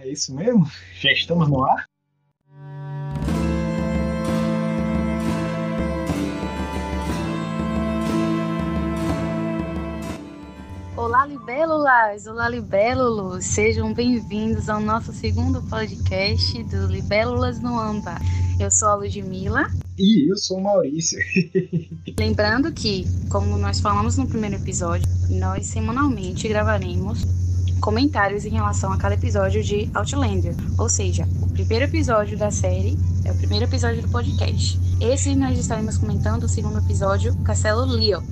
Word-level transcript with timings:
É 0.00 0.08
isso 0.08 0.32
mesmo? 0.32 0.64
Já 1.00 1.10
estamos 1.10 1.48
no 1.48 1.64
ar? 1.64 1.84
Olá, 10.96 11.26
libélulas! 11.26 12.28
Olá, 12.28 12.48
libélulos! 12.48 13.44
Sejam 13.44 13.92
bem-vindos 13.92 14.68
ao 14.68 14.78
nosso 14.78 15.12
segundo 15.12 15.60
podcast 15.62 16.62
do 16.62 16.86
Libélulas 16.86 17.60
no 17.60 17.76
Amba. 17.76 18.18
Eu 18.60 18.70
sou 18.70 18.90
a 18.90 18.94
Ludmilla. 18.94 19.66
E 19.98 20.30
eu 20.30 20.36
sou 20.36 20.58
o 20.58 20.62
Maurício. 20.62 21.18
Lembrando 22.16 22.72
que, 22.72 23.04
como 23.28 23.58
nós 23.58 23.80
falamos 23.80 24.16
no 24.16 24.28
primeiro 24.28 24.54
episódio, 24.54 25.08
nós 25.28 25.66
semanalmente 25.66 26.46
gravaremos 26.46 27.24
comentários 27.80 28.44
em 28.44 28.50
relação 28.50 28.92
a 28.92 28.98
cada 28.98 29.14
episódio 29.14 29.62
de 29.62 29.90
Outlander. 29.94 30.54
Ou 30.78 30.88
seja, 30.88 31.26
o 31.42 31.52
primeiro 31.52 31.84
episódio 31.84 32.36
da 32.36 32.50
série 32.50 32.96
é 33.24 33.32
o 33.32 33.36
primeiro 33.36 33.64
episódio 33.64 34.02
do 34.02 34.08
podcast. 34.08 34.78
Esse 35.00 35.34
nós 35.34 35.58
estaremos 35.58 35.96
comentando 35.96 36.44
o 36.44 36.48
segundo 36.48 36.78
episódio, 36.78 37.36
Castelo 37.42 37.84
Leok. 37.84 38.26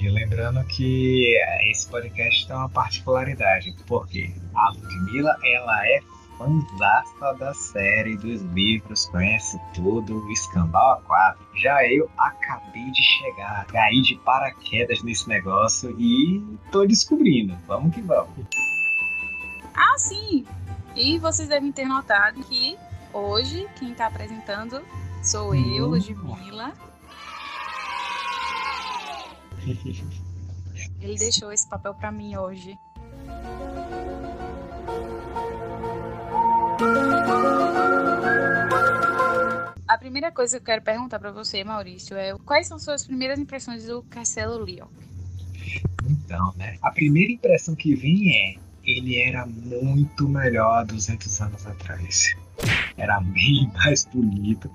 E 0.00 0.08
lembrando 0.08 0.64
que 0.64 1.36
esse 1.70 1.88
podcast 1.88 2.46
tem 2.46 2.56
uma 2.56 2.68
particularidade, 2.68 3.74
porque 3.86 4.34
a 4.54 4.70
Ludmilla, 4.70 5.36
ela 5.44 5.86
é 5.86 6.00
fãzasta 6.36 7.34
da 7.38 7.54
série, 7.54 8.16
dos 8.16 8.42
livros, 8.52 9.06
conhece 9.06 9.60
tudo, 9.74 10.28
escambau 10.32 10.94
a 10.94 10.96
quatro. 11.02 11.46
Já 11.54 11.86
eu 11.86 12.10
acabei 12.18 12.90
de 12.90 13.02
chegar, 13.02 13.64
caí 13.66 14.02
de 14.02 14.16
paraquedas 14.24 15.02
nesse 15.02 15.28
negócio 15.28 15.94
e 16.00 16.42
tô 16.72 16.84
descobrindo. 16.84 17.56
Vamos 17.68 17.94
que 17.94 18.00
vamos. 18.00 18.34
Ah, 19.74 19.98
sim! 19.98 20.46
E 20.94 21.18
vocês 21.18 21.48
devem 21.48 21.72
ter 21.72 21.86
notado 21.86 22.42
que 22.44 22.76
hoje 23.12 23.68
quem 23.78 23.92
está 23.92 24.06
apresentando 24.06 24.82
sou 25.22 25.54
eu, 25.54 25.88
Ludmilla. 25.88 26.72
Ele 31.00 31.14
deixou 31.16 31.52
esse 31.52 31.68
papel 31.68 31.94
para 31.94 32.10
mim 32.10 32.36
hoje. 32.36 32.78
A 39.86 39.98
primeira 39.98 40.32
coisa 40.32 40.56
que 40.56 40.62
eu 40.62 40.66
quero 40.66 40.82
perguntar 40.82 41.18
para 41.18 41.30
você, 41.30 41.62
Maurício, 41.62 42.16
é 42.16 42.36
quais 42.44 42.66
são 42.66 42.78
suas 42.78 43.06
primeiras 43.06 43.38
impressões 43.38 43.86
do 43.86 44.02
Castelo 44.04 44.58
Leon? 44.58 44.88
Então, 46.08 46.52
né? 46.56 46.76
A 46.82 46.90
primeira 46.90 47.32
impressão 47.32 47.74
que 47.74 47.94
vem 47.94 48.34
é 48.34 48.56
ele 48.84 49.20
era 49.20 49.46
muito 49.46 50.28
melhor 50.28 50.80
há 50.80 50.84
200 50.84 51.40
anos 51.40 51.66
atrás. 51.66 52.34
Era 52.96 53.20
bem 53.20 53.70
mais 53.76 54.04
bonito. 54.06 54.70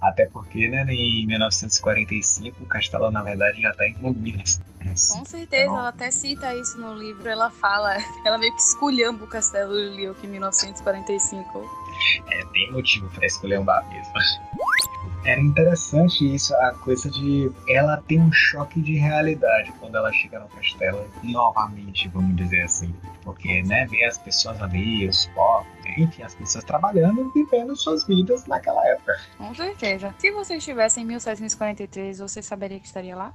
Até 0.00 0.26
porque, 0.26 0.68
né, 0.68 0.84
em 0.90 1.26
1945, 1.26 2.62
o 2.62 2.66
castelo, 2.66 3.10
na 3.10 3.22
verdade, 3.22 3.60
já 3.60 3.70
está 3.70 3.86
em 3.86 3.94
ruínas. 3.94 4.60
Com 4.82 5.24
certeza, 5.24 5.64
então, 5.64 5.78
ela 5.78 5.88
até 5.88 6.10
cita 6.10 6.54
isso 6.56 6.78
no 6.78 6.94
livro. 6.94 7.28
Ela 7.28 7.50
fala, 7.50 7.96
ela 8.24 8.38
meio 8.38 8.54
que 8.54 8.60
esculhamba 8.60 9.24
o 9.24 9.28
castelo 9.28 9.72
de 9.72 9.96
Lyoke 9.96 10.26
em 10.26 10.30
1945. 10.30 11.70
É, 12.28 12.44
tem 12.46 12.72
motivo 12.72 13.08
para 13.10 13.26
esculhambar 13.26 13.88
mesmo. 13.88 14.12
Era 15.24 15.40
interessante 15.40 16.34
isso, 16.34 16.52
a 16.56 16.72
coisa 16.72 17.08
de 17.08 17.50
ela 17.68 18.02
ter 18.08 18.18
um 18.18 18.32
choque 18.32 18.80
de 18.80 18.96
realidade 18.96 19.72
quando 19.78 19.96
ela 19.96 20.12
chega 20.12 20.40
no 20.40 20.48
castelo 20.48 21.08
novamente, 21.22 22.08
vamos 22.08 22.34
dizer 22.34 22.62
assim. 22.62 22.92
Porque, 23.22 23.62
né, 23.62 23.86
ver 23.86 24.04
as 24.04 24.18
pessoas 24.18 24.60
ali, 24.60 25.08
os 25.08 25.26
povos, 25.26 25.66
enfim, 25.96 26.22
as 26.22 26.34
pessoas 26.34 26.64
trabalhando 26.64 27.20
e 27.20 27.44
vivendo 27.44 27.76
suas 27.76 28.04
vidas 28.04 28.46
naquela 28.46 28.84
época. 28.88 29.16
Com 29.38 29.54
certeza. 29.54 30.12
Se 30.18 30.32
você 30.32 30.56
estivesse 30.56 31.00
em 31.00 31.04
1743, 31.04 32.18
você 32.18 32.42
saberia 32.42 32.80
que 32.80 32.86
estaria 32.86 33.14
lá? 33.14 33.32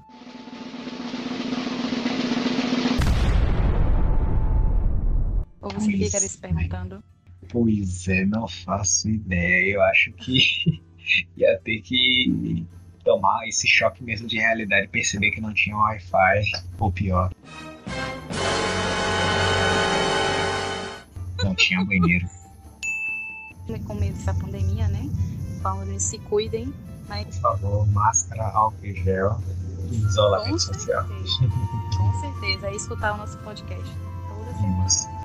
Ou 5.62 5.72
você 5.72 5.92
pois 5.92 6.06
ficaria 6.06 6.28
se 6.28 6.38
perguntando? 6.38 7.04
Pois 7.50 8.08
é, 8.10 8.26
não 8.26 8.46
faço 8.46 9.10
ideia. 9.10 9.76
Eu 9.76 9.82
acho 9.84 10.12
que 10.14 10.82
ia 11.36 11.58
ter 11.60 11.82
que 11.82 12.66
tomar 13.04 13.48
esse 13.48 13.68
choque 13.68 14.04
mesmo 14.04 14.28
de 14.28 14.38
realidade 14.38 14.88
perceber 14.90 15.32
que 15.32 15.40
não 15.40 15.54
tinha 15.54 15.78
Wi-Fi, 15.78 16.52
ou 16.78 16.92
pior. 16.92 17.32
Não 21.44 21.56
tinha 21.56 21.84
banheiro. 21.86 22.28
Com 23.86 23.96
medo 23.96 24.14
dessa 24.14 24.34
pandemia, 24.34 24.88
né? 24.90 25.10
Falando 25.62 25.98
se 26.00 26.18
cuidem. 26.20 26.74
Mas... 27.08 27.26
Por 27.38 27.42
favor, 27.42 27.88
máscara, 27.88 28.48
álcool 28.50 28.86
e 28.86 28.94
gel 28.94 29.38
e 29.90 29.96
isolamento 29.96 30.52
Com 30.52 30.60
social. 30.60 31.06
Com 31.08 32.22
certeza. 32.22 32.68
É 32.68 32.76
escutar 32.76 33.14
o 33.14 33.18
nosso 33.18 33.38
podcast 33.40 33.90
toda 34.30 34.54
semana 34.60 35.17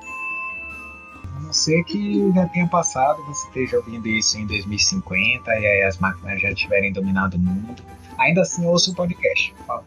não 1.53 1.59
ser 1.59 1.83
que 1.83 2.31
já 2.33 2.47
tenha 2.47 2.67
passado, 2.67 3.23
você 3.25 3.47
esteja 3.47 3.77
ouvindo 3.77 4.07
isso 4.07 4.39
em 4.39 4.47
2050 4.47 5.51
e 5.51 5.65
aí 5.65 5.83
as 5.83 5.99
máquinas 5.99 6.41
já 6.41 6.53
tiverem 6.55 6.91
dominado 6.91 7.37
o 7.37 7.39
mundo. 7.39 7.83
Ainda 8.17 8.41
assim, 8.41 8.65
ouça 8.65 8.89
o 8.89 8.95
podcast, 8.95 9.53
por 9.53 9.65
favor. 9.65 9.85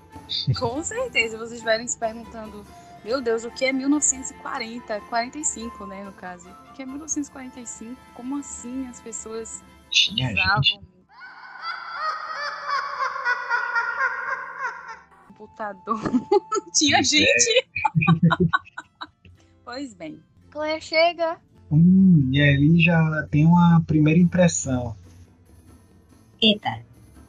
Com 0.57 0.83
certeza, 0.85 1.37
vocês 1.37 1.55
estiverem 1.55 1.87
se 1.89 1.99
perguntando, 1.99 2.65
meu 3.05 3.21
Deus, 3.21 3.45
o 3.45 3.51
que 3.51 3.65
é 3.65 3.73
1940? 3.73 5.01
45, 5.01 5.87
né, 5.87 6.05
no 6.05 6.13
caso. 6.13 6.49
O 6.71 6.73
que 6.75 6.83
é 6.83 6.87
1945? 6.87 8.01
Como 8.15 8.39
assim 8.39 8.87
as 8.87 9.01
pessoas 9.01 9.65
Tinha 9.91 10.33
usavam... 10.33 10.63
Gente. 10.63 10.97
Computador. 15.37 16.01
Tinha 16.73 16.99
pois 16.99 17.11
gente. 17.11 17.51
É. 17.51 17.65
pois 19.65 19.95
bem. 19.95 20.23
Claire 20.51 20.81
chega, 20.81 21.39
Hum, 21.71 22.31
e 22.33 22.41
ali 22.41 22.81
já 22.81 23.27
tem 23.31 23.45
uma 23.45 23.83
primeira 23.87 24.21
impressão. 24.21 24.95
Eita, 26.41 26.81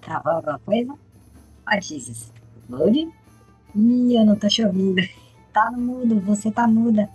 travou 0.01 0.33
alguma 0.33 0.59
coisa? 0.59 0.93
Jesus. 1.81 2.31
Load? 2.69 3.09
Ih, 3.75 4.15
eu 4.15 4.25
não 4.25 4.35
tô 4.35 4.47
te 4.47 4.63
ouvindo. 4.63 5.01
Tá 5.53 5.71
mudo, 5.71 6.19
você 6.19 6.51
tá 6.51 6.67
muda. 6.67 7.09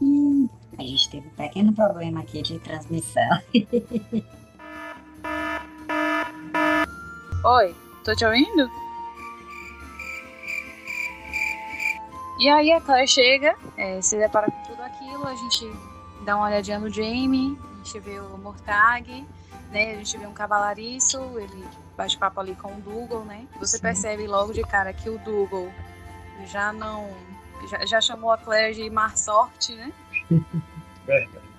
Ih, 0.00 0.48
a 0.78 0.82
gente 0.82 1.10
teve 1.10 1.26
um 1.26 1.30
pequeno 1.32 1.74
problema 1.74 2.20
aqui 2.20 2.40
de 2.40 2.58
transmissão. 2.58 3.28
Oi, 7.44 7.74
tô 8.02 8.16
te 8.16 8.24
ouvindo? 8.24 8.70
E 12.38 12.48
aí 12.48 12.72
a 12.72 12.80
Claire 12.80 13.06
chega, 13.06 13.54
é, 13.76 14.00
se 14.00 14.16
depara 14.16 14.50
com 14.50 14.62
tudo 14.62 14.80
aquilo, 14.80 15.26
a 15.26 15.34
gente 15.34 15.70
dá 16.26 16.36
uma 16.36 16.46
olhadinha 16.46 16.78
no 16.78 16.90
Jamie, 16.90 17.56
a 17.72 17.76
gente 17.84 18.00
vê 18.00 18.18
o 18.18 18.36
Mortag, 18.36 19.24
né? 19.70 19.92
A 19.92 19.94
gente 19.94 20.18
vê 20.18 20.26
um 20.26 20.32
cavalariço, 20.32 21.18
ele 21.38 21.64
bate 21.96 22.18
papo 22.18 22.40
ali 22.40 22.56
com 22.56 22.74
o 22.74 22.80
Dougal, 22.80 23.24
né? 23.24 23.46
Você 23.60 23.76
Sim. 23.76 23.82
percebe 23.82 24.26
logo 24.26 24.52
de 24.52 24.62
cara 24.62 24.92
que 24.92 25.08
o 25.08 25.18
Dougal 25.18 25.72
já 26.46 26.72
não. 26.72 27.08
Já, 27.70 27.86
já 27.86 28.00
chamou 28.00 28.32
a 28.32 28.36
Claire 28.36 28.74
de 28.74 28.90
Mar 28.90 29.16
Sorte, 29.16 29.74
né? 29.74 29.92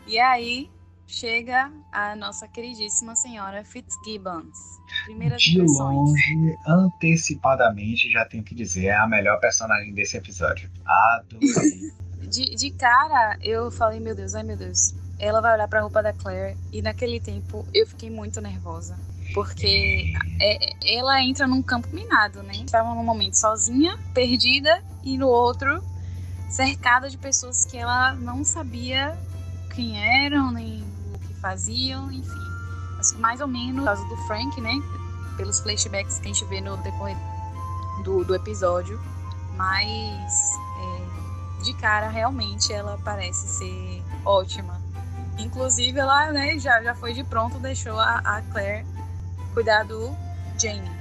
E 0.06 0.20
aí 0.20 0.70
chega 1.08 1.72
a 1.90 2.16
nossa 2.18 2.50
queridíssima 2.50 3.16
senhora 3.16 3.64
Fitzgibbons. 3.64 4.58
Primeiras 5.06 5.42
de 5.42 5.62
longe, 5.62 6.58
antecipadamente, 6.68 8.12
já 8.12 8.26
tenho 8.26 8.44
que 8.44 8.54
dizer, 8.54 8.88
é 8.88 8.96
a 8.96 9.08
melhor 9.08 9.40
personagem 9.40 9.94
desse 9.94 10.18
episódio. 10.18 10.70
Adorei. 10.86 12.07
De, 12.22 12.56
de 12.56 12.72
cara, 12.72 13.38
eu 13.42 13.72
falei, 13.72 14.00
meu 14.00 14.16
Deus, 14.16 14.36
ai 14.36 14.44
meu 14.44 14.58
Deus. 14.58 14.94
Ela 15.20 15.42
vai 15.42 15.54
olhar 15.54 15.68
pra 15.68 15.82
roupa 15.82 16.02
da 16.02 16.14
Claire. 16.14 16.58
E 16.72 16.82
naquele 16.82 17.20
tempo 17.20 17.66
eu 17.74 17.88
fiquei 17.88 18.10
muito 18.10 18.40
nervosa. 18.42 18.98
Porque 19.34 20.14
é, 20.40 20.98
ela 20.98 21.22
entra 21.22 21.48
num 21.48 21.62
campo 21.62 21.88
minado, 21.92 22.42
né? 22.44 22.54
Estava 22.58 22.94
num 22.94 23.04
momento 23.04 23.36
sozinha, 23.36 23.98
perdida, 24.14 24.82
e 25.04 25.18
no 25.18 25.28
outro, 25.28 25.84
cercada 26.50 27.10
de 27.10 27.18
pessoas 27.18 27.66
que 27.66 27.78
ela 27.78 28.14
não 28.14 28.44
sabia 28.44 29.18
quem 29.76 30.26
eram, 30.26 30.52
nem 30.52 30.84
o 31.14 31.20
que 31.20 31.34
faziam, 31.36 32.12
enfim. 32.12 32.48
Mas 32.98 33.14
mais 33.14 33.42
ou 33.42 33.48
menos 33.48 33.80
por 33.80 33.86
causa 33.86 34.06
do 34.06 34.18
Frank, 34.28 34.60
né? 34.62 34.74
Pelos 35.36 35.60
flashbacks 35.60 36.20
que 36.20 36.30
a 36.30 36.34
gente 36.34 36.46
vê 36.46 36.62
no 36.62 36.78
decorrer 36.78 37.18
do, 38.04 38.24
do 38.24 38.34
episódio. 38.34 39.00
Mas 39.56 40.57
de 41.64 41.74
cara, 41.74 42.10
realmente, 42.10 42.72
ela 42.72 42.98
parece 43.04 43.48
ser 43.48 44.04
ótima. 44.26 44.82
Inclusive, 45.38 46.00
ela 46.00 46.32
né, 46.32 46.58
já, 46.58 46.82
já 46.82 46.96
foi 46.96 47.14
de 47.14 47.24
pronto, 47.24 47.60
deixou 47.60 48.00
a, 48.00 48.18
a 48.20 48.42
Claire 48.42 48.86
cuidar 49.54 49.84
do 49.84 50.16
Jamie. 50.60 50.98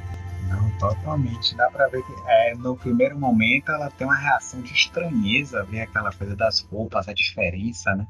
Não, 0.48 0.70
totalmente. 0.78 1.54
Dá 1.56 1.70
pra 1.70 1.88
ver 1.88 2.02
que 2.02 2.12
é, 2.26 2.54
no 2.54 2.76
primeiro 2.76 3.18
momento 3.18 3.70
ela 3.70 3.90
tem 3.90 4.06
uma 4.06 4.16
reação 4.16 4.60
de 4.60 4.72
estranheza, 4.72 5.64
ver 5.64 5.82
aquela 5.82 6.12
coisa 6.12 6.36
das 6.36 6.60
roupas, 6.60 7.08
a 7.08 7.12
diferença, 7.12 7.94
né? 7.94 8.06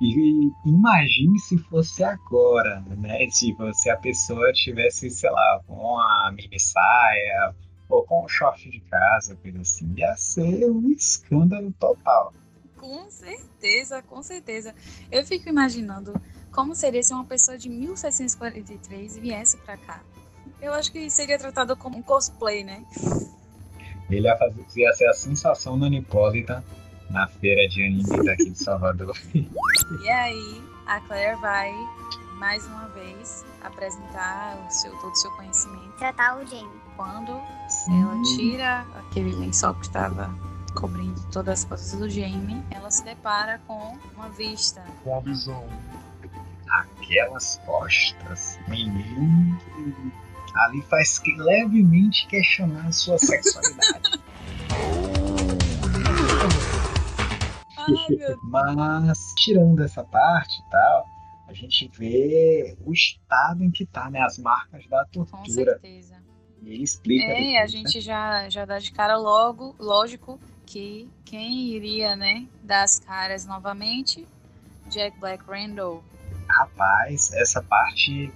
E 0.00 0.52
imagine 0.64 1.38
se 1.38 1.56
fosse 1.58 2.02
agora, 2.02 2.82
né? 2.88 3.26
Tipo, 3.28 3.72
se 3.72 3.88
a 3.88 3.96
pessoa 3.96 4.52
tivesse, 4.52 5.10
sei 5.10 5.30
lá, 5.30 5.60
com 5.66 5.74
uma 5.74 6.32
mini 6.32 6.58
saia 6.58 7.54
ou 7.92 8.02
com 8.04 8.24
um 8.24 8.28
short 8.28 8.70
de 8.70 8.80
casa, 8.80 9.36
coisa 9.36 9.60
assim. 9.60 9.92
Ia 9.96 10.16
ser 10.16 10.70
um 10.70 10.90
escândalo 10.90 11.72
total. 11.78 12.32
Com 12.78 13.08
certeza, 13.10 14.02
com 14.02 14.22
certeza. 14.22 14.74
Eu 15.10 15.24
fico 15.24 15.48
imaginando 15.48 16.14
como 16.50 16.74
seria 16.74 17.02
se 17.02 17.12
uma 17.12 17.24
pessoa 17.24 17.56
de 17.56 17.68
1743 17.68 19.18
viesse 19.18 19.56
para 19.58 19.76
cá. 19.76 20.02
Eu 20.60 20.72
acho 20.72 20.90
que 20.90 21.10
seria 21.10 21.38
tratado 21.38 21.76
como 21.76 21.98
um 21.98 22.02
cosplay, 22.02 22.64
né? 22.64 22.84
Ele 24.10 24.26
ia, 24.26 24.36
fazer, 24.36 24.64
ia 24.76 24.92
ser 24.92 25.06
a 25.08 25.14
sensação 25.14 25.76
no 25.76 25.86
Anipolitan 25.86 26.62
na 27.10 27.28
feira 27.28 27.68
de 27.68 27.84
anime 27.84 28.24
daqui 28.24 28.50
de 28.50 28.58
Salvador. 28.58 29.16
e 29.34 30.08
aí, 30.08 30.62
a 30.86 31.00
Claire 31.00 31.38
vai 31.40 31.72
mais 32.38 32.66
uma 32.66 32.88
vez 32.88 33.44
apresentar 33.62 34.56
o 34.66 34.70
seu, 34.70 34.90
todo 34.98 35.12
o 35.12 35.16
seu 35.16 35.30
conhecimento. 35.32 35.92
Tratar 35.98 36.38
o 36.38 36.46
Jamie. 36.46 36.81
Quando 37.02 37.32
ela 37.32 38.22
tira 38.36 38.86
aquele 38.94 39.34
lençol 39.34 39.74
que 39.74 39.86
estava 39.86 40.32
cobrindo 40.72 41.20
todas 41.32 41.58
as 41.58 41.64
coisas 41.64 41.98
do 41.98 42.08
Jamie, 42.08 42.62
ela 42.70 42.92
se 42.92 43.04
depara 43.04 43.60
com 43.66 43.98
uma 44.14 44.28
vista. 44.28 44.84
Com 45.02 45.16
a 45.16 45.20
visão. 45.20 45.68
Aquelas 46.70 47.60
costas, 47.66 48.56
menino, 48.68 49.58
ali 50.54 50.80
faz 50.82 51.18
que 51.18 51.34
levemente 51.34 52.28
questionar 52.28 52.86
a 52.86 52.92
sua 52.92 53.18
sexualidade. 53.18 54.22
Mas, 58.44 59.34
tirando 59.38 59.82
essa 59.82 60.04
parte 60.04 60.60
e 60.60 60.70
tal, 60.70 61.06
a 61.48 61.52
gente 61.52 61.90
vê 61.98 62.78
o 62.86 62.92
estado 62.92 63.64
em 63.64 63.72
que 63.72 63.84
tá, 63.84 64.08
né? 64.08 64.20
As 64.20 64.38
marcas 64.38 64.86
da 64.86 65.04
tortura. 65.06 65.42
Com 65.42 65.50
certeza. 65.50 66.31
Ele 66.64 66.82
explica. 66.82 67.24
É, 67.24 67.28
depois, 67.28 67.56
a 67.56 67.60
né? 67.60 67.68
gente 67.68 67.94
né? 67.96 68.00
já, 68.00 68.48
já 68.48 68.64
dá 68.64 68.78
de 68.78 68.92
cara 68.92 69.16
logo, 69.16 69.74
lógico, 69.78 70.38
que 70.66 71.08
quem 71.24 71.68
iria, 71.68 72.16
né, 72.16 72.46
dar 72.62 72.82
as 72.82 72.98
caras 72.98 73.46
novamente? 73.46 74.26
Jack 74.88 75.18
Black 75.18 75.44
Randall. 75.48 76.02
Rapaz, 76.48 77.32
essa 77.32 77.62
parte 77.62 78.30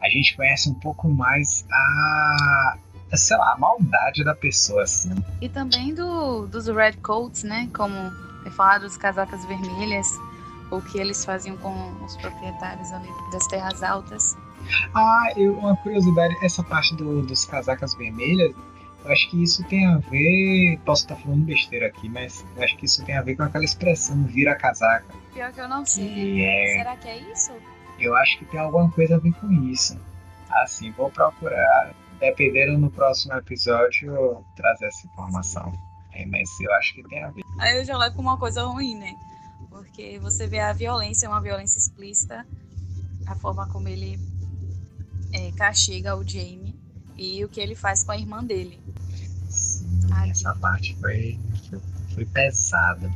a 0.00 0.08
gente 0.08 0.36
conhece 0.36 0.68
um 0.68 0.74
pouco 0.74 1.08
mais 1.08 1.64
a 1.72 2.78
sei 3.16 3.36
lá, 3.36 3.52
a 3.52 3.58
maldade 3.58 4.24
da 4.24 4.34
pessoa, 4.34 4.82
assim. 4.82 5.14
E 5.40 5.48
também 5.48 5.94
do, 5.94 6.46
dos 6.46 6.66
Red 6.66 6.94
Coats, 6.94 7.42
né? 7.42 7.68
Como 7.74 7.94
é 8.44 8.50
falado 8.50 8.82
dos 8.82 8.96
casacas 8.96 9.44
vermelhas, 9.46 10.08
o 10.70 10.80
que 10.80 10.98
eles 10.98 11.24
faziam 11.24 11.56
com 11.58 12.04
os 12.04 12.16
proprietários 12.16 12.92
ali 12.92 13.08
das 13.30 13.46
terras 13.46 13.82
altas. 13.82 14.36
Ah, 14.94 15.32
eu, 15.36 15.58
uma 15.58 15.76
curiosidade, 15.76 16.36
essa 16.42 16.62
parte 16.62 16.94
do, 16.94 17.22
dos 17.22 17.44
casacas 17.44 17.94
vermelhas, 17.94 18.54
eu 19.04 19.12
acho 19.12 19.30
que 19.30 19.42
isso 19.42 19.62
tem 19.64 19.86
a 19.86 19.98
ver. 19.98 20.78
Posso 20.84 21.02
estar 21.02 21.16
falando 21.16 21.44
besteira 21.44 21.86
aqui, 21.86 22.08
mas 22.08 22.44
eu 22.56 22.64
acho 22.64 22.76
que 22.76 22.86
isso 22.86 23.04
tem 23.04 23.16
a 23.16 23.22
ver 23.22 23.36
com 23.36 23.42
aquela 23.42 23.64
expressão 23.64 24.24
vira 24.24 24.54
casaca. 24.54 25.14
Pior 25.32 25.52
que 25.52 25.60
eu 25.60 25.68
não 25.68 25.84
sei. 25.84 26.42
É... 26.42 26.78
Será 26.78 26.96
que 26.96 27.08
é 27.08 27.18
isso? 27.18 27.52
Eu 27.98 28.16
acho 28.16 28.38
que 28.38 28.44
tem 28.46 28.58
alguma 28.58 28.90
coisa 28.90 29.16
a 29.16 29.18
ver 29.18 29.32
com 29.34 29.50
isso. 29.52 29.98
Assim, 30.50 30.90
vou 30.92 31.10
procurar. 31.10 31.94
Dependendo 32.18 32.78
no 32.78 32.90
próximo 32.90 33.34
episódio, 33.34 34.42
trazer 34.56 34.86
essa 34.86 35.06
informação. 35.06 35.72
É, 36.12 36.24
mas 36.26 36.48
eu 36.60 36.72
acho 36.74 36.94
que 36.94 37.02
tem 37.02 37.22
a 37.22 37.30
ver. 37.30 37.42
Aí 37.58 37.78
eu 37.78 37.84
já 37.84 37.98
levo 37.98 38.16
como 38.16 38.28
uma 38.28 38.38
coisa 38.38 38.64
ruim, 38.64 38.96
né? 38.96 39.14
Porque 39.68 40.18
você 40.20 40.46
vê 40.46 40.60
a 40.60 40.72
violência, 40.72 41.28
uma 41.28 41.40
violência 41.40 41.78
explícita, 41.78 42.46
a 43.26 43.34
forma 43.34 43.68
como 43.68 43.88
ele 43.88 44.16
é, 45.34 45.50
castiga 45.52 46.16
o 46.16 46.26
Jamie 46.26 46.74
e 47.16 47.44
o 47.44 47.48
que 47.48 47.60
ele 47.60 47.74
faz 47.74 48.02
com 48.02 48.12
a 48.12 48.16
irmã 48.16 48.42
dele. 48.42 48.80
Sim, 49.48 50.08
essa 50.30 50.54
parte 50.54 50.96
foi, 51.00 51.38
foi, 52.14 52.24
pesada, 52.26 53.12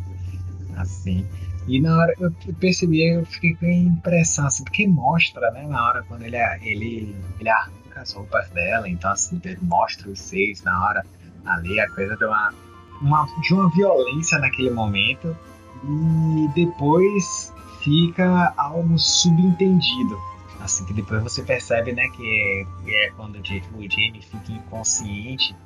assim. 0.77 1.27
E 1.67 1.81
na 1.81 1.97
hora 1.97 2.15
eu 2.19 2.33
percebi, 2.59 3.07
eu 3.07 3.25
fiquei 3.25 3.55
com 3.55 3.67
impressão, 3.67 4.47
assim, 4.47 4.65
porque 4.65 4.87
mostra, 4.87 5.51
né, 5.53 5.67
na 5.67 5.87
hora 5.87 6.03
quando 6.03 6.23
ele, 6.23 6.37
ele, 6.63 7.15
ele 7.39 7.49
arranca 7.49 8.01
as 8.01 8.13
roupas 8.13 8.49
dela, 8.51 8.89
então 8.89 9.11
assim, 9.11 9.41
mostra 9.63 10.09
os 10.11 10.19
seios 10.19 10.63
na 10.63 10.85
hora 10.85 11.07
ali, 11.45 11.79
a 11.79 11.89
coisa 11.91 12.17
de 12.17 12.25
uma 12.25 12.53
uma, 13.01 13.27
de 13.43 13.55
uma 13.55 13.71
violência 13.71 14.39
naquele 14.39 14.71
momento 14.71 15.37
e 15.85 16.49
depois 16.55 17.53
fica 17.83 18.53
algo 18.57 18.99
subentendido. 18.99 20.19
Assim 20.69 20.85
que 20.85 20.93
depois 20.93 21.23
você 21.23 21.43
percebe, 21.43 21.95
né, 21.95 22.07
que 22.11 22.67
é, 22.87 23.07
é 23.07 23.11
quando 23.13 23.37
o 23.37 23.43
Jamie 23.43 24.21
fica 24.21 24.53
inconsciente 24.53 25.57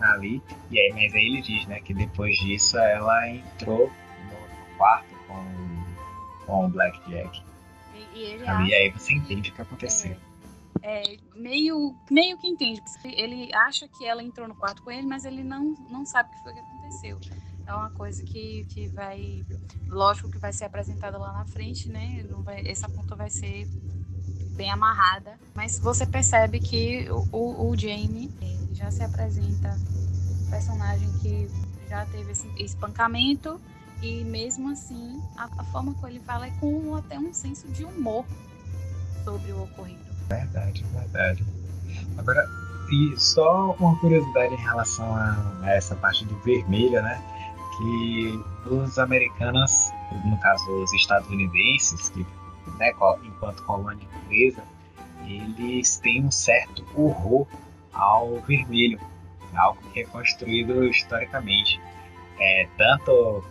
ali. 0.00 0.40
E 0.70 0.78
aí, 0.78 0.92
mas 0.92 1.12
aí 1.12 1.26
ele 1.26 1.42
diz, 1.42 1.66
né, 1.66 1.80
que 1.80 1.92
depois 1.92 2.36
disso 2.38 2.78
ela 2.78 3.28
entrou 3.28 3.90
no 3.90 4.76
quarto 4.78 5.12
com, 5.26 6.46
com 6.46 6.66
o 6.66 6.68
Blackjack. 6.68 7.42
E, 8.14 8.20
e 8.20 8.34
ali, 8.48 8.72
acha... 8.72 8.76
aí 8.76 8.90
você 8.90 9.14
entende 9.14 9.50
o 9.50 9.52
que 9.52 9.62
aconteceu. 9.62 10.12
É 10.12 10.30
é, 11.02 11.16
meio, 11.34 11.96
meio 12.08 12.38
que 12.38 12.46
entende. 12.46 12.80
Ele 13.04 13.52
acha 13.52 13.88
que 13.88 14.06
ela 14.06 14.22
entrou 14.22 14.46
no 14.46 14.54
quarto 14.54 14.80
com 14.80 14.92
ele, 14.92 15.08
mas 15.08 15.24
ele 15.24 15.42
não, 15.42 15.74
não 15.90 16.06
sabe 16.06 16.28
o 16.28 16.32
que 16.32 16.42
foi 16.44 16.52
que 16.54 16.60
aconteceu. 16.60 17.18
É 17.66 17.74
uma 17.74 17.90
coisa 17.90 18.22
que, 18.22 18.64
que 18.68 18.86
vai. 18.88 19.44
Lógico 19.88 20.30
que 20.30 20.38
vai 20.38 20.52
ser 20.52 20.66
apresentada 20.66 21.18
lá 21.18 21.32
na 21.32 21.44
frente, 21.46 21.88
né? 21.88 22.24
Vai, 22.44 22.66
essa 22.66 22.88
ponta 22.88 23.16
vai 23.16 23.28
ser 23.28 23.66
bem 24.60 24.70
amarrada. 24.70 25.38
Mas 25.54 25.78
você 25.78 26.04
percebe 26.04 26.60
que 26.60 27.08
o, 27.32 27.70
o, 27.70 27.74
Jamie 27.74 28.30
já 28.74 28.90
se 28.90 29.02
apresenta 29.02 29.74
um 30.46 30.50
personagem 30.50 31.10
que 31.22 31.50
já 31.88 32.04
teve 32.04 32.32
esse 32.32 32.46
espancamento 32.62 33.58
e 34.02 34.22
mesmo 34.22 34.70
assim 34.70 35.22
a, 35.34 35.44
a 35.44 35.64
forma 35.64 35.94
como 35.94 36.08
ele 36.08 36.20
fala 36.20 36.46
é 36.46 36.50
com 36.60 36.94
até 36.94 37.18
um 37.18 37.32
senso 37.32 37.68
de 37.68 37.84
humor 37.84 38.26
sobre 39.24 39.50
o 39.52 39.62
ocorrido. 39.62 40.04
Verdade, 40.28 40.84
verdade. 40.92 41.42
Agora, 42.18 42.46
e 42.92 43.18
só 43.18 43.74
uma 43.80 43.98
curiosidade 43.98 44.52
em 44.52 44.58
relação 44.58 45.14
a, 45.14 45.60
a 45.62 45.70
essa 45.70 45.96
parte 45.96 46.26
do 46.26 46.36
vermelho, 46.40 47.00
né? 47.02 47.18
Que 47.78 48.44
os 48.66 48.98
americanos, 48.98 49.90
no 50.26 50.38
caso 50.38 50.70
os 50.82 50.92
estadunidenses, 50.92 52.10
que 52.10 52.26
né, 52.78 52.92
enquanto 53.24 53.62
colônia 53.64 54.06
inglesa, 54.24 54.62
eles 55.26 55.98
têm 55.98 56.24
um 56.24 56.30
certo 56.30 56.84
horror 56.94 57.46
ao 57.92 58.40
vermelho, 58.40 59.00
algo 59.54 59.80
que 59.92 60.00
é 60.00 60.04
construído 60.04 60.84
historicamente. 60.84 61.80
É, 62.38 62.66
tanto 62.76 63.44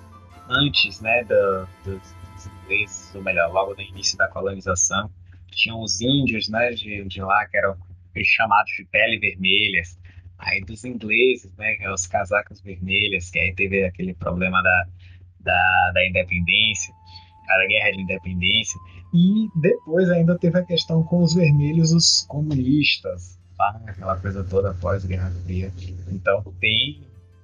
antes 0.50 1.00
né, 1.00 1.24
do, 1.24 1.68
dos 1.84 2.48
ingleses, 2.64 3.14
ou 3.14 3.22
melhor, 3.22 3.52
logo 3.52 3.76
no 3.76 3.82
início 3.82 4.18
da 4.18 4.28
colonização, 4.28 5.12
tinham 5.52 5.82
os 5.82 6.02
índios 6.02 6.50
né, 6.50 6.72
de, 6.72 7.04
de 7.06 7.22
lá, 7.22 7.46
que 7.46 7.58
eram 7.58 7.78
chamados 8.24 8.72
de 8.76 8.86
pele 8.86 9.20
vermelhas, 9.20 10.00
aí 10.38 10.62
dos 10.62 10.84
ingleses, 10.84 11.54
né, 11.58 11.78
é 11.80 11.92
os 11.92 12.08
casacos 12.08 12.62
vermelhos, 12.62 13.30
que 13.30 13.40
aí 13.40 13.54
teve 13.54 13.86
aquele 13.86 14.14
problema 14.14 14.62
da, 14.64 14.86
da, 15.40 15.92
da 15.94 16.08
independência, 16.08 16.94
a 17.50 17.68
guerra 17.68 17.92
de 17.92 18.02
independência, 18.02 18.80
e 19.14 19.50
depois 19.56 20.10
ainda 20.10 20.38
teve 20.38 20.58
a 20.60 20.64
questão 20.64 21.04
com 21.04 21.24
os 21.24 21.34
vermelhos, 21.34 21.92
os 21.92 22.26
comunistas, 22.28 23.40
tá? 23.58 23.82
aquela 23.88 24.18
coisa 24.18 24.44
toda 24.44 24.74
pós-guerra 24.76 25.32
fria. 25.46 25.72
Então 26.12 26.44
tem 26.60 27.02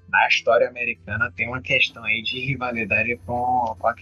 na 0.09 0.27
história 0.27 0.69
americana 0.69 1.31
tem 1.35 1.47
uma 1.47 1.61
questão 1.61 2.03
aí 2.03 2.21
de 2.21 2.39
rivalidade 2.45 3.19
com, 3.25 3.75
com, 3.77 3.87
a, 3.87 3.95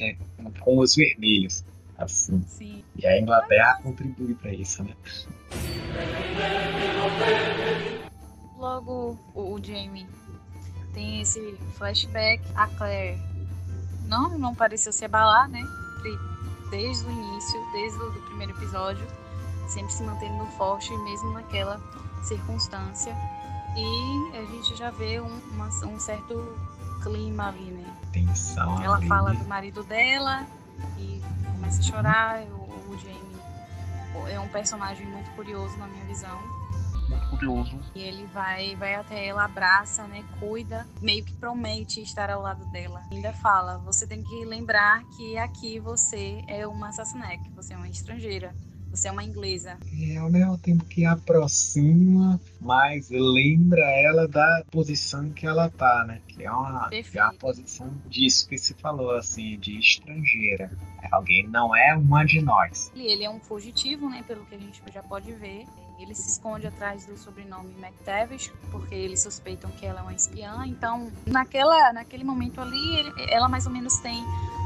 com 0.60 0.77
os 0.77 0.96
vermelhos 0.96 1.63
assim. 1.98 2.41
Sim. 2.48 2.84
E 2.96 3.08
a 3.08 3.20
Inglaterra 3.20 3.79
contribui 3.82 4.36
para 4.36 4.53
isso, 4.53 4.84
né? 4.84 4.93
Logo, 8.58 9.20
o, 9.34 9.60
Jamie 9.62 10.08
tem 10.93 11.22
esse 11.22 11.58
flashback. 11.75 12.43
A 12.55 12.67
Claire 12.67 13.17
não, 14.08 14.38
não 14.38 14.55
pareceu 14.55 14.91
se 14.91 15.05
abalar, 15.05 15.50
né? 15.50 15.62
Desde 16.74 17.06
o 17.06 17.12
início, 17.12 17.63
desde 17.72 18.00
o 18.01 18.12
primeiro 18.24 18.51
episódio, 18.53 19.06
sempre 19.68 19.94
se 19.94 20.01
mantendo 20.01 20.44
forte, 20.58 20.92
mesmo 20.98 21.32
naquela 21.34 21.80
circunstância. 22.24 23.15
E 23.77 24.36
a 24.36 24.44
gente 24.51 24.75
já 24.75 24.89
vê 24.89 25.22
um, 25.22 25.39
uma, 25.51 25.68
um 25.68 26.00
certo 26.00 26.58
clima 27.03 27.50
ali, 27.50 27.65
né? 27.65 27.94
Tensão. 28.12 28.82
Ela 28.82 28.96
ali. 28.96 29.08
fala 29.08 29.36
do 29.36 29.46
marido 29.46 29.84
dela 29.84 30.48
e 30.98 31.22
começa 31.51 31.80
a 31.80 31.84
chorar. 31.84 32.42
O, 32.42 32.92
o 32.92 32.98
Jamie 32.98 34.32
é 34.32 34.39
um 34.39 34.48
personagem 34.48 35.06
muito 35.06 35.30
curioso 35.36 35.77
na 35.77 35.86
minha 35.86 36.06
visão. 36.06 36.39
Muito 37.13 37.29
curioso. 37.29 37.79
E 37.96 38.01
ele 38.01 38.25
vai, 38.27 38.75
vai 38.75 38.96
até 38.96 39.27
ela, 39.27 39.46
abraça, 39.46 40.05
né? 40.08 40.24
Cuida, 40.39 40.88
meio 41.01 41.24
que 41.24 41.34
promete 41.34 42.01
estar 42.01 42.29
ao 42.29 42.41
lado 42.41 42.65
dela. 42.72 43.01
Ainda 43.12 43.34
fala: 43.34 43.77
você 43.79 44.08
tem 44.08 44.24
que 44.24 44.46
lembrar 44.46 45.03
que 45.15 45.38
aqui 45.38 45.79
você 45.79 46.43
é 46.48 46.65
uma 46.67 46.89
assassineque, 46.89 47.50
você 47.51 47.74
é 47.74 47.77
uma 47.77 47.88
estrangeira. 47.88 48.53
Você 48.93 49.08
é 49.08 49.12
uma 49.12 49.24
inglesa. 49.24 49.75
E 49.91 50.15
ao 50.17 50.29
mesmo 50.29 50.55
tempo 50.60 50.86
que 50.86 51.03
aproxima, 51.03 52.39
mas 52.62 53.10
lembra 53.10 53.82
ela 53.82 54.27
da 54.27 54.63
posição 54.70 55.32
que 55.32 55.48
ela 55.48 55.67
tá, 55.67 56.05
né? 56.05 56.22
Que 56.27 56.43
é 56.43 56.51
uma, 56.51 56.89
que 56.89 57.17
é 57.17 57.24
uma 57.24 57.34
posição 57.34 57.91
disso 58.08 58.48
que 58.48 58.55
se 58.55 58.75
falou, 58.75 59.15
assim, 59.15 59.58
de 59.58 59.79
estrangeira. 59.79 60.72
É 61.01 61.08
alguém 61.12 61.48
não 61.48 61.75
é 61.75 61.96
uma 61.96 62.24
de 62.24 62.39
nós. 62.39 62.91
Ele 62.96 63.24
é 63.24 63.29
um 63.32 63.39
fugitivo, 63.39 64.08
né? 64.08 64.24
Pelo 64.27 64.46
que 64.46 64.53
a 64.53 64.60
gente 64.60 64.79
já 64.93 65.01
pode 65.01 65.34
ver. 65.34 65.65
Ele 66.03 66.13
se 66.13 66.29
esconde 66.29 66.67
atrás 66.67 67.05
do 67.05 67.17
sobrenome 67.17 67.74
McTavish, 67.79 68.51
porque 68.69 68.93
eles 68.93 69.22
suspeitam 69.22 69.72
que 69.72 69.86
ela 69.86 70.01
é 70.01 70.03
uma 70.03 70.13
espiã. 70.13 70.65
Então, 70.65 71.10
naquela, 71.25 71.93
naquele 71.93 72.25
momento 72.25 72.60
ali, 72.60 73.00
ele, 73.00 73.13
ela 73.31 73.48
mais 73.48 73.65
ou 73.65 73.72
menos 73.72 73.98
tem 74.00 74.22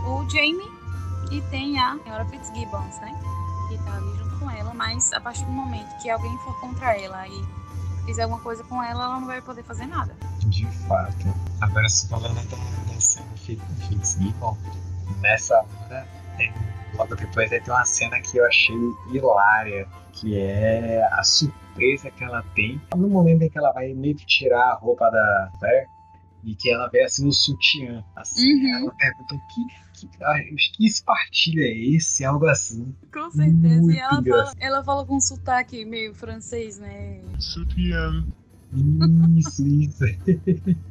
o 0.07 0.27
Jamie 0.27 0.67
e 1.31 1.39
tem 1.51 1.79
a 1.79 1.95
senhora 2.03 2.25
Fitzgibbons, 2.25 2.99
né? 3.01 3.37
que 3.67 3.77
tá 3.83 3.97
ali 3.97 4.17
junto 4.17 4.39
com 4.39 4.49
ela, 4.49 4.73
mas 4.73 5.13
a 5.13 5.19
partir 5.19 5.45
do 5.45 5.51
momento 5.51 5.95
que 6.01 6.09
alguém 6.09 6.35
for 6.39 6.59
contra 6.59 6.99
ela 6.99 7.27
e 7.27 7.45
fizer 8.05 8.23
alguma 8.23 8.41
coisa 8.41 8.63
com 8.63 8.81
ela, 8.81 9.03
ela 9.03 9.19
não 9.19 9.27
vai 9.27 9.39
poder 9.39 9.63
fazer 9.63 9.85
nada. 9.85 10.15
De 10.45 10.65
fato. 10.87 11.35
Agora, 11.61 11.87
se 11.87 12.07
falando 12.07 12.35
da, 12.49 12.57
da 12.91 12.99
cena 12.99 13.27
Fitzgibbon, 13.35 14.57
nessa 15.19 15.59
hora, 15.59 16.07
tem, 16.35 16.51
logo 16.97 17.15
depois 17.15 17.51
aí 17.51 17.61
tem 17.61 17.73
uma 17.73 17.85
cena 17.85 18.19
que 18.19 18.37
eu 18.37 18.45
achei 18.45 18.75
hilária, 19.11 19.87
que 20.13 20.37
é 20.37 21.07
a 21.11 21.23
surpresa 21.23 22.09
que 22.11 22.23
ela 22.23 22.43
tem 22.55 22.81
no 22.95 23.07
momento 23.07 23.43
em 23.43 23.49
que 23.49 23.57
ela 23.57 23.71
vai 23.71 23.93
meio 23.93 24.15
que 24.15 24.25
tirar 24.25 24.71
a 24.71 24.73
roupa 24.73 25.09
da 25.09 25.51
Claire 25.59 25.87
e 26.43 26.55
que 26.55 26.69
ela 26.69 26.87
vê 26.89 27.03
assim 27.03 27.27
o 27.27 27.31
sutiã. 27.31 28.03
Assim, 28.15 28.53
uhum. 28.53 28.75
ela 28.75 28.95
pergunta 28.95 29.35
que, 29.53 30.07
que, 30.07 30.23
ah, 30.23 30.35
que 30.75 30.85
espartilho 30.85 31.61
é 31.61 31.71
esse? 31.95 32.23
Algo 32.25 32.47
assim. 32.47 32.95
Com 33.13 33.29
certeza. 33.29 33.81
Muito 33.81 33.91
e 33.91 33.99
ela 33.99 34.23
fala, 34.23 34.53
ela 34.59 34.83
fala 34.83 35.05
com 35.05 35.17
um 35.17 35.21
sotaque 35.21 35.85
meio 35.85 36.13
francês, 36.13 36.79
né? 36.79 37.21
Sutiã. 37.39 38.25
Isso, 39.37 39.65
isso. 39.65 40.03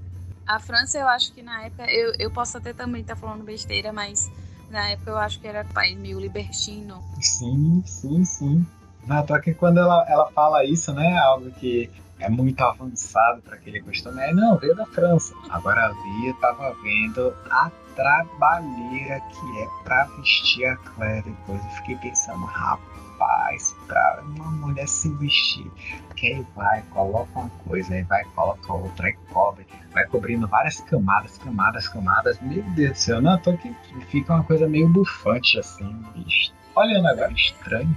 A 0.47 0.61
França, 0.61 0.97
eu 0.99 1.09
acho 1.09 1.33
que 1.33 1.43
na 1.43 1.65
época, 1.65 1.91
eu, 1.91 2.15
eu 2.21 2.31
posso 2.31 2.57
até 2.57 2.73
também 2.73 3.01
estar 3.01 3.17
tá 3.17 3.21
falando 3.21 3.43
besteira, 3.43 3.93
mas 3.93 4.31
na 4.71 4.91
época 4.91 5.11
eu 5.11 5.19
acho 5.19 5.41
que 5.41 5.47
era 5.47 5.65
país 5.65 5.97
meio 5.97 6.21
libertino. 6.21 7.03
Sim, 7.21 7.83
sim, 7.85 8.25
sim. 8.25 8.67
Na 9.07 9.23
toa 9.23 9.41
que 9.41 9.55
quando 9.55 9.79
ela, 9.79 10.05
ela 10.09 10.31
fala 10.33 10.65
isso, 10.65 10.93
né? 10.93 11.17
Algo 11.19 11.51
que 11.53 11.91
é 12.19 12.29
muito 12.29 12.61
avançado 12.63 13.43
para 13.43 13.57
aquele 13.57 13.81
costume. 13.81 14.21
É, 14.21 14.33
não, 14.33 14.57
veio 14.59 14.75
da 14.75 14.87
França. 14.87 15.35
Agora 15.51 15.87
ali 15.87 16.29
eu 16.29 16.35
tava 16.35 16.75
vendo 16.83 17.35
a 17.51 17.71
trabalheira 17.95 19.21
que 19.21 19.59
é 19.59 19.69
para 19.85 20.05
vestir 20.05 20.67
a 20.67 20.77
Claire. 20.77 21.23
Depois 21.25 21.63
eu 21.65 21.71
fiquei 21.71 21.97
pensando, 21.97 22.45
rapaz, 22.45 23.77
pra 23.87 24.23
uma 24.25 24.51
mulher 24.51 24.87
se 24.87 25.09
vestir, 25.15 25.71
que 26.15 26.27
aí 26.27 26.47
vai, 26.55 26.83
coloca 26.91 27.39
uma 27.39 27.51
coisa, 27.67 27.95
aí 27.95 28.03
vai, 28.03 28.25
coloca 28.35 28.73
outra, 28.73 29.07
aí 29.07 29.15
cobre, 29.33 29.67
vai 29.93 30.07
cobrindo 30.07 30.47
várias 30.47 30.81
camadas, 30.81 31.39
camadas, 31.39 31.89
camadas. 31.89 32.39
Meu 32.41 32.63
Deus 32.63 32.93
do 32.93 32.99
céu, 32.99 33.23
não, 33.23 33.39
tô 33.39 33.57
que 33.57 33.75
fica 34.09 34.35
uma 34.35 34.45
coisa 34.45 34.69
meio 34.69 34.89
bufante 34.89 35.59
assim, 35.59 35.91
bicho. 36.15 36.53
Olhando 36.75 37.09
agora, 37.09 37.33
estranho. 37.33 37.97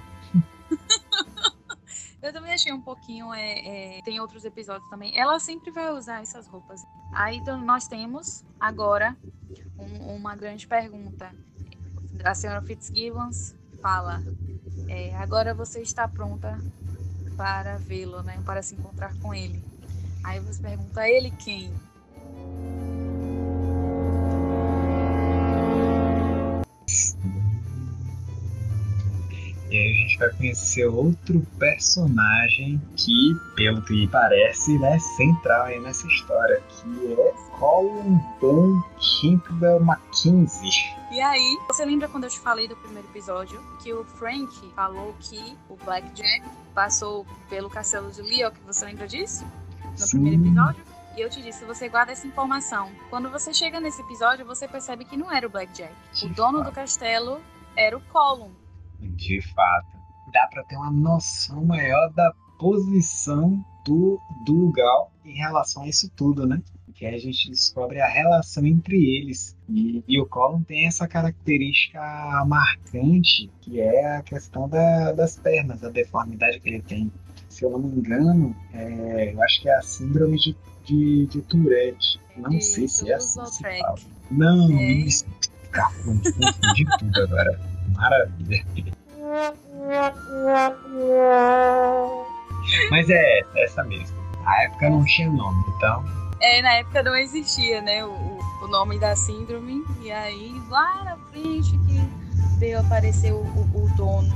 Eu 2.21 2.33
também 2.33 2.53
achei 2.53 2.71
um 2.73 2.81
pouquinho. 2.81 3.33
É, 3.33 3.97
é, 3.97 4.01
tem 4.01 4.19
outros 4.19 4.43
episódios 4.43 4.89
também. 4.89 5.17
Ela 5.17 5.39
sempre 5.39 5.71
vai 5.71 5.91
usar 5.91 6.21
essas 6.21 6.47
roupas. 6.47 6.85
Aí 7.13 7.37
então, 7.37 7.59
nós 7.63 7.87
temos 7.87 8.43
agora 8.59 9.15
um, 9.77 10.15
uma 10.15 10.35
grande 10.35 10.67
pergunta. 10.67 11.33
A 12.23 12.33
senhora 12.35 12.61
Fitzgibbons 12.61 13.55
fala: 13.81 14.21
é, 14.87 15.15
agora 15.15 15.53
você 15.53 15.81
está 15.81 16.07
pronta 16.07 16.59
para 17.37 17.77
vê-lo, 17.77 18.21
né? 18.21 18.41
Para 18.45 18.61
se 18.61 18.75
encontrar 18.75 19.15
com 19.21 19.33
ele. 19.33 19.63
Aí 20.23 20.39
você 20.39 20.61
pergunta: 20.61 21.07
ele 21.07 21.31
quem? 21.31 21.73
E 29.69 29.77
aí 29.77 29.91
a 29.91 29.95
gente 29.95 30.17
vai 30.17 30.29
conhecer 30.31 30.85
outro 30.87 31.45
personagem 31.59 32.81
que, 32.95 33.35
pelo 33.55 33.81
que 33.83 34.07
parece, 34.07 34.79
né, 34.79 34.97
central 34.99 35.65
aí 35.65 35.79
nessa 35.79 36.07
história, 36.07 36.59
que 36.69 37.13
é 37.13 37.33
Colin 37.59 38.19
Dan 38.41 38.81
Campbell 39.21 39.79
Mackenzie. 39.79 40.71
E 41.11 41.21
aí, 41.21 41.57
você 41.67 41.85
lembra 41.85 42.07
quando 42.07 42.23
eu 42.23 42.29
te 42.31 42.39
falei 42.39 42.67
do 42.67 42.75
primeiro 42.77 43.07
episódio 43.09 43.61
que 43.83 43.93
o 43.93 44.03
Frank 44.03 44.49
falou 44.75 45.15
que 45.19 45.55
o 45.69 45.75
Blackjack 45.75 46.43
passou 46.73 47.25
pelo 47.47 47.69
castelo 47.69 48.11
de 48.11 48.23
Leo? 48.23 48.51
Que 48.51 48.61
você 48.61 48.85
lembra 48.85 49.07
disso? 49.07 49.45
No 49.91 49.97
Sim. 49.97 50.19
primeiro 50.19 50.45
episódio? 50.45 50.83
E 51.15 51.21
eu 51.21 51.29
te 51.29 51.41
disse, 51.41 51.65
você 51.65 51.89
guarda 51.89 52.11
essa 52.11 52.25
informação. 52.25 52.91
Quando 53.09 53.29
você 53.29 53.53
chega 53.53 53.79
nesse 53.79 54.01
episódio, 54.01 54.45
você 54.45 54.67
percebe 54.67 55.05
que 55.05 55.17
não 55.17 55.31
era 55.31 55.45
o 55.45 55.49
Blackjack. 55.49 55.93
o 56.23 56.29
dono 56.29 56.63
do 56.63 56.71
castelo 56.71 57.39
era 57.75 57.95
o 57.95 58.01
Colin. 58.01 58.51
De 58.99 59.41
fato. 59.41 59.97
Dá 60.31 60.47
para 60.51 60.63
ter 60.63 60.75
uma 60.75 60.91
noção 60.91 61.65
maior 61.65 62.11
da 62.13 62.31
posição 62.59 63.63
do, 63.85 64.19
do 64.45 64.71
Gal 64.71 65.11
em 65.25 65.33
relação 65.33 65.83
a 65.83 65.87
isso 65.87 66.09
tudo, 66.15 66.45
né? 66.45 66.61
Que 66.93 67.05
a 67.05 67.17
gente 67.17 67.49
descobre 67.49 68.01
a 68.01 68.07
relação 68.07 68.65
entre 68.65 68.97
eles. 68.97 69.55
E, 69.69 70.03
e 70.05 70.19
o 70.19 70.25
Colin 70.25 70.63
tem 70.63 70.85
essa 70.85 71.07
característica 71.07 71.99
marcante, 72.45 73.49
que 73.61 73.79
é 73.79 74.17
a 74.17 74.21
questão 74.21 74.67
da, 74.67 75.13
das 75.13 75.37
pernas, 75.37 75.83
a 75.83 75.89
deformidade 75.89 76.59
que 76.59 76.69
ele 76.69 76.81
tem. 76.81 77.11
Se 77.47 77.63
eu 77.63 77.71
não 77.71 77.79
me 77.79 77.99
engano, 77.99 78.55
é, 78.73 79.33
eu 79.33 79.41
acho 79.41 79.61
que 79.61 79.69
é 79.69 79.75
a 79.75 79.81
síndrome 79.81 80.37
de, 80.37 80.57
de, 80.83 81.25
de 81.27 81.41
Tourette. 81.43 82.19
Não 82.35 82.51
e 82.51 82.61
sei 82.61 82.87
se 82.87 83.09
é 83.09 83.15
assim 83.15 83.45
se 83.45 83.63
fala. 83.79 83.95
Não, 84.29 84.69
é. 84.77 84.91
isso. 84.91 85.25
confundi 86.03 86.85
tudo 86.99 87.21
agora. 87.21 87.78
Maravilha. 87.99 88.65
Mas 92.89 93.09
é 93.09 93.41
essa 93.57 93.83
mesmo. 93.83 94.17
Na 94.43 94.63
época 94.63 94.89
não 94.89 95.03
tinha 95.03 95.29
nome, 95.29 95.63
então. 95.75 96.03
É, 96.41 96.61
na 96.61 96.75
época 96.75 97.03
não 97.03 97.15
existia, 97.15 97.81
né? 97.81 98.05
O, 98.05 98.39
o 98.61 98.67
nome 98.67 98.97
da 98.97 99.15
síndrome. 99.17 99.83
E 100.01 100.11
aí, 100.11 100.53
lá 100.69 101.03
na 101.03 101.17
frente 101.29 101.71
que 101.71 102.57
veio 102.57 102.79
aparecer 102.79 103.33
o, 103.33 103.41
o, 103.41 103.83
o 103.83 103.89
dono. 103.97 104.33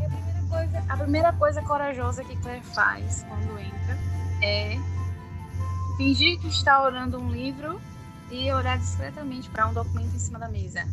E 0.00 0.04
a 0.04 0.08
primeira, 0.08 0.42
coisa, 0.48 0.84
a 0.88 0.96
primeira 0.96 1.32
coisa 1.32 1.62
corajosa 1.62 2.24
que 2.24 2.36
Claire 2.36 2.64
faz 2.74 3.24
quando 3.28 3.58
entra 3.58 3.98
é 4.42 4.76
fingir 5.96 6.40
que 6.40 6.48
está 6.48 6.82
orando 6.82 7.20
um 7.20 7.30
livro 7.30 7.80
e 8.30 8.52
olhar 8.52 8.76
discretamente 8.78 9.48
para 9.48 9.68
um 9.68 9.72
documento 9.72 10.14
em 10.14 10.18
cima 10.18 10.40
da 10.40 10.48
mesa 10.48 10.84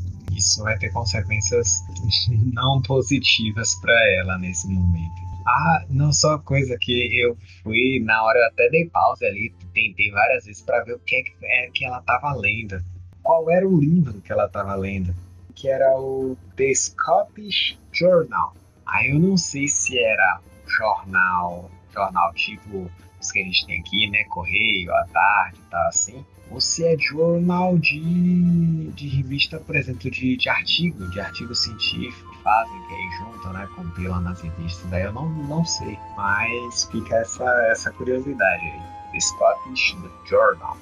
isso 0.41 0.63
vai 0.63 0.77
ter 0.77 0.91
consequências 0.91 1.83
não 2.53 2.81
positivas 2.81 3.75
para 3.75 3.93
ela 4.17 4.37
nesse 4.37 4.67
momento. 4.67 5.31
Ah, 5.47 5.85
não 5.89 6.13
só 6.13 6.37
coisa 6.37 6.77
que 6.79 7.19
eu 7.19 7.35
fui 7.63 7.99
na 8.03 8.23
hora 8.23 8.37
eu 8.39 8.47
até 8.47 8.69
dei 8.69 8.87
pausa 8.89 9.25
ali, 9.25 9.51
tentei 9.73 10.11
várias 10.11 10.45
vezes 10.45 10.61
para 10.61 10.83
ver 10.83 10.93
o 10.93 10.99
que 10.99 11.15
é 11.43 11.69
que 11.73 11.85
ela 11.85 11.99
estava 11.99 12.33
lendo. 12.33 12.83
Qual 13.23 13.49
era 13.49 13.67
o 13.67 13.79
livro 13.79 14.21
que 14.21 14.31
ela 14.31 14.45
estava 14.45 14.75
lendo? 14.75 15.15
Que 15.55 15.67
era 15.67 15.97
o 15.97 16.37
The 16.55 16.73
Scottish 16.73 17.79
Journal. 17.91 18.55
Aí 18.85 19.11
eu 19.11 19.19
não 19.19 19.37
sei 19.37 19.67
se 19.67 19.97
era 19.97 20.41
jornal, 20.67 21.71
jornal 21.93 22.33
tipo 22.33 22.89
os 23.19 23.31
que 23.31 23.39
a 23.39 23.43
gente 23.43 23.65
tem 23.65 23.79
aqui, 23.79 24.09
né, 24.09 24.23
Correio, 24.25 24.93
à 24.93 25.05
tarde 25.05 25.59
e 25.59 25.69
tal 25.69 25.87
assim, 25.87 26.25
ou 26.51 26.59
se 26.59 26.85
é 26.85 26.97
jornal 26.97 27.77
de, 27.77 28.91
de 28.91 29.07
revista, 29.07 29.59
por 29.59 29.75
exemplo, 29.75 30.11
de, 30.11 30.35
de 30.35 30.49
artigo, 30.49 31.09
de 31.09 31.19
artigo 31.19 31.55
científico 31.55 32.31
que 32.31 32.43
fazem, 32.43 32.87
que 32.87 32.93
aí 32.93 33.09
juntam, 33.19 33.53
né, 33.53 33.67
compilam 33.75 34.21
nas 34.21 34.41
revistas, 34.41 34.89
daí 34.89 35.03
eu 35.03 35.13
não, 35.13 35.29
não 35.29 35.65
sei, 35.65 35.97
mas 36.15 36.85
fica 36.85 37.15
essa, 37.15 37.45
essa 37.71 37.91
curiosidade 37.91 38.63
aí. 38.63 39.01
Scottish 39.19 39.97
Journal. 40.25 40.77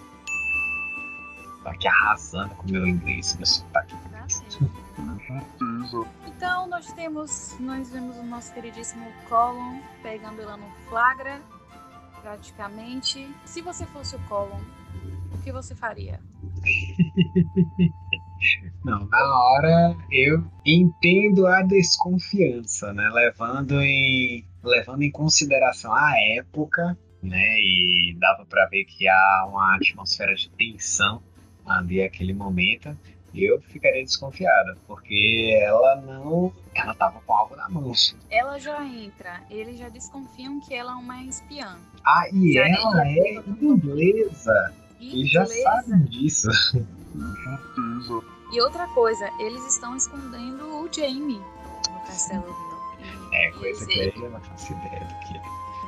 Tô 1.63 1.69
aqui 1.69 1.87
arrasando 1.87 2.53
com 2.55 2.67
o 2.67 2.71
meu 2.71 2.87
inglês, 2.87 3.35
meu 3.35 3.45
sotaque. 3.45 3.95
Então 6.27 6.67
nós 6.67 6.91
temos, 6.93 7.55
nós 7.59 7.89
vemos 7.89 8.17
o 8.17 8.23
nosso 8.23 8.53
queridíssimo 8.53 9.11
Colin 9.27 9.81
pegando 10.03 10.41
ela 10.41 10.57
no 10.57 10.69
flagra, 10.87 11.41
praticamente. 12.21 13.29
Se 13.45 13.61
você 13.61 13.85
fosse 13.87 14.15
o 14.15 14.19
Colin, 14.27 14.53
o 14.53 14.78
que 15.49 15.53
você 15.53 15.73
faria? 15.73 16.19
Não, 18.85 19.05
na 19.07 19.43
hora 19.43 19.97
eu 20.11 20.45
entendo 20.63 21.47
a 21.47 21.63
desconfiança, 21.63 22.93
né? 22.93 23.09
Levando 23.09 23.81
em, 23.81 24.45
levando 24.63 25.01
em 25.01 25.11
consideração 25.11 25.91
a 25.93 26.13
época, 26.37 26.95
né? 27.21 27.59
E 27.59 28.15
dava 28.19 28.45
para 28.45 28.67
ver 28.67 28.85
que 28.85 29.07
há 29.07 29.47
uma 29.49 29.75
atmosfera 29.75 30.35
de 30.35 30.49
tensão 30.51 31.21
ali 31.65 32.01
aquele 32.03 32.33
momento. 32.33 32.95
Eu 33.33 33.59
ficaria 33.61 34.03
desconfiada, 34.03 34.77
porque 34.87 35.51
ela 35.61 35.97
não. 35.97 36.53
Ela 36.73 36.93
tava 36.95 37.19
com 37.21 37.33
algo 37.33 37.55
na 37.55 37.69
mão. 37.69 37.91
Ela 38.29 38.57
já 38.59 38.83
entra, 38.85 39.41
eles 39.49 39.77
já 39.77 39.89
desconfiam 39.89 40.59
que 40.59 40.73
ela 40.73 40.93
é 40.93 40.95
uma 40.95 41.23
espiã. 41.23 41.77
Ah, 42.03 42.27
e 42.31 42.53
Já 42.53 42.67
ela 42.67 43.07
é 43.07 43.35
inglesa. 43.61 44.73
Eles 44.99 45.31
já 45.31 45.45
sabem 45.45 46.03
disso. 46.05 46.47
E 48.51 48.61
outra 48.61 48.87
coisa, 48.89 49.29
eles 49.39 49.65
estão 49.65 49.95
escondendo 49.95 50.65
o 50.83 50.89
Jamie 50.91 51.39
no 51.39 51.99
Castelo 52.05 52.43
Hill. 52.47 52.69
E- 52.99 53.35
É, 53.35 53.49
e 53.49 53.53
coisa 53.53 53.85
que 53.85 54.19
eu 54.19 54.29
não 54.31 54.41
faço 54.41 54.73
ideia 54.73 55.05
do 55.05 55.19
que 55.27 55.37
é. 55.37 55.41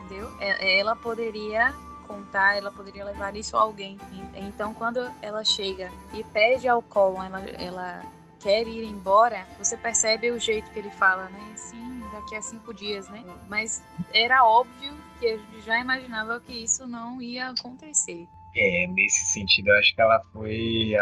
entendeu? 0.05 0.31
É- 0.39 0.79
Ela 0.79 0.95
poderia 0.95 1.73
contar, 2.07 2.55
ela 2.57 2.71
poderia 2.71 3.03
levar 3.05 3.35
isso 3.35 3.57
a 3.57 3.61
alguém. 3.61 3.97
E- 4.11 4.39
Então, 4.41 4.73
quando 4.73 4.99
ela 5.21 5.43
chega 5.43 5.91
e 6.13 6.23
pede 6.23 6.67
ao 6.67 6.81
Colin, 6.81 7.25
ela, 7.27 7.39
ela 7.57 8.05
quer 8.39 8.67
ir 8.67 8.83
embora, 8.85 9.47
você 9.57 9.75
percebe 9.77 10.31
o 10.31 10.39
jeito 10.39 10.69
que 10.71 10.79
ele 10.79 10.89
fala, 10.91 11.29
né? 11.29 11.53
Sim, 11.55 12.01
daqui 12.11 12.35
a 12.35 12.41
cinco 12.41 12.73
dias, 12.73 13.07
né? 13.09 13.23
Mas 13.49 13.83
era 14.13 14.43
óbvio 14.45 14.95
que 15.19 15.27
a 15.27 15.37
gente 15.37 15.61
já 15.61 15.79
imaginava 15.79 16.39
que 16.39 16.53
isso 16.53 16.87
não 16.87 17.21
ia 17.21 17.49
acontecer. 17.49 18.27
É, 18.55 18.87
nesse 18.87 19.25
sentido, 19.25 19.69
eu 19.69 19.75
acho 19.75 19.95
que 19.95 20.01
ela 20.01 20.21
foi. 20.33 20.95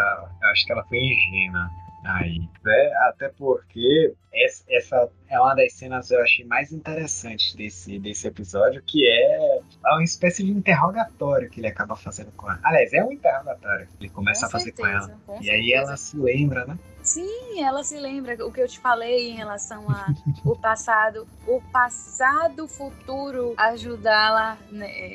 acho 0.51 0.65
que 0.65 0.71
ela 0.71 0.83
foi 0.85 0.97
ingênua 0.97 1.69
aí. 2.03 2.39
Né? 2.63 2.91
Até 3.07 3.29
porque 3.29 4.13
essa, 4.33 4.63
essa 4.69 5.09
é 5.27 5.39
uma 5.39 5.55
das 5.55 5.73
cenas 5.73 6.11
eu 6.11 6.21
achei 6.21 6.45
mais 6.45 6.71
interessantes 6.71 7.53
desse, 7.55 7.99
desse 7.99 8.27
episódio, 8.27 8.81
que 8.83 9.07
é 9.07 9.61
uma 9.85 10.03
espécie 10.03 10.43
de 10.43 10.51
interrogatório 10.51 11.49
que 11.49 11.59
ele 11.59 11.67
acaba 11.67 11.95
fazendo 11.95 12.31
com 12.33 12.47
ela. 12.49 12.59
Aliás, 12.63 12.93
é 12.93 13.03
um 13.03 13.11
interrogatório 13.11 13.87
que 13.87 13.93
ele 14.03 14.09
começa 14.09 14.41
Com 14.41 14.45
a 14.47 14.49
fazer 14.49 14.71
com 14.71 14.83
certeza, 14.83 15.11
ela. 15.11 15.19
com 15.25 15.43
E 15.43 15.49
aí 15.49 15.73
ela 15.73 15.95
se 15.97 16.17
lembra, 16.17 16.65
né? 16.65 16.77
Sim, 17.01 17.63
ela 17.63 17.83
se 17.83 17.97
lembra 17.97 18.35
o 18.45 18.51
que 18.51 18.61
eu 18.61 18.67
te 18.67 18.77
falei 18.79 19.31
em 19.31 19.35
relação 19.35 19.89
a 19.89 20.05
o 20.45 20.55
passado, 20.55 21.25
o 21.47 21.59
passado 21.71 22.67
futuro 22.67 23.55
ajudá-la 23.57 24.57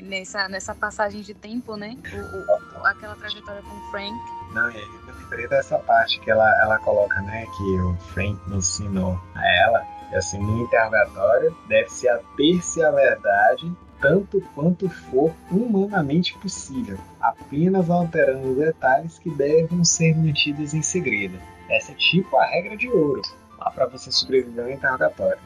nessa, 0.03 0.49
nessa 0.49 0.75
passagem 0.75 1.21
de 1.21 1.35
tempo, 1.35 1.77
né? 1.77 1.97
O, 2.13 2.81
o- 2.81 2.87
aquela 2.87 3.15
trajetória 3.17 3.63
com 3.63 3.77
o 3.77 3.91
Frank. 3.91 4.15
Não, 4.53 4.71
e 4.71 4.77
aí 4.77 4.83
eu 5.09 5.15
lembrei 5.15 5.49
dessa 5.49 5.79
parte 5.79 6.19
que 6.21 6.31
ela, 6.31 6.49
ela 6.63 6.79
coloca, 6.79 7.21
né, 7.23 7.47
que 7.57 7.81
o 7.81 7.97
Frank 8.13 8.39
ensinou 8.53 9.19
a 9.35 9.47
ela, 9.63 9.87
que 10.09 10.17
assim, 10.17 10.39
no 10.39 10.63
interrogatório 10.63 11.57
deve-se 11.69 12.09
ater-se 12.09 12.83
à 12.83 12.91
verdade 12.91 13.73
tanto 14.05 14.39
quanto 14.55 14.87
for 14.91 15.35
humanamente 15.51 16.37
possível, 16.39 16.99
apenas 17.19 17.89
alterando 17.89 18.55
detalhes 18.55 19.19
que 19.19 19.31
devem 19.31 19.83
ser 19.83 20.15
mantidos 20.15 20.75
em 20.75 20.83
segredo. 20.83 21.39
Essa 21.71 21.93
é 21.93 21.95
tipo 21.95 22.37
a 22.37 22.45
regra 22.45 22.77
de 22.77 22.87
ouro, 22.87 23.23
lá 23.59 23.71
para 23.71 23.87
você 23.87 24.13
sobreviver 24.13 24.63
ao 24.63 24.71
interrogatório. 24.71 25.41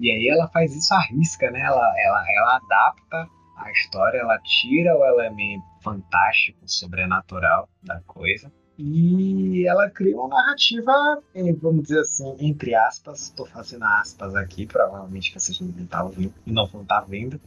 E 0.00 0.10
aí 0.10 0.28
ela 0.28 0.48
faz 0.48 0.74
isso 0.74 0.92
à 0.92 1.00
risca, 1.00 1.48
né? 1.48 1.60
Ela, 1.60 1.94
ela, 1.96 2.24
ela 2.28 2.56
adapta 2.56 3.28
a 3.56 3.70
história, 3.70 4.18
ela 4.18 4.38
tira 4.40 4.96
o 4.96 5.04
elemento 5.04 5.64
fantástico, 5.80 6.58
sobrenatural 6.66 7.68
da 7.84 8.00
coisa. 8.00 8.52
E 8.78 9.66
ela 9.66 9.90
cria 9.90 10.16
uma 10.16 10.28
narrativa, 10.28 10.92
eh, 11.34 11.52
vamos 11.54 11.82
dizer 11.82 11.98
assim, 12.00 12.36
entre 12.38 12.76
aspas, 12.76 13.22
estou 13.22 13.44
fazendo 13.44 13.84
aspas 13.84 14.36
aqui, 14.36 14.66
provavelmente 14.66 15.34
vocês 15.34 15.60
não 15.60 15.70
estão 15.70 16.06
ouvindo, 16.06 16.34
não 16.46 16.66
vão 16.66 16.82
estar 16.82 17.00
vendo, 17.00 17.40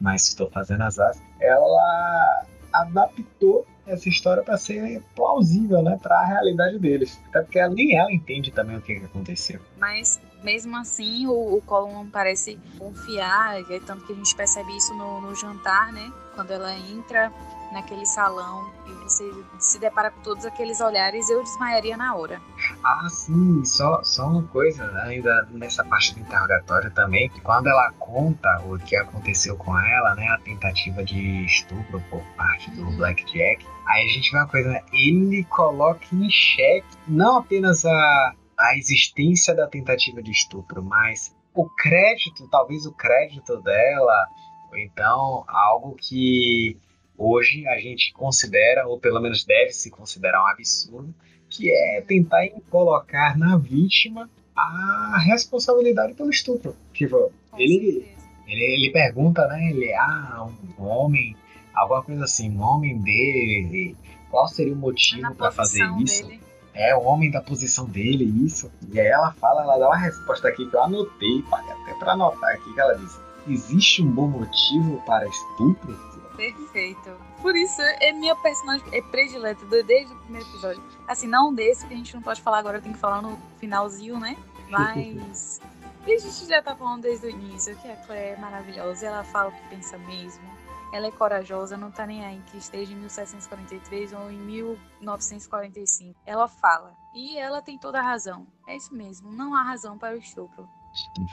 mas 0.00 0.28
estou 0.28 0.48
fazendo 0.50 0.82
as 0.82 0.98
aspas. 0.98 1.22
Ela 1.38 2.46
adaptou 2.72 3.66
essa 3.86 4.08
história 4.08 4.42
para 4.42 4.56
ser 4.56 5.02
plausível, 5.14 5.82
né, 5.82 5.98
para 6.00 6.18
a 6.18 6.24
realidade 6.24 6.78
deles. 6.78 7.20
Até 7.28 7.42
porque 7.42 7.68
nem 7.68 7.96
ela 7.96 8.10
entende 8.10 8.50
também 8.50 8.76
o 8.76 8.80
que, 8.80 9.00
que 9.00 9.04
aconteceu. 9.04 9.60
Mas 9.78 10.20
mesmo 10.42 10.76
assim, 10.76 11.26
o, 11.26 11.32
o 11.32 11.62
não 11.92 12.08
parece 12.10 12.58
confiar, 12.78 13.60
é 13.60 13.80
tanto 13.80 14.04
que 14.06 14.12
a 14.12 14.16
gente 14.16 14.34
percebe 14.34 14.76
isso 14.76 14.94
no, 14.94 15.20
no 15.20 15.34
jantar, 15.34 15.92
né? 15.92 16.12
Quando 16.34 16.50
ela 16.50 16.72
entra 16.74 17.32
naquele 17.72 18.04
salão 18.04 18.70
e 18.86 18.92
você 19.04 19.30
se 19.58 19.78
depara 19.78 20.10
com 20.10 20.20
todos 20.22 20.44
aqueles 20.44 20.80
olhares, 20.80 21.28
eu 21.30 21.42
desmaiaria 21.42 21.96
na 21.96 22.14
hora. 22.14 22.40
Ah, 22.82 23.06
sim, 23.08 23.64
só, 23.64 24.02
só 24.02 24.26
uma 24.26 24.42
coisa, 24.44 24.84
né, 24.90 25.02
ainda 25.02 25.48
nessa 25.52 25.84
parte 25.84 26.14
do 26.14 26.20
interrogatório 26.20 26.90
também, 26.90 27.28
que 27.28 27.40
quando 27.40 27.68
ela 27.68 27.92
conta 27.92 28.48
o 28.66 28.78
que 28.78 28.96
aconteceu 28.96 29.56
com 29.56 29.78
ela, 29.78 30.14
né, 30.14 30.28
a 30.28 30.38
tentativa 30.38 31.04
de 31.04 31.44
estupro 31.44 32.02
por 32.10 32.22
parte 32.36 32.70
do 32.72 32.90
Blackjack, 32.96 33.64
aí 33.86 34.04
a 34.04 34.08
gente 34.08 34.32
vê 34.32 34.38
uma 34.38 34.48
coisa, 34.48 34.68
né, 34.70 34.82
ele 34.92 35.44
coloca 35.44 36.04
em 36.12 36.28
xeque 36.28 36.86
não 37.06 37.36
apenas 37.38 37.84
a, 37.84 38.34
a 38.60 38.76
existência 38.76 39.54
da 39.54 39.66
tentativa 39.66 40.22
de 40.22 40.30
estupro, 40.30 40.82
mas 40.82 41.34
o 41.54 41.68
crédito, 41.68 42.46
talvez 42.48 42.86
o 42.86 42.92
crédito 42.92 43.60
dela, 43.62 44.26
ou 44.70 44.78
então 44.78 45.44
algo 45.48 45.96
que 45.96 46.76
hoje 47.16 47.66
a 47.68 47.78
gente 47.78 48.12
considera, 48.12 48.86
ou 48.86 48.98
pelo 48.98 49.20
menos 49.20 49.44
deve 49.44 49.72
se 49.72 49.90
considerar 49.90 50.42
um 50.42 50.46
absurdo, 50.46 51.14
que 51.48 51.70
é 51.70 52.00
tentar 52.02 52.48
colocar 52.70 53.36
na 53.36 53.56
vítima 53.56 54.30
a 54.56 55.18
responsabilidade 55.18 56.14
pelo 56.14 56.30
estupro. 56.30 56.76
Tipo, 56.92 57.32
ele, 57.56 58.06
ele, 58.46 58.64
ele 58.74 58.90
pergunta, 58.92 59.46
né? 59.48 59.70
Ele, 59.70 59.92
ah, 59.94 60.48
um 60.78 60.84
homem, 60.84 61.36
alguma 61.74 62.02
coisa 62.02 62.24
assim, 62.24 62.50
um 62.50 62.62
homem 62.62 62.98
dele, 62.98 63.96
qual 64.30 64.46
seria 64.46 64.72
o 64.72 64.76
motivo 64.76 65.34
para 65.34 65.50
fazer 65.50 65.84
isso? 66.02 66.26
dele. 66.26 66.49
É, 66.72 66.94
o 66.94 67.02
homem 67.02 67.30
da 67.30 67.40
posição 67.40 67.84
dele, 67.84 68.24
isso. 68.44 68.70
E 68.92 69.00
aí 69.00 69.06
ela 69.06 69.32
fala, 69.32 69.62
ela 69.62 69.78
dá 69.78 69.88
uma 69.88 69.96
resposta 69.96 70.48
aqui 70.48 70.68
que 70.68 70.74
eu 70.74 70.82
anotei, 70.82 71.44
até 71.52 71.94
para 71.94 72.12
anotar 72.12 72.54
aqui, 72.54 72.72
que 72.72 72.80
ela 72.80 72.94
diz: 72.94 73.20
Existe 73.48 74.02
um 74.02 74.10
bom 74.10 74.28
motivo 74.28 75.02
para 75.04 75.26
estupro? 75.26 75.98
Perfeito. 76.36 77.10
Por 77.42 77.54
isso, 77.56 77.80
é 77.82 78.12
minha 78.12 78.34
personagem 78.36 78.86
é 78.92 79.02
predileta 79.02 79.64
desde 79.66 80.12
o 80.12 80.16
primeiro 80.16 80.46
episódio. 80.48 80.82
Assim, 81.06 81.26
não 81.26 81.52
desse, 81.52 81.86
que 81.86 81.92
a 81.92 81.96
gente 81.96 82.14
não 82.14 82.22
pode 82.22 82.40
falar 82.40 82.58
agora, 82.58 82.80
tem 82.80 82.92
que 82.92 82.98
falar 82.98 83.20
no 83.20 83.38
finalzinho, 83.58 84.18
né? 84.18 84.36
Mas. 84.68 85.60
E 86.06 86.12
a 86.14 86.18
gente 86.18 86.46
já 86.46 86.62
tá 86.62 86.74
falando 86.74 87.02
desde 87.02 87.26
o 87.26 87.30
início 87.30 87.76
que 87.76 87.88
a 87.88 87.96
Claire 87.96 88.36
é 88.36 88.40
maravilhosa. 88.40 89.06
Ela 89.06 89.24
fala 89.24 89.50
o 89.50 89.52
que 89.52 89.68
pensa 89.68 89.98
mesmo. 89.98 90.59
Ela 90.92 91.06
é 91.06 91.10
corajosa, 91.10 91.76
não 91.76 91.90
tá 91.90 92.06
nem 92.06 92.24
aí 92.24 92.42
que 92.50 92.56
esteja 92.58 92.92
em 92.92 92.96
1743 92.96 94.12
ou 94.12 94.30
em 94.30 94.38
1945. 94.38 96.18
Ela 96.26 96.48
fala. 96.48 96.94
E 97.14 97.38
ela 97.38 97.62
tem 97.62 97.78
toda 97.78 98.00
a 98.00 98.02
razão. 98.02 98.46
É 98.66 98.76
isso 98.76 98.94
mesmo, 98.94 99.32
não 99.32 99.54
há 99.54 99.62
razão 99.62 99.96
para 99.96 100.16
o 100.16 100.18
estupro. 100.18 100.68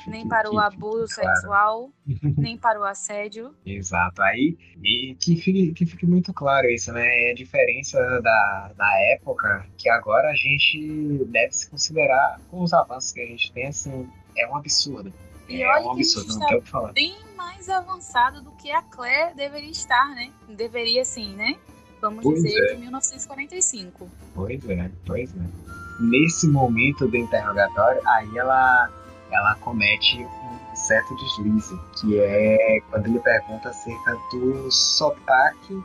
Nem 0.06 0.28
para 0.28 0.52
o 0.52 0.60
abuso 0.60 1.16
claro. 1.16 1.36
sexual, 1.36 1.92
nem 2.38 2.56
para 2.58 2.80
o 2.80 2.84
assédio. 2.84 3.56
Exato. 3.66 4.22
Aí, 4.22 4.56
e 4.84 5.16
que 5.16 5.36
fique, 5.36 5.74
que 5.74 5.86
fique 5.86 6.06
muito 6.06 6.32
claro 6.32 6.70
isso, 6.70 6.92
né? 6.94 7.06
É 7.26 7.32
a 7.32 7.36
diferença 7.36 8.00
da, 8.22 8.72
da 8.78 9.02
época 9.14 9.68
que 9.76 9.90
agora 9.90 10.30
a 10.30 10.36
gente 10.36 11.26
deve 11.26 11.54
se 11.54 11.70
considerar 11.70 12.40
com 12.52 12.62
os 12.62 12.72
avanços 12.72 13.12
que 13.12 13.22
a 13.22 13.26
gente 13.26 13.52
tem, 13.52 13.68
assim, 13.68 14.08
é 14.38 14.48
um 14.48 14.56
absurdo. 14.56 15.12
E 15.50 15.62
é 15.62 15.68
olha 15.68 15.88
um 15.88 15.96
que 15.96 16.02
absurdo, 16.02 16.40
não 16.40 16.62
que 16.62 16.70
falar. 16.70 16.92
bem 16.94 17.16
mais 17.36 17.70
avançado 17.70 18.42
do 18.42 18.52
que 18.52 18.72
a 18.72 18.82
Claire 18.82 19.34
deveria 19.36 19.70
estar, 19.72 20.10
né? 20.16 20.32
Deveria 20.50 21.06
sim, 21.06 21.36
né? 21.36 21.56
Vamos 22.02 22.24
Pois 22.24 22.44
dizer 22.44 22.72
é. 22.72 22.76
de 22.76 22.82
1945. 22.82 24.10
Pois 24.36 24.70
é, 24.70 24.92
pois 25.06 25.30
é. 25.36 25.40
Nesse 26.00 26.48
momento 26.48 27.08
do 27.08 27.18
interrogatório, 27.18 28.02
aí 28.08 28.38
ela, 28.38 28.90
ela 29.32 29.56
comete 29.56 30.20
um 30.20 30.76
certo 30.76 31.16
deslize, 31.16 31.76
que 32.00 32.20
é 32.20 32.80
quando 32.92 33.08
ele 33.08 33.20
pergunta 33.20 33.70
acerca 33.70 34.16
do 34.32 34.70
sotaque 34.72 35.82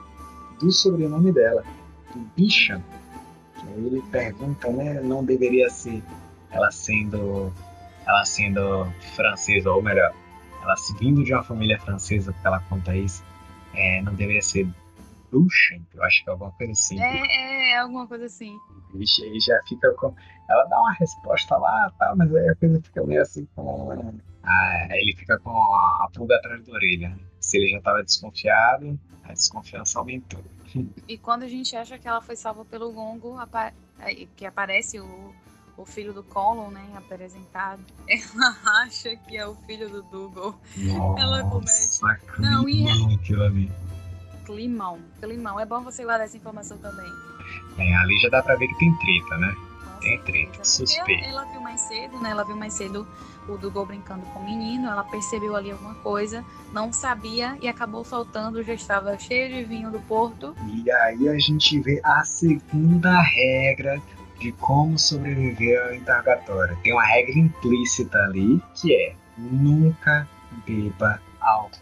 do 0.60 0.70
sobrenome 0.70 1.32
dela, 1.32 1.64
do 2.14 2.20
Bisham. 2.36 2.82
Que 3.54 3.68
aí 3.68 3.86
ele 3.86 4.02
pergunta, 4.10 4.68
né, 4.70 5.00
não 5.00 5.24
deveria 5.24 5.70
ser 5.70 6.02
ela 6.50 6.70
sendo 6.70 7.50
ela 8.06 8.24
sendo 8.24 8.90
francesa, 9.14 9.70
ou 9.70 9.82
melhor, 9.82 10.12
ela 10.62 10.76
se 10.76 10.96
vindo 10.96 11.24
de 11.24 11.32
uma 11.32 11.42
família 11.42 11.78
francesa, 11.80 12.32
porque 12.32 12.46
ela 12.46 12.60
conta 12.68 12.96
isso, 12.96 13.24
é, 13.74 14.02
não 14.02 14.14
deveria 14.14 14.42
ser 14.42 14.68
bruxa, 15.30 15.80
eu 15.94 16.04
acho 16.04 16.22
que 16.22 16.28
é 16.28 16.32
alguma 16.32 16.52
coisa 16.52 16.72
assim. 16.72 17.00
É, 17.00 17.72
é, 17.72 17.78
alguma 17.78 18.06
coisa 18.06 18.26
assim. 18.26 18.54
Vixe, 18.94 19.24
aí 19.24 19.40
já 19.40 19.58
fica 19.66 19.90
com. 19.94 20.14
Ela 20.48 20.64
dá 20.64 20.78
uma 20.78 20.92
resposta 20.92 21.56
lá, 21.56 21.90
tá, 21.98 22.14
mas 22.14 22.34
aí 22.34 22.48
a 22.50 22.54
coisa 22.54 22.80
fica 22.82 23.04
meio 23.04 23.22
assim 23.22 23.46
com. 23.54 24.14
Ah, 24.42 24.88
ele 24.90 25.16
fica 25.16 25.38
com 25.38 25.50
a, 25.50 26.04
a 26.04 26.10
pulga 26.12 26.36
atrás 26.36 26.64
da 26.66 26.72
orelha. 26.72 27.16
Se 27.40 27.56
ele 27.56 27.70
já 27.70 27.78
estava 27.78 28.02
desconfiado, 28.02 28.98
a 29.24 29.32
desconfiança 29.32 29.98
aumentou. 29.98 30.44
E 31.08 31.16
quando 31.16 31.44
a 31.44 31.48
gente 31.48 31.74
acha 31.76 31.98
que 31.98 32.06
ela 32.08 32.20
foi 32.20 32.36
salva 32.36 32.64
pelo 32.64 32.92
Gongo, 32.92 33.36
que 34.36 34.44
aparece 34.44 35.00
o, 35.00 35.34
o 35.76 35.84
filho 35.84 36.12
do 36.12 36.22
Colin, 36.22 36.72
né, 36.72 36.84
apresentado, 36.96 37.82
ela 38.08 38.56
acha 38.82 39.16
que 39.16 39.36
é 39.36 39.46
o 39.46 39.54
filho 39.66 39.88
do 39.88 40.02
Dougal. 40.02 40.58
Nossa, 40.76 41.22
ela 41.22 41.44
comete. 41.44 42.00
Não, 42.38 42.68
e 42.68 42.86
é... 42.86 43.14
aquilo 43.14 43.42
ali. 43.42 43.72
Climão, 44.44 44.98
climão. 45.20 45.58
É 45.58 45.64
bom 45.64 45.82
você 45.82 46.04
guardar 46.04 46.26
essa 46.26 46.36
informação 46.36 46.76
também. 46.78 47.10
É, 47.78 47.94
ali 47.96 48.18
já 48.18 48.28
dá 48.28 48.42
pra 48.42 48.56
ver 48.56 48.66
que 48.68 48.78
tem 48.78 48.94
treta, 48.96 49.38
né? 49.38 49.54
Nossa, 49.86 50.00
tem 50.00 50.22
treta, 50.22 50.64
suspeito. 50.64 51.24
Ela, 51.24 51.42
ela 51.42 51.52
viu 51.52 51.60
mais 51.60 51.80
cedo, 51.80 52.20
né? 52.20 52.30
Ela 52.30 52.44
viu 52.44 52.56
mais 52.56 52.74
cedo 52.74 53.06
o 53.48 53.56
Dougal 53.56 53.86
brincando 53.86 54.24
com 54.26 54.40
o 54.40 54.44
menino, 54.44 54.88
ela 54.88 55.02
percebeu 55.04 55.56
ali 55.56 55.70
alguma 55.70 55.94
coisa, 55.96 56.44
não 56.72 56.92
sabia 56.92 57.56
e 57.60 57.68
acabou 57.68 58.04
soltando, 58.04 58.62
já 58.62 58.74
estava 58.74 59.18
cheio 59.18 59.54
de 59.54 59.64
vinho 59.64 59.90
do 59.90 60.00
porto. 60.00 60.54
E 60.72 60.90
aí 60.90 61.28
a 61.28 61.38
gente 61.38 61.80
vê 61.80 62.00
a 62.04 62.24
segunda 62.24 63.20
regra 63.20 64.00
de 64.42 64.50
como 64.52 64.98
sobreviver 64.98 65.80
ao 65.86 65.94
interrogatório. 65.94 66.76
Tem 66.82 66.92
uma 66.92 67.04
regra 67.04 67.38
implícita 67.38 68.18
ali 68.24 68.60
que 68.74 68.92
é 68.92 69.14
nunca 69.38 70.28
beba 70.66 71.22
álcool 71.40 71.78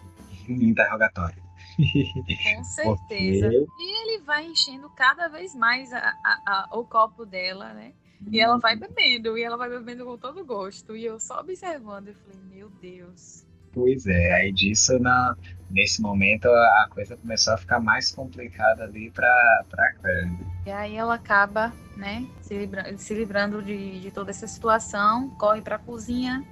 no 0.47 0.63
interrogatório. 0.63 1.43
Com 1.77 2.65
certeza. 2.65 3.49
Porque... 3.49 3.67
E 3.79 4.03
ele 4.03 4.23
vai 4.25 4.45
enchendo 4.45 4.91
cada 4.91 5.29
vez 5.29 5.55
mais 5.55 5.91
a, 5.93 5.99
a, 5.99 6.41
a, 6.47 6.79
o 6.79 6.85
copo 6.85 7.25
dela, 7.25 7.73
né? 7.73 7.95
E 8.31 8.39
ela 8.39 8.59
vai 8.59 8.77
bebendo, 8.77 9.39
e 9.39 9.43
ela 9.43 9.57
vai 9.57 9.71
bebendo 9.71 10.05
com 10.05 10.19
todo 10.19 10.45
gosto. 10.45 10.95
E 10.95 11.07
eu 11.07 11.19
só 11.19 11.41
observando, 11.41 12.09
eu 12.09 12.15
falei, 12.15 12.39
meu 12.51 12.69
Deus. 12.69 13.47
Pois 13.73 14.07
é, 14.07 14.33
aí 14.35 14.53
disso, 14.53 14.99
na, 14.99 15.37
nesse 15.71 16.03
momento, 16.03 16.47
a 16.47 16.89
coisa 16.91 17.17
começou 17.17 17.55
a 17.55 17.57
ficar 17.57 17.79
mais 17.79 18.11
complicada 18.11 18.83
ali 18.85 19.11
pra, 19.11 19.65
pra 19.69 19.93
Claire. 19.95 20.31
E 20.67 20.71
aí 20.71 20.97
ela 20.97 21.15
acaba, 21.15 21.73
né, 21.97 22.27
se, 22.43 22.55
libra 22.57 22.99
se 22.99 23.15
livrando 23.15 23.63
de, 23.63 24.01
de 24.01 24.11
toda 24.11 24.31
essa 24.31 24.47
situação, 24.49 25.31
corre 25.39 25.63
pra 25.63 25.79
cozinha 25.79 26.45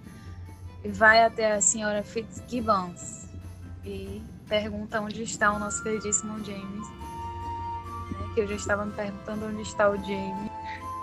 e 0.85 0.89
vai 0.89 1.25
até 1.25 1.53
a 1.53 1.61
senhora 1.61 2.05
Fitzgibbons 2.05 3.27
e 3.85 4.23
pergunta 4.49 5.01
onde 5.01 5.23
está 5.23 5.53
o 5.53 5.59
nosso 5.59 5.83
queridíssimo 5.83 6.39
James. 6.45 6.89
Né, 6.89 8.35
que 8.35 8.41
eu 8.41 8.47
já 8.47 8.55
estava 8.55 8.87
me 8.87 8.93
perguntando 8.93 9.47
onde 9.47 9.63
está 9.63 9.91
o 9.91 9.97
James. 9.97 10.51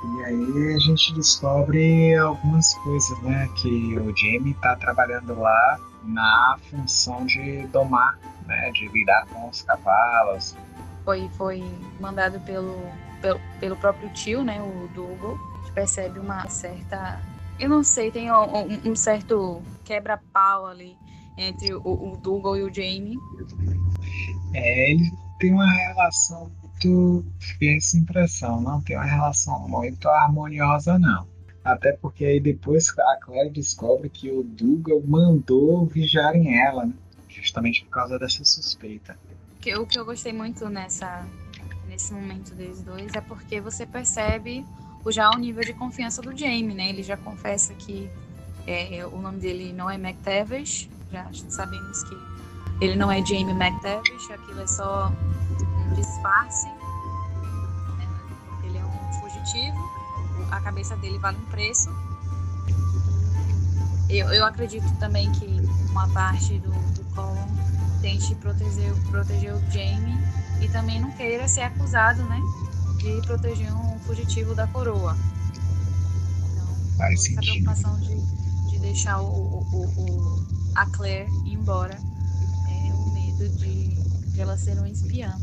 E 0.05 0.23
aí 0.23 0.73
a 0.75 0.77
gente 0.77 1.13
descobre 1.15 2.15
algumas 2.15 2.73
coisas, 2.75 3.21
né? 3.23 3.49
Que 3.55 3.97
o 3.97 4.15
Jamie 4.15 4.51
está 4.51 4.75
trabalhando 4.75 5.39
lá 5.39 5.79
na 6.05 6.57
função 6.69 7.25
de 7.25 7.67
domar, 7.67 8.17
né? 8.45 8.71
De 8.71 8.87
lidar 8.89 9.25
com 9.27 9.49
os 9.49 9.61
cavalos. 9.61 10.55
Foi, 11.03 11.29
foi 11.37 11.63
mandado 11.99 12.39
pelo, 12.41 12.75
pelo, 13.21 13.39
pelo 13.59 13.75
próprio 13.75 14.09
tio, 14.13 14.43
né? 14.43 14.61
O 14.61 14.87
Dougal. 14.93 15.35
A 15.35 15.57
gente 15.61 15.71
percebe 15.73 16.19
uma 16.19 16.47
certa... 16.49 17.19
Eu 17.59 17.69
não 17.69 17.83
sei, 17.83 18.11
tem 18.11 18.31
um, 18.31 18.91
um 18.91 18.95
certo 18.95 19.61
quebra-pau 19.83 20.65
ali 20.65 20.97
entre 21.37 21.73
o, 21.73 21.81
o 21.83 22.17
Dougal 22.17 22.57
e 22.57 22.63
o 22.63 22.73
Jamie. 22.73 23.17
É, 24.53 24.91
ele 24.91 25.11
tem 25.39 25.53
uma 25.53 25.69
relação 25.69 26.51
muito 26.61 27.25
essa 27.61 27.97
impressão, 27.97 28.61
não 28.61 28.81
tem 28.81 28.95
uma 28.95 29.05
relação 29.05 29.67
muito 29.67 30.07
harmoniosa, 30.09 30.97
não. 30.99 31.27
Até 31.65 31.93
porque 31.93 32.23
aí 32.23 32.39
depois 32.39 32.93
a 32.97 33.17
Claire 33.19 33.49
descobre 33.49 34.07
que 34.07 34.31
o 34.31 34.43
Dougal 34.43 35.01
mandou 35.03 35.83
vigiarem 35.87 36.61
ela, 36.61 36.85
né? 36.85 36.93
justamente 37.27 37.83
por 37.83 37.89
causa 37.89 38.19
dessa 38.19 38.45
suspeita. 38.45 39.17
O 39.59 39.85
que 39.87 39.97
eu 39.97 40.05
gostei 40.05 40.31
muito 40.31 40.69
nessa, 40.69 41.25
nesse 41.87 42.13
momento 42.13 42.53
deles 42.53 42.83
dois 42.83 43.13
é 43.15 43.21
porque 43.21 43.59
você 43.59 43.83
percebe 43.83 44.63
já 45.07 45.29
o 45.31 45.37
nível 45.37 45.63
de 45.63 45.73
confiança 45.73 46.21
do 46.21 46.35
Jamie, 46.37 46.73
né? 46.73 46.89
Ele 46.89 47.03
já 47.03 47.17
confessa 47.17 47.73
que 47.73 48.09
é, 48.67 49.05
o 49.05 49.17
nome 49.19 49.39
dele 49.39 49.73
não 49.73 49.89
é 49.89 49.95
McTavish, 49.95 50.89
já 51.11 51.27
sabemos 51.49 52.03
que 52.03 52.15
ele 52.81 52.95
não 52.95 53.11
é 53.11 53.25
Jamie 53.25 53.53
McTavish, 53.53 54.31
aquilo 54.31 54.61
é 54.61 54.67
só 54.67 55.09
um 55.09 55.93
disfarce. 55.93 56.67
Né? 56.67 58.07
Ele 58.63 58.77
é 58.77 58.83
um 58.83 59.13
fugitivo, 59.21 59.94
a 60.51 60.59
cabeça 60.61 60.95
dele 60.97 61.17
vale 61.19 61.37
um 61.37 61.45
preço. 61.45 61.89
Eu, 64.09 64.27
eu 64.31 64.45
acredito 64.45 64.85
também 64.99 65.31
que 65.31 65.45
uma 65.89 66.07
parte 66.09 66.59
do, 66.59 66.69
do 66.69 67.03
Colin 67.15 68.01
tente 68.01 68.35
proteger, 68.35 68.93
proteger 69.09 69.53
o 69.53 69.59
Jamie 69.71 70.17
e 70.61 70.69
também 70.69 71.01
não 71.01 71.11
queira 71.11 71.47
ser 71.47 71.61
acusado, 71.61 72.23
né? 72.23 72.39
De 72.97 73.21
proteger 73.25 73.73
um 73.73 73.99
fugitivo 73.99 74.53
da 74.53 74.67
coroa. 74.67 75.15
Então, 76.51 76.97
Faz 76.97 77.25
essa 77.25 77.41
preocupação 77.41 77.99
de, 77.99 78.15
de 78.69 78.79
deixar 78.79 79.21
o, 79.21 79.27
o, 79.27 79.85
o, 79.97 80.45
a 80.75 80.85
Claire 80.85 81.29
ir 81.45 81.53
embora 81.53 81.95
é 81.95 82.93
o 82.93 83.09
medo 83.11 83.49
de, 83.57 84.31
de 84.31 84.41
ela 84.41 84.57
ser 84.57 84.79
um 84.79 84.85
espiã 84.85 85.35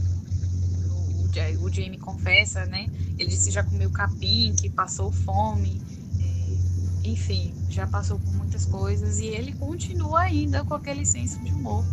o 1.61 1.73
Jamie 1.73 1.99
confessa, 1.99 2.67
né? 2.67 2.89
Ele 3.19 3.31
disse 3.31 3.47
que 3.47 3.55
já 3.55 3.63
comeu 3.63 3.91
capim, 3.91 4.55
que 4.55 4.69
passou 4.69 5.11
fome, 5.11 5.81
é, 6.21 7.09
enfim, 7.09 7.55
já 7.71 7.87
passou 7.87 8.19
por 8.19 8.35
muitas 8.35 8.65
coisas 8.67 9.19
e 9.19 9.27
ele 9.27 9.53
continua 9.53 10.21
ainda 10.21 10.65
com 10.65 10.75
aquele 10.75 11.05
senso 11.05 11.43
de 11.43 11.53
humor, 11.53 11.85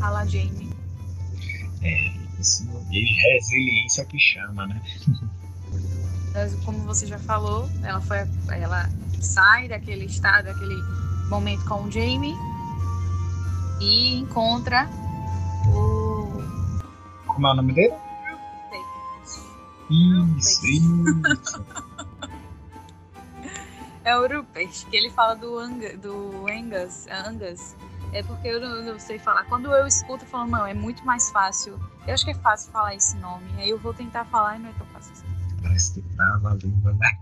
a 0.00 0.10
la 0.10 0.24
Jamie. 0.26 0.70
É, 1.82 2.40
isso 2.40 2.66
de 2.90 3.04
resiliência 3.04 4.04
que 4.04 4.18
chama, 4.18 4.66
né? 4.66 4.80
Como 6.64 6.78
você 6.84 7.06
já 7.06 7.18
falou, 7.18 7.68
ela 7.82 8.00
foi, 8.00 8.18
ela 8.52 8.88
sai 9.20 9.68
daquele 9.68 10.04
estado, 10.04 10.44
daquele 10.44 10.76
momento 11.28 11.64
com 11.64 11.82
o 11.82 11.90
Jamie 11.90 12.34
e 13.80 14.16
encontra 14.16 14.88
o. 15.66 16.28
Como 17.26 17.46
é 17.46 17.52
o 17.52 17.54
nome 17.54 17.72
dele? 17.72 18.07
Isso, 19.90 20.66
isso. 20.66 21.04
é 24.04 24.18
o 24.18 24.26
Rupert, 24.26 24.86
que 24.88 24.96
ele 24.96 25.10
fala 25.10 25.34
do, 25.34 25.58
Anga, 25.58 25.96
do 25.96 26.46
Angus, 26.48 27.06
Angus. 27.08 27.76
É 28.12 28.22
porque 28.22 28.48
eu 28.48 28.60
não, 28.60 28.82
não, 28.82 28.98
sei 28.98 29.18
falar. 29.18 29.44
Quando 29.44 29.70
eu 29.70 29.86
escuto, 29.86 30.24
eu 30.24 30.28
falo, 30.28 30.50
não, 30.50 30.66
é 30.66 30.72
muito 30.72 31.04
mais 31.04 31.30
fácil. 31.30 31.78
Eu 32.06 32.14
acho 32.14 32.24
que 32.24 32.30
é 32.30 32.34
fácil 32.34 32.72
falar 32.72 32.94
esse 32.94 33.16
nome. 33.16 33.46
Aí 33.58 33.68
eu 33.68 33.78
vou 33.78 33.92
tentar 33.92 34.24
falar 34.26 34.56
e 34.56 34.60
não 34.60 34.70
é 34.70 34.72
tão 34.72 34.86
fácil 34.86 35.12
assim. 35.12 35.26
Parece 35.62 35.94
que 35.94 36.02
trava 36.16 36.52
a 36.52 36.54
língua, 36.54 36.92
né? 36.94 37.18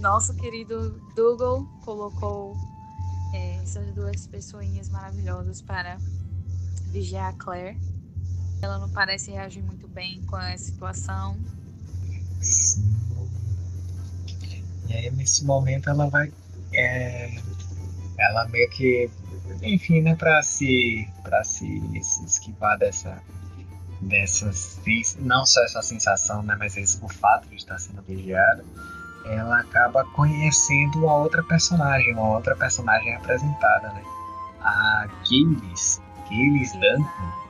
Nosso 0.00 0.34
querido 0.36 1.00
Dougal 1.16 1.64
colocou 1.84 2.56
é, 3.32 3.56
essas 3.56 3.92
duas 3.92 4.26
pessoinhas 4.26 4.88
maravilhosas 4.88 5.60
para 5.60 5.98
vigiar 6.92 7.30
a 7.30 7.32
Claire. 7.32 7.76
Ela 8.64 8.78
não 8.78 8.88
parece 8.88 9.30
reagir 9.30 9.62
muito 9.62 9.86
bem 9.86 10.22
com 10.22 10.36
a 10.36 10.56
situação. 10.56 11.36
Sim. 12.40 12.96
E 14.88 14.92
aí 14.94 15.10
nesse 15.10 15.44
momento 15.44 15.90
ela 15.90 16.08
vai. 16.08 16.32
É, 16.72 17.30
ela 18.18 18.48
meio 18.48 18.68
que. 18.70 19.10
Enfim, 19.62 20.00
né, 20.00 20.14
pra 20.14 20.42
se. 20.42 21.06
para 21.22 21.44
se, 21.44 21.66
se 22.02 22.24
esquivar 22.24 22.78
dessa. 22.78 23.22
dessa. 24.00 24.50
não 25.18 25.44
só 25.44 25.62
essa 25.64 25.82
sensação, 25.82 26.42
né, 26.42 26.56
mas 26.58 26.74
esse, 26.78 27.04
o 27.04 27.08
fato 27.08 27.46
de 27.50 27.56
estar 27.56 27.78
sendo 27.78 28.00
vigiada, 28.00 28.64
ela 29.26 29.60
acaba 29.60 30.06
conhecendo 30.12 31.00
uma 31.00 31.16
outra 31.16 31.42
personagem, 31.42 32.14
uma 32.14 32.30
outra 32.30 32.56
personagem 32.56 33.14
apresentada, 33.14 33.92
né? 33.92 34.02
A 34.62 35.06
Gilles, 35.22 36.00
Gilles 36.30 36.72
Duncan 36.72 37.43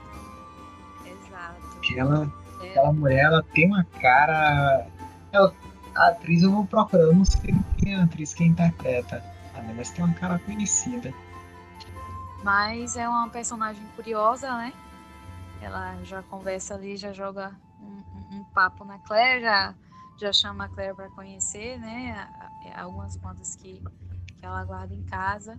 que 1.84 1.98
ela, 1.98 2.32
é. 2.60 2.70
aquela 2.70 2.92
mulher, 2.92 3.24
ela 3.24 3.42
tem 3.42 3.66
uma 3.66 3.84
cara. 3.84 4.86
Ela, 5.30 5.54
a 5.94 6.08
atriz 6.08 6.42
eu 6.42 6.50
vou 6.50 6.66
procurando, 6.66 7.14
não 7.14 7.24
sei 7.24 7.54
quem 7.78 7.94
é 7.94 7.96
a 7.96 8.04
atriz 8.04 8.34
que 8.34 8.44
interpreta, 8.44 9.22
mas 9.76 9.90
tem 9.90 10.04
uma 10.04 10.14
cara 10.14 10.38
conhecida. 10.38 11.12
Mas 12.42 12.96
é 12.96 13.08
uma 13.08 13.28
personagem 13.28 13.82
curiosa, 13.96 14.56
né? 14.56 14.72
Ela 15.62 15.96
já 16.04 16.22
conversa 16.22 16.74
ali, 16.74 16.96
já 16.96 17.12
joga 17.12 17.52
um, 17.80 18.36
um 18.36 18.44
papo 18.54 18.84
na 18.84 18.98
Claire, 18.98 19.40
já, 19.40 19.74
já 20.20 20.32
chama 20.32 20.64
a 20.64 20.68
Claire 20.68 20.94
para 20.94 21.08
conhecer, 21.10 21.78
né? 21.78 22.28
Algumas 22.76 23.16
contas 23.16 23.56
que, 23.56 23.82
que 24.38 24.44
ela 24.44 24.64
guarda 24.64 24.94
em 24.94 25.02
casa. 25.02 25.58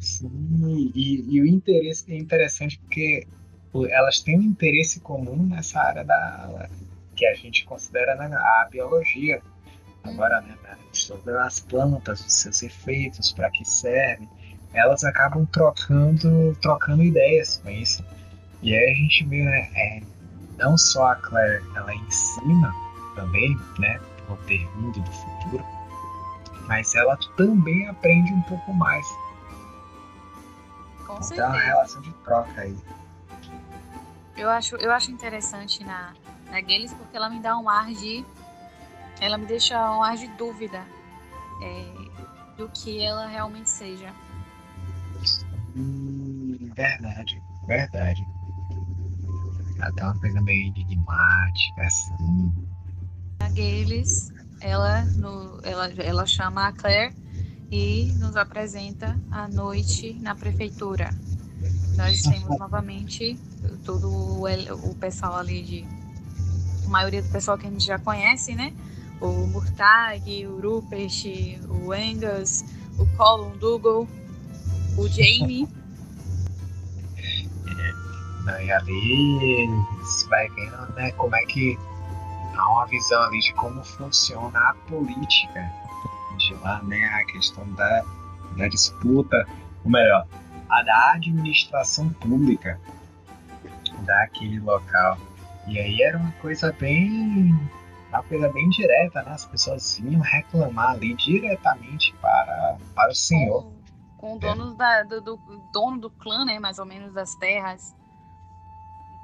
Sim, 0.00 0.92
e, 0.94 1.36
e 1.36 1.40
o 1.40 1.46
interesse 1.46 2.12
é 2.12 2.16
interessante 2.16 2.78
porque 2.78 3.26
elas 3.90 4.20
têm 4.20 4.38
um 4.38 4.42
interesse 4.42 5.00
comum 5.00 5.36
nessa 5.46 5.80
área 5.80 6.04
da 6.04 6.68
que 7.18 7.26
a 7.26 7.34
gente 7.34 7.64
considera 7.64 8.14
né, 8.14 8.34
a 8.34 8.68
biologia. 8.70 9.42
Agora, 10.04 10.40
né, 10.40 10.56
estudando 10.92 11.38
as 11.38 11.58
plantas, 11.58 12.24
os 12.24 12.32
seus 12.32 12.62
efeitos, 12.62 13.32
para 13.32 13.50
que 13.50 13.64
servem, 13.64 14.28
elas 14.72 15.02
acabam 15.02 15.44
trocando, 15.46 16.56
trocando 16.62 17.02
ideias 17.02 17.58
com 17.58 17.70
isso. 17.70 18.04
E 18.62 18.74
aí 18.74 18.92
a 18.92 18.94
gente 18.94 19.24
vê, 19.26 19.44
né, 19.44 19.68
é, 19.74 20.02
não 20.58 20.78
só 20.78 21.08
a 21.08 21.16
Claire, 21.16 21.64
ela 21.74 21.92
ensina 21.92 22.72
também, 23.16 23.56
né, 23.80 24.00
por 24.26 24.38
ter 24.44 24.66
vindo 24.76 25.00
do 25.00 25.10
futuro, 25.10 25.64
mas 26.68 26.94
ela 26.94 27.18
também 27.36 27.88
aprende 27.88 28.32
um 28.32 28.42
pouco 28.42 28.72
mais. 28.72 29.06
Com 31.06 31.14
então 31.14 31.22
certeza. 31.22 31.42
é 31.42 31.48
uma 31.48 31.58
relação 31.58 32.02
de 32.02 32.12
troca 32.24 32.60
aí. 32.60 32.76
Eu 34.38 34.48
acho, 34.48 34.76
eu 34.76 34.92
acho 34.92 35.10
interessante 35.10 35.82
na, 35.82 36.14
na 36.46 36.60
Gales 36.60 36.94
porque 36.94 37.16
ela 37.16 37.28
me 37.28 37.40
dá 37.40 37.58
um 37.58 37.68
ar 37.68 37.92
de. 37.92 38.24
Ela 39.20 39.36
me 39.36 39.46
deixa 39.46 39.76
um 39.90 40.02
ar 40.02 40.16
de 40.16 40.28
dúvida 40.28 40.86
é, 41.60 42.56
do 42.56 42.68
que 42.68 43.02
ela 43.02 43.26
realmente 43.26 43.68
seja. 43.68 44.14
Hum, 45.74 46.56
verdade, 46.72 47.42
verdade. 47.66 48.28
Até 49.80 50.04
uma 50.04 50.18
coisa 50.20 50.40
meio 50.40 50.68
enigmática, 50.68 51.82
assim. 51.82 52.52
A 53.40 53.48
Gales, 53.48 54.32
ela, 54.60 55.04
no, 55.16 55.58
ela, 55.64 55.88
ela 56.00 56.26
chama 56.26 56.68
a 56.68 56.72
Claire 56.72 57.12
e 57.72 58.12
nos 58.18 58.36
apresenta 58.36 59.18
a 59.32 59.48
noite 59.48 60.14
na 60.20 60.36
prefeitura. 60.36 61.10
Nós 61.98 62.22
temos 62.22 62.56
novamente 62.60 63.36
todo 63.84 64.08
o, 64.08 64.44
o 64.88 64.94
pessoal 64.94 65.36
ali 65.36 65.62
de. 65.62 65.84
A 66.86 66.88
maioria 66.88 67.20
do 67.20 67.28
pessoal 67.28 67.58
que 67.58 67.66
a 67.66 67.70
gente 67.70 67.84
já 67.84 67.98
conhece, 67.98 68.54
né? 68.54 68.72
O 69.20 69.48
Murtag, 69.48 70.46
o 70.46 70.60
Rupert, 70.60 71.24
o 71.68 71.92
Angus, 71.92 72.64
o 72.96 73.04
Colin 73.16 73.58
Dougal, 73.58 74.06
o 74.96 75.08
Jamie. 75.08 75.68
E 78.62 78.72
ali 78.72 79.68
você 80.00 80.26
vai 80.28 80.48
vendo 80.48 80.94
né, 80.94 81.12
como 81.12 81.36
é 81.36 81.42
que 81.42 81.78
há 82.56 82.72
uma 82.72 82.86
visão 82.86 83.22
ali 83.24 83.40
de 83.40 83.52
como 83.52 83.84
funciona 83.84 84.58
a 84.58 84.74
política 84.88 85.70
de 86.38 86.54
lá, 86.62 86.82
né? 86.84 87.04
A 87.08 87.26
questão 87.26 87.70
da, 87.74 88.04
da 88.56 88.68
disputa, 88.68 89.46
ou 89.84 89.90
melhor, 89.90 90.26
a 90.68 90.82
da 90.82 91.12
administração 91.12 92.10
pública 92.10 92.78
daquele 94.04 94.60
local. 94.60 95.18
E 95.66 95.78
aí 95.78 96.02
era 96.02 96.16
uma 96.16 96.32
coisa 96.32 96.72
bem. 96.72 97.52
uma 98.08 98.22
coisa 98.22 98.48
bem 98.50 98.68
direta, 98.70 99.22
né? 99.22 99.32
As 99.32 99.44
pessoas 99.44 99.98
vinham 99.98 100.20
reclamar 100.20 100.90
ali 100.90 101.14
diretamente 101.14 102.14
para, 102.20 102.78
para 102.94 103.10
o 103.10 103.14
senhor. 103.14 103.64
Com, 104.16 104.32
com 104.32 104.38
dono, 104.38 104.74
da, 104.74 105.02
do, 105.02 105.20
do, 105.20 105.36
dono 105.72 105.98
do 105.98 106.10
clã, 106.10 106.44
né? 106.44 106.58
Mais 106.58 106.78
ou 106.78 106.86
menos 106.86 107.12
das 107.12 107.34
terras. 107.34 107.94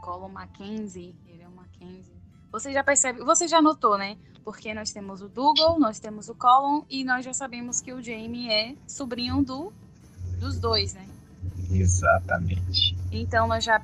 Colin 0.02 0.32
Mackenzie. 0.32 1.16
Ele 1.26 1.42
é 1.42 1.48
o 1.48 1.52
Mackenzie. 1.52 2.14
Você 2.52 2.72
já 2.72 2.84
percebe, 2.84 3.24
você 3.24 3.48
já 3.48 3.60
notou, 3.60 3.96
né? 3.96 4.16
Porque 4.44 4.74
nós 4.74 4.92
temos 4.92 5.22
o 5.22 5.28
Dougal, 5.28 5.80
nós 5.80 5.98
temos 5.98 6.28
o 6.28 6.34
Colin 6.34 6.84
e 6.90 7.02
nós 7.02 7.24
já 7.24 7.32
sabemos 7.32 7.80
que 7.80 7.92
o 7.92 8.02
Jamie 8.02 8.50
é 8.50 8.74
sobrinho 8.86 9.42
do, 9.42 9.72
dos 10.38 10.60
dois, 10.60 10.92
né? 10.92 11.08
Exatamente. 11.74 12.96
Então 13.10 13.46
nós 13.46 13.64
já 13.64 13.80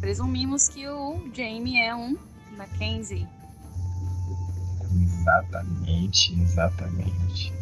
presumimos 0.00 0.68
que 0.68 0.86
o 0.88 1.20
Jamie 1.34 1.80
é 1.80 1.94
um 1.94 2.16
Mackenzie. 2.56 3.26
Exatamente, 5.02 6.38
exatamente. 6.40 7.52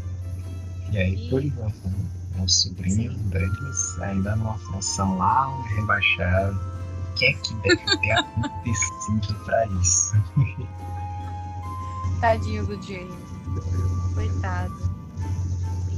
E 0.93 0.99
aí, 0.99 1.15
E- 1.27 1.31
por 1.31 1.45
enquanto, 1.45 1.89
né, 1.89 2.43
o 2.43 2.49
sobrinho 2.49 3.13
deles 3.13 3.99
ainda 4.01 4.35
numa 4.37 4.59
função 4.59 5.17
lá, 5.19 5.63
rebaixado. 5.77 6.59
O 7.11 7.15
que 7.15 7.27
é 7.27 7.33
que 7.35 7.55
deve 7.55 7.99
ter 7.99 8.11
acontecido 8.19 9.35
pra 9.45 9.67
isso? 9.67 10.13
Tadinho 12.21 12.67
do 12.67 12.75
Jamie. 12.83 13.17
Coitado. 14.15 14.90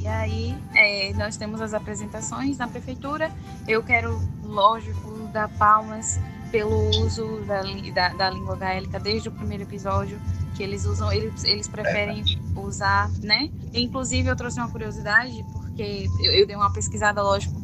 E 0.03 0.09
aí, 0.09 0.59
é, 0.75 1.13
nós 1.15 1.37
temos 1.37 1.61
as 1.61 1.73
apresentações 1.73 2.59
na 2.59 2.67
prefeitura. 2.67 3.31
Eu 3.69 3.85
quero, 3.85 4.21
lógico, 4.43 5.29
dar 5.29 5.49
palmas 5.49 6.19
pelo 6.51 6.77
uso 7.05 7.45
da, 7.47 7.63
da, 7.95 8.09
da 8.15 8.31
língua 8.31 8.57
gaélica 8.57 8.99
desde 8.99 9.29
o 9.29 9.33
primeiro 9.33 9.63
episódio, 9.63 10.19
que 10.57 10.63
eles 10.65 10.85
usam, 10.85 11.13
eles, 11.13 11.45
eles 11.45 11.69
preferem 11.69 12.25
usar, 12.57 13.13
né? 13.23 13.49
Inclusive, 13.73 14.29
eu 14.29 14.35
trouxe 14.35 14.59
uma 14.59 14.69
curiosidade, 14.69 15.45
porque 15.53 16.11
eu, 16.19 16.33
eu 16.33 16.47
dei 16.49 16.57
uma 16.57 16.73
pesquisada, 16.73 17.23
lógico, 17.23 17.63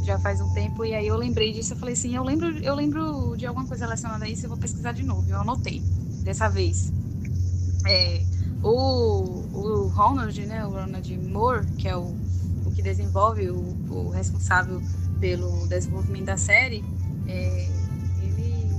já 0.00 0.16
faz 0.20 0.40
um 0.40 0.48
tempo, 0.54 0.84
e 0.84 0.94
aí 0.94 1.08
eu 1.08 1.16
lembrei 1.16 1.52
disso, 1.52 1.72
eu 1.72 1.76
falei 1.76 1.94
assim, 1.94 2.14
eu 2.14 2.22
lembro, 2.22 2.46
eu 2.62 2.74
lembro 2.76 3.34
de 3.36 3.46
alguma 3.46 3.66
coisa 3.66 3.84
relacionada 3.84 4.26
a 4.26 4.28
isso, 4.28 4.46
eu 4.46 4.48
vou 4.48 4.58
pesquisar 4.58 4.92
de 4.92 5.02
novo. 5.02 5.28
Eu 5.28 5.40
anotei, 5.40 5.82
dessa 6.22 6.48
vez. 6.48 6.94
É, 7.86 8.26
o, 8.62 9.42
o 9.52 9.88
Ronald, 9.88 10.38
né, 10.46 10.66
o 10.66 10.70
Ronald 10.70 11.18
Moore, 11.18 11.66
que 11.78 11.88
é 11.88 11.96
o, 11.96 12.14
o 12.64 12.70
que 12.70 12.82
desenvolve, 12.82 13.50
o, 13.50 13.74
o 13.90 14.10
responsável 14.10 14.80
pelo 15.20 15.66
desenvolvimento 15.66 16.26
da 16.26 16.36
série, 16.36 16.84
é, 17.26 17.68
ele 18.22 18.74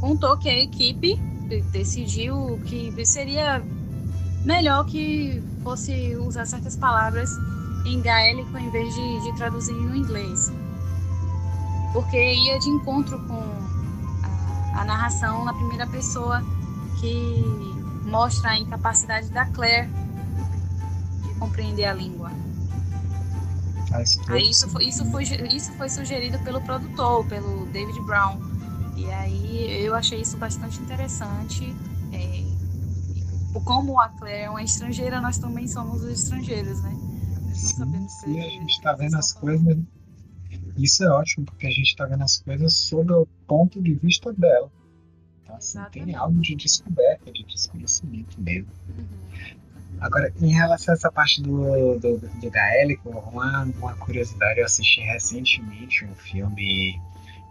contou 0.00 0.36
que 0.36 0.48
a 0.48 0.58
equipe 0.58 1.18
de- 1.48 1.62
decidiu 1.72 2.58
que 2.66 3.04
seria 3.04 3.62
melhor 4.44 4.84
que 4.84 5.42
fosse 5.62 6.14
usar 6.16 6.46
certas 6.46 6.76
palavras 6.76 7.30
em 7.86 8.00
gaélico 8.00 8.56
em 8.58 8.70
vez 8.70 8.94
de, 8.94 9.20
de 9.22 9.36
traduzir 9.36 9.74
no 9.74 9.94
inglês. 9.96 10.50
Porque 11.92 12.16
ia 12.16 12.58
de 12.58 12.68
encontro 12.68 13.18
com 13.26 13.40
a, 14.22 14.80
a 14.80 14.84
narração 14.84 15.44
na 15.44 15.54
primeira 15.54 15.86
pessoa 15.86 16.42
que 17.00 17.85
mostra 18.06 18.50
a 18.52 18.58
incapacidade 18.58 19.30
da 19.30 19.46
Claire 19.46 19.94
de 21.22 21.34
compreender 21.34 21.84
a 21.86 21.94
língua. 21.94 22.40
Faz 23.88 24.16
todo 24.18 24.34
Aí 24.34 24.50
isso 24.50 24.68
foi, 24.68 24.86
isso 24.86 25.04
foi, 25.06 25.24
isso 25.24 25.72
foi 25.74 25.88
sugerido 25.88 26.40
pelo 26.40 26.62
produtor, 26.62 27.26
pelo 27.26 27.66
David 27.66 28.00
Brown. 28.02 28.42
E 28.94 29.10
aí 29.10 29.82
eu 29.84 29.94
achei 29.94 30.20
isso 30.20 30.38
bastante 30.38 30.80
interessante. 30.82 31.82
É, 32.12 32.46
como 33.64 34.00
a 34.00 34.08
Claire 34.10 34.44
é 34.44 34.50
uma 34.50 34.62
estrangeira, 34.62 35.20
nós 35.20 35.38
também 35.38 35.66
somos 35.68 36.02
os 36.02 36.10
estrangeiros, 36.10 36.80
né? 36.82 37.00
Nós 37.52 37.62
não 37.62 37.70
Sim, 37.70 37.72
sabemos 37.72 38.12
sim, 38.22 38.40
a 38.40 38.48
gente 38.48 38.70
está 38.70 38.94
vendo 38.94 39.16
as 39.16 39.32
falando. 39.32 39.32
coisas. 39.32 39.76
Isso 40.76 41.04
é 41.04 41.10
ótimo, 41.10 41.46
porque 41.46 41.66
a 41.66 41.70
gente 41.70 41.88
está 41.88 42.06
vendo 42.06 42.22
as 42.24 42.38
coisas 42.38 42.74
sob 42.74 43.12
o 43.12 43.26
ponto 43.46 43.82
de 43.82 43.94
vista 43.94 44.32
dela. 44.32 44.72
Assim, 45.56 45.80
tem 45.90 46.14
algo 46.14 46.40
de 46.40 46.54
descoberta, 46.54 47.32
de 47.32 47.44
desconhecimento 47.44 48.40
mesmo. 48.40 48.68
Uhum. 48.88 49.06
Agora, 50.00 50.32
em 50.40 50.52
relação 50.52 50.92
a 50.92 50.96
essa 50.96 51.10
parte 51.10 51.42
do, 51.42 51.98
do, 51.98 52.18
do 52.18 52.50
gaélico, 52.50 53.10
uma, 53.10 53.62
uma 53.62 53.94
curiosidade, 53.94 54.60
eu 54.60 54.66
assisti 54.66 55.00
recentemente 55.00 56.04
um 56.04 56.14
filme 56.14 57.00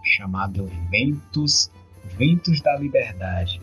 chamado 0.03 0.69
Ventos, 0.89 1.71
Ventos 2.17 2.61
da 2.61 2.77
Liberdade. 2.77 3.59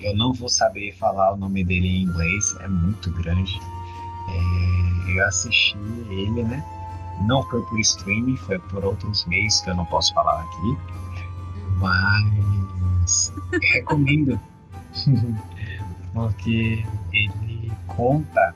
Eu 0.00 0.16
não 0.16 0.32
vou 0.32 0.48
saber 0.48 0.92
falar 0.96 1.34
o 1.34 1.36
nome 1.36 1.62
dele 1.62 1.86
em 1.86 2.02
inglês, 2.02 2.56
é 2.60 2.68
muito 2.68 3.12
grande. 3.12 3.60
É, 4.28 5.18
eu 5.18 5.26
assisti 5.26 5.76
ele, 6.08 6.42
né? 6.44 6.64
Não 7.26 7.42
foi 7.50 7.62
por 7.66 7.78
streaming, 7.78 8.36
foi 8.36 8.58
por 8.58 8.84
outros 8.84 9.24
meios 9.26 9.60
que 9.60 9.70
eu 9.70 9.76
não 9.76 9.84
posso 9.84 10.14
falar 10.14 10.42
aqui. 10.42 11.11
Mas 11.82 13.34
recomendo. 13.72 14.40
Porque 16.14 16.84
ele 17.12 17.72
conta 17.86 18.54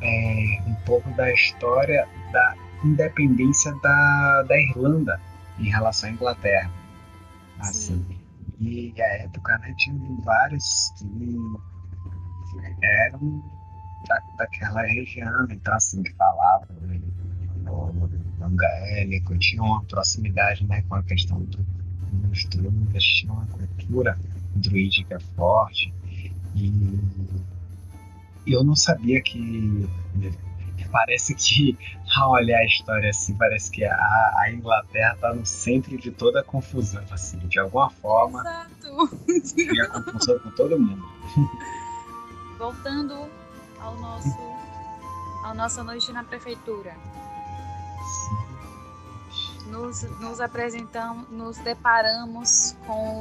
é, 0.00 0.62
um 0.66 0.74
pouco 0.86 1.10
da 1.16 1.32
história 1.32 2.08
da 2.32 2.54
independência 2.84 3.74
da, 3.82 4.42
da 4.42 4.56
Irlanda 4.56 5.20
em 5.58 5.68
relação 5.68 6.08
à 6.08 6.12
Inglaterra. 6.12 6.70
Assim. 7.58 8.06
E 8.60 8.94
a 9.00 9.06
época 9.24 9.58
né, 9.58 9.74
tinha 9.76 9.98
vários 10.24 10.92
que 10.96 11.36
eram 12.82 13.42
da, 14.08 14.20
daquela 14.36 14.82
região, 14.82 15.46
então 15.50 15.74
assim, 15.74 16.02
que 16.02 16.12
falavam 16.14 16.68
né, 16.82 17.00
o, 17.66 18.44
o 18.44 18.50
gaélico, 18.50 19.36
tinha 19.38 19.62
uma 19.62 19.82
proximidade 19.84 20.66
né, 20.66 20.82
com 20.82 20.94
a 20.94 21.02
questão 21.02 21.40
do, 21.40 21.64
dos 22.12 22.44
druidas, 22.46 23.04
tinha 23.04 23.32
uma 23.32 23.46
cultura 23.46 24.18
druídica 24.54 25.20
forte. 25.36 25.92
E 26.54 26.98
eu 28.46 28.64
não 28.64 28.74
sabia 28.74 29.20
que. 29.22 29.88
Parece 30.90 31.34
que 31.34 31.76
a 32.16 32.28
olhar 32.28 32.58
a 32.58 32.64
história 32.64 33.10
assim, 33.10 33.34
parece 33.34 33.70
que 33.70 33.84
a, 33.84 33.94
a 33.94 34.50
Inglaterra 34.52 35.16
tá 35.20 35.34
no 35.34 35.44
centro 35.44 35.96
de 35.98 36.10
toda 36.10 36.40
a 36.40 36.44
confusão, 36.44 37.04
assim, 37.10 37.38
de 37.38 37.58
alguma 37.58 37.90
forma. 37.90 38.40
Exato. 38.40 39.10
E 39.56 39.80
a 39.80 39.88
confusão 39.88 40.38
com 40.38 40.50
todo 40.50 40.78
mundo. 40.78 41.04
Voltando 42.58 43.28
ao 43.78 43.96
nosso, 44.00 44.38
ao 45.44 45.54
nossa 45.54 45.84
noite 45.84 46.10
na 46.12 46.24
prefeitura. 46.24 46.96
Nos, 49.70 50.02
nos 50.20 50.40
apresentamos, 50.40 51.28
nos 51.30 51.58
deparamos 51.58 52.74
com 52.86 53.20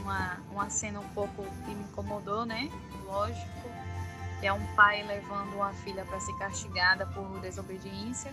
uma, 0.00 0.38
uma 0.50 0.70
cena 0.70 1.00
um 1.00 1.08
pouco 1.08 1.42
que 1.64 1.74
me 1.74 1.82
incomodou, 1.84 2.44
né? 2.44 2.70
Lógico 3.06 3.72
que 4.42 4.46
é 4.46 4.52
um 4.52 4.66
pai 4.74 5.04
levando 5.06 5.54
uma 5.54 5.72
filha 5.72 6.04
para 6.04 6.18
ser 6.18 6.36
castigada 6.36 7.06
por 7.06 7.40
desobediência. 7.40 8.32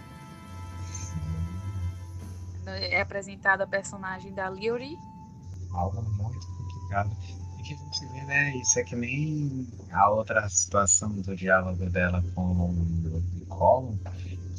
É 2.66 3.02
apresentada 3.02 3.64
a 3.64 3.68
personagem 3.68 4.34
da 4.34 4.50
Lyuri. 4.50 4.98
Algo 5.72 6.02
muito 6.02 6.48
complicado. 6.48 7.16
E 7.60 7.64
que 7.64 7.74
a 7.76 7.78
gente 7.78 8.06
vê, 8.08 8.22
né? 8.24 8.56
Isso 8.58 8.80
é 8.80 8.84
que 8.84 8.96
nem 8.96 9.68
a 9.92 10.10
outra 10.10 10.50
situação 10.50 11.12
do 11.12 11.36
diálogo 11.36 11.88
dela 11.92 12.24
com 12.34 12.42
o 12.42 13.46
Colin, 13.48 14.00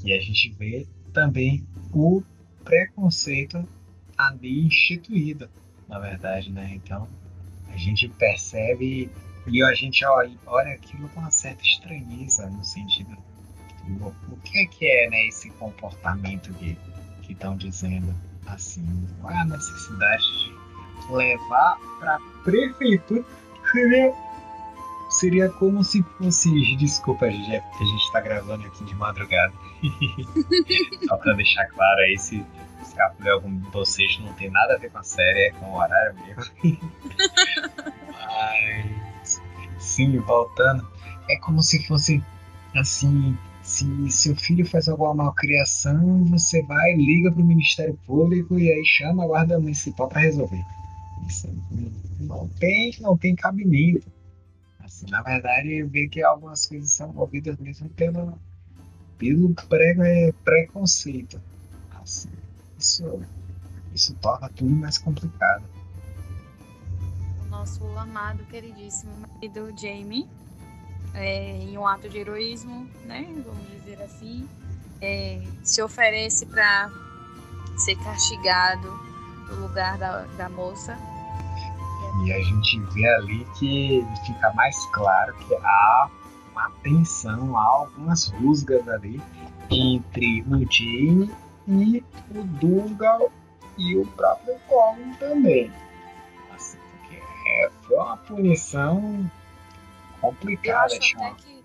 que 0.01 0.13
a 0.13 0.21
gente 0.21 0.55
vê 0.57 0.87
também 1.11 1.67
o 1.93 2.23
preconceito 2.65 3.67
ali 4.17 4.67
instituído, 4.67 5.49
na 5.89 5.99
verdade, 5.99 6.51
né? 6.51 6.73
Então 6.75 7.09
a 7.69 7.77
gente 7.77 8.09
percebe 8.09 9.11
e 9.47 9.63
a 9.63 9.75
gente 9.75 10.05
olha, 10.05 10.37
olha 10.47 10.73
aquilo 10.73 11.09
com 11.11 11.21
uma 11.21 11.31
certa 11.31 11.63
estranheza, 11.63 12.49
no 12.49 12.65
sentido 12.65 13.17
do 13.89 14.07
o 14.31 14.37
que 14.45 14.59
é 14.59 14.67
que 14.67 14.87
é 14.87 15.11
né, 15.11 15.27
esse 15.27 15.51
comportamento 15.51 16.53
que 16.55 16.77
estão 17.29 17.57
dizendo 17.57 18.15
assim? 18.47 18.85
Qual 19.21 19.33
é 19.33 19.39
a 19.39 19.45
necessidade 19.45 20.25
de 20.25 21.13
levar 21.13 21.79
para 21.99 22.17
a 22.17 22.21
prefeitura? 22.45 23.25
Seria, 25.11 25.49
como 25.49 25.83
se 25.83 26.03
fosse. 26.03 26.77
Desculpa, 26.77 27.27
é 27.27 27.61
porque 27.61 27.83
a 27.83 27.87
gente 27.87 28.05
está 28.05 28.21
gravando 28.21 28.67
aqui 28.67 28.85
de 28.85 28.95
madrugada. 28.95 29.53
Só 31.09 31.17
para 31.17 31.35
deixar 31.35 31.67
claro 31.67 32.01
aí 32.01 32.17
se 32.17 32.45
escapulei 32.81 33.33
algum 33.33 33.51
bocejo, 33.71 34.23
não 34.23 34.33
tem 34.35 34.51
nada 34.51 34.75
a 34.75 34.79
ver 34.79 34.91
com 34.91 34.99
a 34.99 35.03
série, 35.03 35.41
é 35.41 35.51
com 35.51 35.67
o 35.67 35.77
horário 35.77 36.15
mesmo. 36.25 36.53
Mas 38.13 39.43
sim, 39.79 40.19
voltando, 40.19 40.87
é 41.29 41.37
como 41.39 41.63
se 41.63 41.87
fosse 41.87 42.23
assim, 42.75 43.37
se 43.63 44.11
seu 44.11 44.37
filho 44.37 44.65
faz 44.67 44.89
alguma 44.89 45.15
malcriação, 45.15 46.25
você 46.25 46.63
vai, 46.63 46.95
liga 46.95 47.33
para 47.33 47.43
o 47.43 47.45
Ministério 47.45 47.99
Público 48.07 48.59
e 48.59 48.71
aí 48.71 48.85
chama 48.85 49.25
a 49.25 49.27
Guarda 49.27 49.59
Municipal 49.59 50.09
para 50.09 50.21
resolver. 50.21 50.65
Isso 51.27 51.49
não 52.21 52.49
tem, 52.49 52.93
não 53.01 53.17
tem 53.17 53.35
cabimento. 53.35 54.20
Na 55.09 55.23
verdade, 55.23 55.83
vê 55.85 56.09
que 56.09 56.23
algumas 56.23 56.67
coisas 56.67 56.91
são 56.91 57.13
movidas 57.13 57.57
mesmo 57.59 57.89
pelo, 57.91 58.39
pelo 59.19 59.55
pré, 59.69 60.33
preconceito. 60.45 61.41
Assim, 61.91 62.31
isso, 62.79 63.23
isso 63.95 64.15
torna 64.17 64.49
tudo 64.51 64.71
mais 64.71 64.99
complicado 64.99 65.65
nosso 67.61 67.85
amado, 67.99 68.43
queridíssimo 68.45 69.13
marido 69.19 69.71
Jamie, 69.77 70.27
é, 71.13 71.59
em 71.59 71.77
um 71.77 71.87
ato 71.87 72.09
de 72.09 72.17
heroísmo, 72.17 72.89
né, 73.05 73.27
vamos 73.45 73.69
dizer 73.69 74.01
assim, 74.03 74.49
é, 75.03 75.43
se 75.63 75.83
oferece 75.83 76.47
para 76.47 76.91
ser 77.77 77.97
castigado 77.97 78.89
no 79.49 79.67
lugar 79.67 79.99
da, 79.99 80.23
da 80.39 80.49
moça. 80.49 80.97
E 82.25 82.33
a 82.33 82.41
gente 82.41 82.81
vê 82.93 83.07
ali 83.15 83.45
que 83.59 84.07
fica 84.27 84.53
mais 84.55 84.77
claro 84.87 85.35
que 85.37 85.55
há 85.55 86.11
uma 86.53 86.71
tensão, 86.83 87.57
há 87.57 87.65
algumas 87.65 88.29
rusgas 88.29 88.87
ali 88.89 89.21
entre 89.71 90.43
o 90.43 90.59
Jamie 90.71 91.31
e 91.69 92.05
o 92.35 92.43
Dougal 92.61 93.31
e 93.79 93.97
o 93.97 94.07
próprio 94.07 94.55
Colin 94.69 95.13
também 95.15 95.71
foi 97.91 97.97
uma 97.97 98.17
punição 98.19 99.31
complicada. 100.21 100.95
Eu 100.95 100.99
acho 100.99 101.17
até 101.17 101.35
que... 101.35 101.65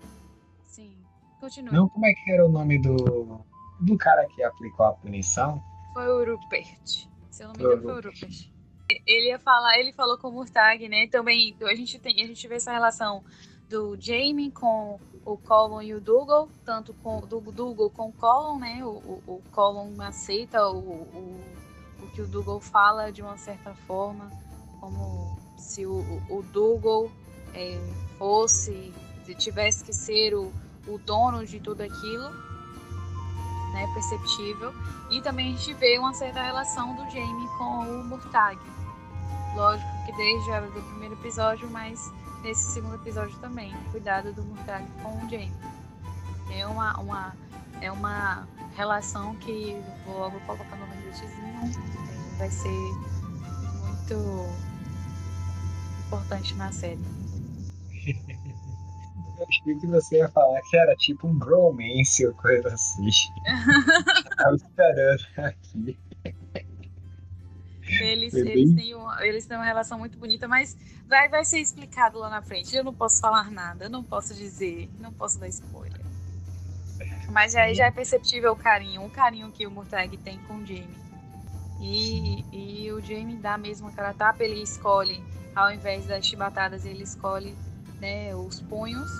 Sim, 0.64 0.96
continua. 1.40 1.72
Não, 1.72 1.88
como 1.88 2.06
é 2.06 2.12
que 2.12 2.30
era 2.30 2.44
o 2.44 2.48
nome 2.48 2.78
do, 2.78 3.40
do 3.80 3.96
cara 3.96 4.26
que 4.26 4.42
aplicou 4.42 4.86
a 4.86 4.92
punição? 4.92 5.62
Foi 5.94 6.08
o 6.08 6.32
Rupert. 6.32 7.08
Se 7.30 7.42
eu 7.42 7.48
não 7.48 7.54
me 7.54 7.62
engano, 7.62 7.82
foi 7.82 7.92
o 7.92 7.96
Rupert. 7.96 8.55
Ele 8.88 9.28
ia 9.28 9.38
falar, 9.38 9.78
ele 9.78 9.92
falou 9.92 10.16
com 10.18 10.28
o 10.28 10.32
Murtag, 10.32 10.88
né? 10.88 11.08
Também 11.08 11.56
a 11.62 11.74
gente 11.74 11.98
tem, 11.98 12.22
a 12.22 12.26
gente 12.26 12.46
vê 12.46 12.56
essa 12.56 12.72
relação 12.72 13.24
do 13.68 13.96
Jamie 14.00 14.50
com 14.50 15.00
o 15.24 15.36
Colin 15.36 15.86
e 15.86 15.94
o 15.94 16.00
Dougal, 16.00 16.48
tanto 16.64 16.94
com 16.94 17.20
do 17.20 17.40
Dougal 17.40 17.90
com 17.90 18.08
o 18.08 18.12
Colin, 18.12 18.60
né? 18.60 18.84
O, 18.84 18.90
o, 19.26 19.42
o 19.98 20.02
aceita 20.02 20.68
o, 20.68 20.78
o, 20.78 21.40
o 22.00 22.10
que 22.14 22.22
o 22.22 22.28
Dougal 22.28 22.60
fala 22.60 23.10
de 23.10 23.22
uma 23.22 23.36
certa 23.36 23.74
forma, 23.74 24.30
como 24.80 25.36
se 25.58 25.84
o, 25.84 25.98
o 26.30 26.42
Dougal 26.52 27.10
é, 27.54 27.76
fosse, 28.18 28.92
se 29.24 29.34
tivesse 29.34 29.84
que 29.84 29.92
ser 29.92 30.34
o, 30.34 30.52
o 30.86 30.98
dono 30.98 31.44
de 31.44 31.58
tudo 31.58 31.80
aquilo, 31.80 32.30
né, 33.72 33.86
perceptível. 33.94 34.72
E 35.10 35.20
também 35.20 35.52
a 35.52 35.56
gente 35.56 35.74
vê 35.74 35.98
uma 35.98 36.14
certa 36.14 36.42
relação 36.42 36.94
do 36.94 37.02
Jamie 37.10 37.48
com 37.58 37.80
o 37.80 38.04
Murtag. 38.04 38.75
Lógico 39.56 39.88
que 40.04 40.12
desde 40.12 40.50
o 40.50 40.82
primeiro 40.82 41.14
episódio, 41.14 41.66
mas 41.70 42.12
nesse 42.42 42.72
segundo 42.72 42.96
episódio 42.96 43.34
também. 43.38 43.74
Cuidado 43.90 44.30
do 44.34 44.44
Murtag 44.44 44.86
com 45.02 45.16
o 45.16 45.20
Jamie. 45.30 45.50
É 46.50 46.66
uma, 46.66 47.00
uma, 47.00 47.36
é 47.80 47.90
uma 47.90 48.46
relação 48.76 49.34
que 49.36 49.82
vou 50.04 50.18
logo 50.18 50.38
colocar 50.40 50.76
no 50.76 50.84
lembritezinho. 50.94 51.74
É, 52.04 52.38
vai 52.38 52.50
ser 52.50 52.68
muito 52.68 54.46
importante 56.06 56.54
na 56.54 56.70
série. 56.70 57.00
Eu 59.38 59.46
achei 59.46 59.74
que 59.74 59.86
você 59.86 60.16
ia 60.16 60.28
falar 60.30 60.60
que 60.62 60.76
era 60.76 60.94
tipo 60.96 61.26
um 61.26 61.34
bromance 61.34 62.26
ou 62.26 62.32
coisa 62.34 62.68
assim. 62.68 63.10
Tava 64.36 64.56
esperando 64.56 65.22
aqui. 65.36 65.98
Eles, 67.88 68.34
eles, 68.34 68.74
têm 68.74 68.94
uma, 68.94 69.24
eles 69.24 69.46
têm 69.46 69.56
uma 69.56 69.64
relação 69.64 69.98
muito 69.98 70.18
bonita, 70.18 70.48
mas 70.48 70.76
vai, 71.08 71.28
vai 71.28 71.44
ser 71.44 71.58
explicado 71.58 72.18
lá 72.18 72.28
na 72.28 72.42
frente. 72.42 72.74
Eu 72.74 72.84
não 72.84 72.92
posso 72.92 73.20
falar 73.20 73.50
nada, 73.50 73.84
eu 73.84 73.90
não 73.90 74.02
posso 74.02 74.34
dizer, 74.34 74.90
não 74.98 75.12
posso 75.12 75.38
dar 75.38 75.48
spoiler. 75.48 76.00
Mas 77.30 77.52
já, 77.52 77.72
já 77.72 77.86
é 77.86 77.90
perceptível 77.90 78.52
o 78.52 78.56
carinho, 78.56 79.04
o 79.04 79.10
carinho 79.10 79.52
que 79.52 79.66
o 79.66 79.70
Murtag 79.70 80.16
tem 80.18 80.38
com 80.40 80.56
o 80.56 80.66
Jamie. 80.66 81.06
E, 81.80 82.44
e 82.52 82.92
o 82.92 83.00
Jamie 83.00 83.36
dá 83.36 83.56
mesmo 83.56 83.88
aquela 83.88 84.12
tapa, 84.14 84.42
ele 84.42 84.62
escolhe 84.62 85.22
ao 85.56 85.72
invés 85.72 86.04
das 86.06 86.26
chibatadas, 86.26 86.84
ele 86.84 87.02
escolhe 87.02 87.56
né, 87.98 88.34
os 88.36 88.60
punhos. 88.60 89.10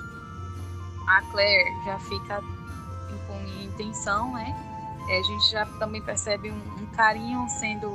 A 1.09 1.23
Claire 1.31 1.71
já 1.85 1.99
fica 1.99 2.43
com 3.27 3.63
intenção, 3.65 4.35
né? 4.35 4.55
a 5.09 5.23
gente 5.23 5.51
já 5.51 5.65
também 5.79 6.03
percebe 6.03 6.51
um, 6.51 6.57
um, 6.57 6.87
carinho 6.95 7.49
sendo 7.49 7.95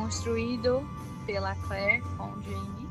construído 0.00 0.82
pela 1.26 1.54
Claire 1.56 2.00
com 2.16 2.24
o 2.24 2.42
Jamie. 2.42 2.88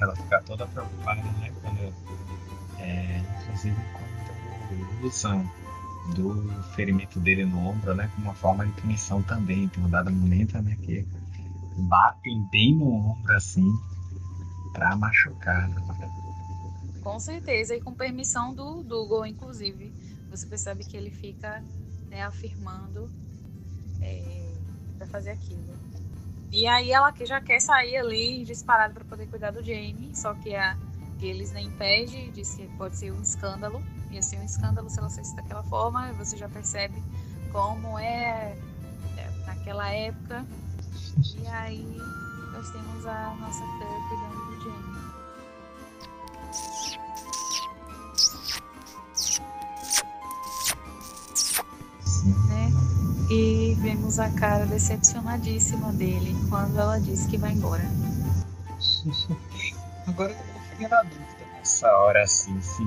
Ela 0.00 0.16
fica 0.16 0.42
toda 0.42 0.66
preocupada, 0.66 1.22
né? 1.22 1.52
Quando, 1.62 1.94
é, 2.80 3.22
inclusive 3.42 3.76
quando 3.92 5.06
o 5.06 5.10
Sam 5.10 5.48
do 6.16 6.62
ferimento 6.74 7.20
dele 7.20 7.44
no 7.44 7.68
ombro, 7.68 7.94
né? 7.94 8.10
Como 8.14 8.26
uma 8.26 8.34
forma 8.34 8.66
de 8.66 8.72
punição 8.80 9.22
também. 9.22 9.68
Tem 9.68 9.84
um 9.84 9.90
dado 9.90 10.10
momento, 10.10 10.60
né? 10.60 10.76
Que 10.82 11.06
batem 11.88 12.42
bem 12.50 12.74
no 12.74 12.92
ombro 12.92 13.32
assim 13.36 13.70
pra 14.72 14.96
machucar. 14.96 15.68
Né? 15.68 15.76
Com 17.02 17.20
certeza, 17.20 17.76
e 17.76 17.80
com 17.80 17.94
permissão 17.94 18.52
do 18.52 18.82
Dougal, 18.82 19.26
inclusive. 19.26 19.92
Você 20.28 20.46
percebe 20.46 20.84
que 20.84 20.96
ele 20.96 21.10
fica 21.10 21.62
né, 22.10 22.22
afirmando 22.22 23.08
é, 24.02 24.52
para 24.98 25.06
fazer 25.06 25.30
aquilo. 25.30 25.70
E 26.52 26.66
aí 26.66 26.90
ela 26.90 27.14
já 27.20 27.40
quer 27.40 27.60
sair 27.60 27.96
ali 27.96 28.44
disparada 28.44 28.92
para 28.92 29.04
poder 29.04 29.26
cuidar 29.26 29.52
do 29.52 29.62
Jamie, 29.62 30.10
só 30.14 30.34
que 30.34 30.54
a 30.54 30.76
eles 31.22 31.52
nem 31.52 31.66
impede, 31.66 32.30
diz 32.30 32.54
que 32.54 32.66
pode 32.78 32.96
ser 32.96 33.12
um 33.12 33.20
escândalo, 33.20 33.82
ia 34.10 34.22
ser 34.22 34.38
um 34.38 34.44
escândalo 34.44 34.88
se 34.88 34.98
ela 34.98 35.10
fosse 35.10 35.36
daquela 35.36 35.62
forma, 35.64 36.12
você 36.14 36.36
já 36.36 36.48
percebe 36.48 37.02
como 37.52 37.98
é, 37.98 38.56
é 39.18 39.30
naquela 39.46 39.90
época 39.90 40.46
e 41.36 41.46
aí 41.46 41.96
nós 42.52 42.70
temos 42.70 43.06
a 43.06 43.34
nossa 43.38 43.60
Claire 43.60 44.02
cuidando 44.08 44.46
do 44.46 44.60
Jamie. 44.62 45.00
Vemos 53.80 54.18
a 54.18 54.28
cara 54.30 54.66
decepcionadíssima 54.66 55.92
dele 55.92 56.34
quando 56.48 56.78
ela 56.78 56.98
diz 56.98 57.26
que 57.26 57.38
vai 57.38 57.52
embora. 57.52 57.82
Agora 60.06 60.32
eu 60.32 60.60
fiquei 60.70 60.88
na 60.88 61.02
dúvida 61.02 61.46
nessa 61.56 61.88
hora, 61.98 62.22
assim, 62.22 62.60
se 62.60 62.82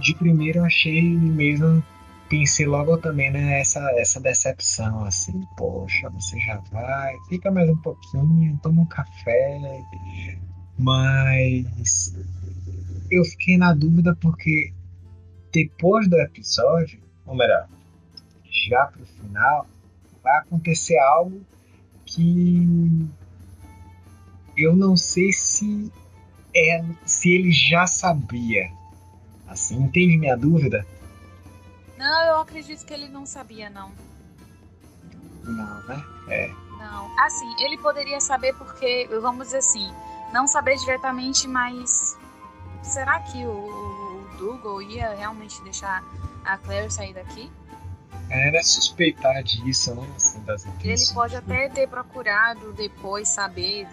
de 0.00 0.14
primeiro 0.14 0.60
eu 0.60 0.64
achei 0.64 1.02
mesmo, 1.02 1.82
pensei 2.28 2.66
logo 2.66 2.96
também 2.98 3.32
nessa 3.32 3.80
né, 3.80 4.00
essa 4.00 4.20
decepção, 4.20 5.04
assim, 5.04 5.42
poxa, 5.56 6.08
você 6.10 6.38
já 6.40 6.58
vai, 6.70 7.16
fica 7.28 7.50
mais 7.50 7.68
um 7.68 7.76
pouquinho, 7.78 8.58
toma 8.62 8.82
um 8.82 8.86
café, 8.86 9.58
mas 10.78 12.14
eu 13.10 13.24
fiquei 13.24 13.56
na 13.56 13.74
dúvida 13.74 14.16
porque 14.20 14.72
depois 15.52 16.08
do 16.08 16.20
episódio, 16.20 17.00
ou 17.26 17.36
melhor, 17.36 17.68
já 18.54 18.86
pro 18.86 19.04
final, 19.04 19.66
vai 20.22 20.38
acontecer 20.38 20.98
algo 20.98 21.44
que 22.06 23.08
eu 24.56 24.76
não 24.76 24.96
sei 24.96 25.32
se 25.32 25.92
é, 26.54 26.84
se 27.04 27.32
ele 27.32 27.50
já 27.50 27.86
sabia. 27.86 28.70
Assim, 29.48 29.76
entende 29.82 30.16
minha 30.16 30.36
dúvida? 30.36 30.86
Não, 31.98 32.24
eu 32.26 32.40
acredito 32.40 32.84
que 32.86 32.94
ele 32.94 33.08
não 33.08 33.26
sabia, 33.26 33.68
não. 33.68 33.92
Não, 35.42 35.82
né? 35.84 36.04
É. 36.28 36.48
Não. 36.78 37.20
Assim, 37.20 37.62
ele 37.62 37.76
poderia 37.78 38.20
saber 38.20 38.54
porque, 38.54 39.08
vamos 39.20 39.46
dizer 39.46 39.58
assim, 39.58 39.92
não 40.32 40.46
saber 40.46 40.76
diretamente, 40.76 41.46
mas 41.46 42.16
será 42.82 43.20
que 43.20 43.44
o, 43.44 43.50
o 43.50 44.36
Dougal 44.38 44.82
ia 44.82 45.14
realmente 45.14 45.62
deixar 45.62 46.02
a 46.44 46.58
Claire 46.58 46.90
sair 46.90 47.14
daqui? 47.14 47.50
Era 48.30 48.62
suspeitar 48.62 49.42
disso, 49.42 49.94
né? 49.94 50.06
Assim, 50.16 50.42
das 50.42 50.66
Ele 50.82 51.14
pode 51.14 51.36
até 51.36 51.68
ter 51.68 51.88
procurado 51.88 52.72
depois 52.72 53.28
saber, 53.28 53.86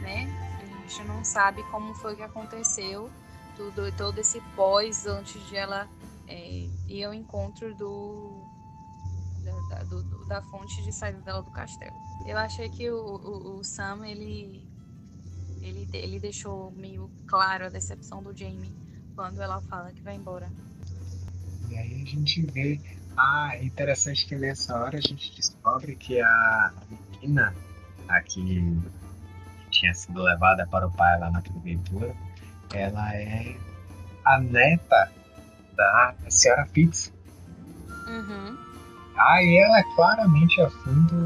né? 0.00 0.28
A 0.60 0.88
gente 0.88 1.04
não 1.04 1.24
sabe 1.24 1.62
como 1.64 1.94
foi 1.94 2.16
que 2.16 2.22
aconteceu 2.22 3.10
tudo, 3.56 3.90
todo 3.92 4.18
esse 4.18 4.40
pós 4.54 5.06
antes 5.06 5.42
de 5.48 5.56
ela 5.56 5.88
é, 6.28 6.68
ir 6.86 7.04
ao 7.04 7.14
encontro 7.14 7.74
do 7.74 8.44
da, 9.68 9.82
do, 9.84 10.02
da 10.26 10.42
fonte 10.42 10.82
de 10.82 10.92
saída 10.92 11.20
dela 11.20 11.42
do 11.42 11.50
castelo. 11.50 11.96
Eu 12.24 12.36
achei 12.38 12.68
que 12.68 12.90
o, 12.90 12.96
o, 12.96 13.58
o 13.58 13.64
Sam 13.64 14.06
ele, 14.06 14.66
ele 15.60 15.88
ele 15.92 16.20
deixou 16.20 16.70
meio 16.72 17.10
claro 17.26 17.66
a 17.66 17.68
decepção 17.68 18.22
do 18.22 18.36
Jamie 18.36 18.72
quando 19.14 19.40
ela 19.40 19.60
fala 19.62 19.92
que 19.92 20.02
vai 20.02 20.14
embora. 20.14 20.50
E 21.70 21.76
aí 21.76 22.02
a 22.02 22.04
gente 22.04 22.42
vê 22.42 22.80
ah, 23.16 23.50
é 23.54 23.64
interessante 23.64 24.26
que 24.26 24.36
nessa 24.36 24.76
hora 24.78 24.98
a 24.98 25.00
gente 25.00 25.34
descobre 25.34 25.96
que 25.96 26.20
a 26.20 26.72
menina, 27.20 27.54
a 28.08 28.20
que 28.20 28.76
tinha 29.70 29.94
sido 29.94 30.22
levada 30.22 30.66
para 30.66 30.86
o 30.86 30.90
pai 30.90 31.18
lá 31.18 31.30
na 31.30 31.40
prefeitura, 31.40 32.14
ela 32.72 33.14
é 33.14 33.56
a 34.24 34.38
neta 34.38 35.12
da 35.74 36.14
senhora 36.28 36.66
Fitz. 36.66 37.12
Uhum. 38.06 38.56
Ah, 39.16 39.42
e 39.42 39.56
ela 39.56 39.78
é 39.78 39.82
claramente 39.94 40.60
a 40.60 40.70
fundo 40.70 41.24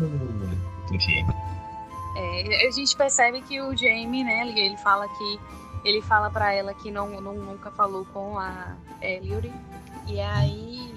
do 0.88 1.00
Jamie. 1.00 1.34
É, 2.16 2.66
a 2.66 2.70
gente 2.70 2.96
percebe 2.96 3.40
que 3.42 3.60
o 3.60 3.76
Jamie, 3.76 4.24
né, 4.24 4.46
ele 4.46 4.76
fala 4.76 5.08
que 5.08 5.40
ele 5.84 6.02
fala 6.02 6.30
para 6.30 6.52
ela 6.52 6.74
que 6.74 6.90
não, 6.90 7.20
não, 7.20 7.34
nunca 7.34 7.70
falou 7.70 8.04
com 8.06 8.38
a 8.38 8.76
Ellery. 9.00 9.52
E 10.06 10.20
aí. 10.20 10.92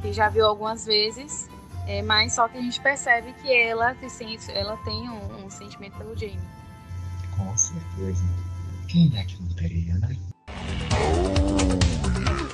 Que 0.00 0.12
já 0.12 0.28
viu 0.28 0.46
algumas 0.46 0.84
vezes, 0.84 1.48
é, 1.86 2.02
mas 2.02 2.34
só 2.34 2.48
que 2.48 2.58
a 2.58 2.60
gente 2.60 2.80
percebe 2.80 3.32
que 3.34 3.52
ela, 3.52 3.96
ela 4.48 4.76
tem 4.78 5.08
um, 5.08 5.44
um 5.44 5.50
sentimento 5.50 5.96
pelo 5.96 6.16
Jamie. 6.16 6.38
Com 7.36 7.56
certeza. 7.56 8.24
Quem 8.88 9.10
é 9.16 9.24
que 9.24 9.40
não 9.42 9.48
teria, 9.54 9.94
né? 9.98 10.16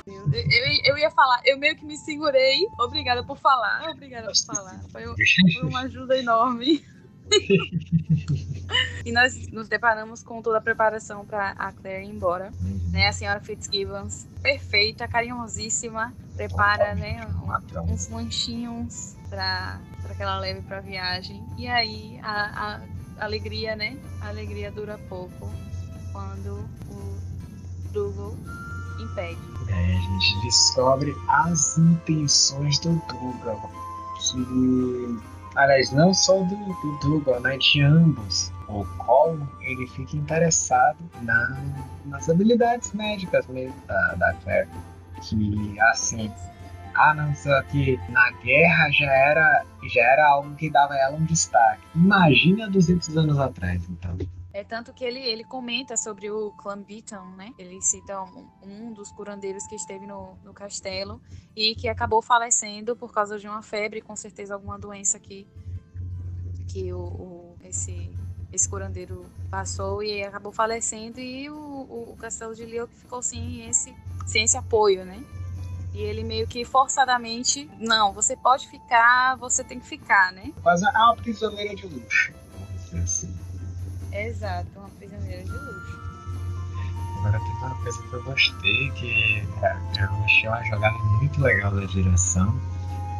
Eu, 0.07 0.31
eu, 0.33 0.81
eu, 0.85 0.97
ia 0.97 1.11
falar, 1.11 1.41
eu 1.45 1.57
meio 1.57 1.75
que 1.75 1.85
me 1.85 1.97
segurei. 1.97 2.67
Obrigada 2.79 3.23
por 3.23 3.37
falar. 3.37 3.89
Obrigada 3.91 4.27
por 4.27 4.55
falar. 4.55 4.81
Foi, 4.91 5.03
foi 5.03 5.61
uma 5.63 5.81
ajuda 5.81 6.17
enorme. 6.17 6.83
e 9.05 9.11
nós 9.11 9.47
nos 9.49 9.67
deparamos 9.67 10.21
com 10.23 10.41
toda 10.41 10.57
a 10.57 10.61
preparação 10.61 11.25
para 11.25 11.51
a 11.51 11.71
Claire 11.71 12.05
ir 12.05 12.09
embora. 12.09 12.51
Uhum. 12.61 12.79
Né, 12.91 13.07
a 13.07 13.13
senhora 13.13 13.39
Fitzgibbons, 13.39 14.27
perfeita, 14.41 15.07
carinhosíssima, 15.07 16.13
prepara 16.35 16.93
né, 16.95 17.25
um, 17.27 17.93
uns 17.93 18.09
lanchinhos 18.09 19.15
para 19.29 19.79
que 20.15 20.21
ela 20.21 20.39
leve 20.39 20.61
para 20.61 20.77
a 20.77 20.81
viagem. 20.81 21.41
E 21.57 21.67
aí 21.67 22.19
a, 22.21 22.79
a, 23.19 23.25
alegria, 23.25 23.75
né? 23.75 23.97
A 24.21 24.29
alegria 24.29 24.71
dura 24.71 24.97
pouco 25.07 25.49
quando 26.11 26.67
o 26.89 27.91
Dougal 27.93 28.35
impede. 28.99 29.39
É, 29.69 29.97
a 29.97 30.01
gente 30.01 30.41
descobre 30.41 31.15
as 31.29 31.77
intenções 31.77 32.79
do 32.79 33.01
Dougal. 33.07 33.71
Que, 34.19 35.30
aliás, 35.55 35.91
não 35.91 36.13
só 36.13 36.41
do, 36.43 36.55
do 36.55 36.99
Dougal, 37.01 37.39
né? 37.41 37.57
De 37.57 37.81
ambos. 37.81 38.51
O 38.67 38.85
Colin, 38.97 39.45
ele 39.61 39.87
fica 39.87 40.15
interessado 40.15 40.97
na, 41.21 41.61
nas 42.05 42.29
habilidades 42.29 42.93
médicas 42.93 43.45
mesmo 43.47 43.75
da, 43.87 44.15
da 44.15 44.33
Claire 44.35 44.69
que 45.21 45.79
assim 45.79 46.31
ah 46.95 47.13
não 47.13 47.33
só 47.35 47.61
que 47.63 47.99
na 48.09 48.31
guerra 48.43 48.89
já 48.91 49.11
era 49.11 49.65
já 49.83 50.01
era 50.01 50.27
algo 50.27 50.55
que 50.55 50.69
dava 50.69 50.95
ela 50.95 51.15
um 51.15 51.23
destaque 51.25 51.81
imagina 51.95 52.69
200 52.69 53.17
anos 53.17 53.39
atrás 53.39 53.87
então 53.89 54.17
é 54.53 54.63
tanto 54.63 54.93
que 54.93 55.03
ele, 55.03 55.19
ele 55.19 55.43
comenta 55.43 55.95
sobre 55.95 56.29
o 56.29 56.51
clã 56.51 56.81
Beaton, 56.81 57.25
né? 57.37 57.53
Ele 57.57 57.81
cita 57.81 58.21
um, 58.21 58.49
um, 58.61 58.93
dos 58.93 59.11
curandeiros 59.11 59.65
que 59.65 59.75
esteve 59.75 60.05
no, 60.05 60.35
no 60.43 60.53
castelo 60.53 61.21
e 61.55 61.73
que 61.75 61.87
acabou 61.87 62.21
falecendo 62.21 62.95
por 62.95 63.13
causa 63.13 63.39
de 63.39 63.47
uma 63.47 63.61
febre, 63.61 64.01
com 64.01 64.15
certeza 64.15 64.53
alguma 64.53 64.77
doença 64.77 65.19
que, 65.19 65.47
que 66.67 66.91
o, 66.91 66.99
o 66.99 67.57
esse, 67.63 68.11
esse 68.51 68.67
curandeiro 68.67 69.25
passou 69.49 70.03
e 70.03 70.23
acabou 70.23 70.51
falecendo 70.51 71.19
e 71.19 71.49
o, 71.49 71.55
o, 71.55 72.11
o 72.11 72.17
castelo 72.17 72.53
de 72.53 72.65
Leo 72.65 72.87
ficou 72.87 73.21
sem 73.21 73.69
esse 73.69 73.95
sem 74.25 74.43
esse 74.43 74.57
apoio, 74.57 75.05
né? 75.05 75.23
E 75.93 75.99
ele 75.99 76.23
meio 76.23 76.47
que 76.47 76.63
forçadamente, 76.63 77.69
não, 77.77 78.13
você 78.13 78.35
pode 78.37 78.67
ficar, 78.67 79.35
você 79.35 79.63
tem 79.63 79.79
que 79.79 79.85
ficar, 79.85 80.31
né? 80.31 80.53
Mas 80.63 80.81
é 80.81 80.89
uma 80.89 81.15
prisioneira 81.17 81.75
de 81.75 81.85
luxo. 81.85 82.33
Assim. 83.03 83.40
Exato, 84.11 84.67
uma 84.77 84.89
prisioneira 84.89 85.43
de 85.43 85.51
luxo. 85.51 86.01
Agora 87.19 87.39
tem 87.39 87.51
uma 87.57 87.75
coisa 87.75 88.01
que 88.01 88.13
eu 88.13 88.23
gostei, 88.23 88.91
que 88.91 89.47
é, 89.61 89.77
eu 90.01 90.23
achei 90.25 90.49
uma 90.49 90.63
jogada 90.63 90.97
muito 90.97 91.41
legal 91.41 91.71
da 91.71 91.85
direção, 91.85 92.59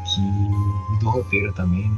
que, 0.05 0.21
e 0.95 0.99
do 0.99 1.09
roteiro 1.09 1.53
também, 1.53 1.89
né? 1.89 1.97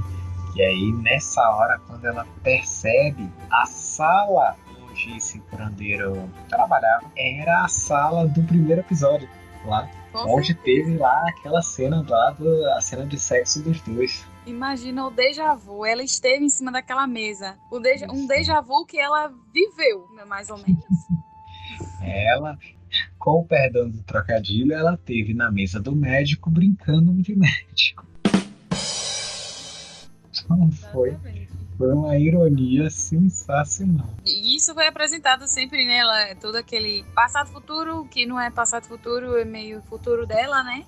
E 0.56 0.62
aí, 0.62 0.92
nessa 1.02 1.42
hora, 1.42 1.80
quando 1.88 2.06
ela 2.06 2.28
percebe 2.44 3.28
a 3.50 3.66
sala 3.66 4.56
onde 4.94 5.18
esse 5.18 5.40
curandeiro 5.40 6.30
trabalhava 6.48 7.06
era 7.18 7.64
a 7.64 7.68
sala 7.68 8.28
do 8.28 8.44
primeiro 8.44 8.82
episódio 8.82 9.28
lá. 9.66 9.90
Com 10.12 10.36
onde 10.36 10.48
certeza. 10.48 10.64
teve 10.64 10.98
lá 10.98 11.28
aquela 11.28 11.62
cena 11.64 12.06
lá, 12.08 12.30
do, 12.32 12.70
a 12.72 12.82
cena 12.82 13.06
de 13.06 13.20
sexo 13.20 13.64
dos 13.64 13.82
dois. 13.82 14.26
Imagina 14.46 15.06
o 15.06 15.12
déjà 15.12 15.56
vu. 15.56 15.86
Ela 15.86 16.04
esteve 16.04 16.44
em 16.44 16.50
cima 16.50 16.72
daquela 16.72 17.08
mesa. 17.08 17.58
O 17.72 17.80
deja, 17.80 18.08
um 18.12 18.28
déjà 18.28 18.60
vu 18.62 18.86
que 18.86 19.00
ela 19.00 19.32
viveu, 19.54 20.08
mais 20.28 20.50
ou 20.50 20.58
menos. 20.58 20.84
ela, 22.02 22.58
com 23.18 23.40
o 23.40 23.46
perdão 23.46 23.90
do 23.90 24.04
trocadilho, 24.04 24.74
ela 24.74 24.98
teve 24.98 25.34
na 25.34 25.50
mesa 25.50 25.80
do 25.80 25.96
médico 25.96 26.50
brincando 26.50 27.14
de 27.22 27.36
médico. 27.36 28.06
Então 30.30 30.72
foi 30.92 31.16
foi 31.78 31.92
uma 31.92 32.18
ironia 32.18 32.90
sensacional. 32.90 34.08
E 34.26 34.56
isso 34.56 34.74
foi 34.74 34.88
apresentado 34.88 35.48
sempre 35.48 35.86
nela, 35.86 36.22
é 36.22 36.36
todo 36.36 36.56
aquele 36.56 37.04
passado-futuro, 37.16 38.06
que 38.06 38.26
não 38.26 38.40
é 38.40 38.52
passado-futuro, 38.52 39.38
é 39.38 39.46
meio 39.46 39.82
futuro 39.82 40.28
dela, 40.28 40.64
né? 40.64 40.86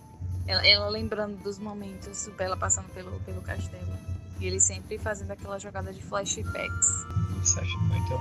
Ela, 0.48 0.68
ela, 0.68 0.90
lembrando 0.90 1.38
dos 1.42 1.58
momentos 1.58 2.28
dela 2.38 2.56
passando 2.56 2.88
pelo, 2.94 3.20
pelo 3.22 3.42
castelo. 3.42 3.98
E 4.40 4.46
ele 4.46 4.60
sempre 4.60 4.98
fazendo 4.98 5.32
aquela 5.32 5.58
jogada 5.58 5.92
de 5.92 6.04
flashbacks. 6.04 7.06
Isso 7.42 7.60
acho 7.60 7.80
muito, 7.80 8.18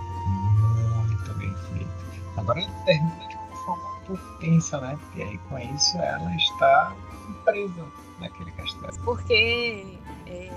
muito 1.06 1.34
bem 1.34 1.54
feito. 1.72 1.90
Agora 2.36 2.60
ele 2.60 2.72
termina 2.84 3.28
de 3.28 3.36
uma 3.36 3.56
forma 3.64 3.94
pouco 4.06 4.38
tensa, 4.38 4.80
né? 4.80 4.98
Porque 5.00 5.22
aí 5.22 5.38
com 5.38 5.58
isso 5.58 5.98
ela 5.98 6.34
está 6.36 6.96
presa 7.44 7.84
naquele 8.18 8.50
castelo. 8.52 8.96
Porque 9.04 9.98
é, 10.26 10.52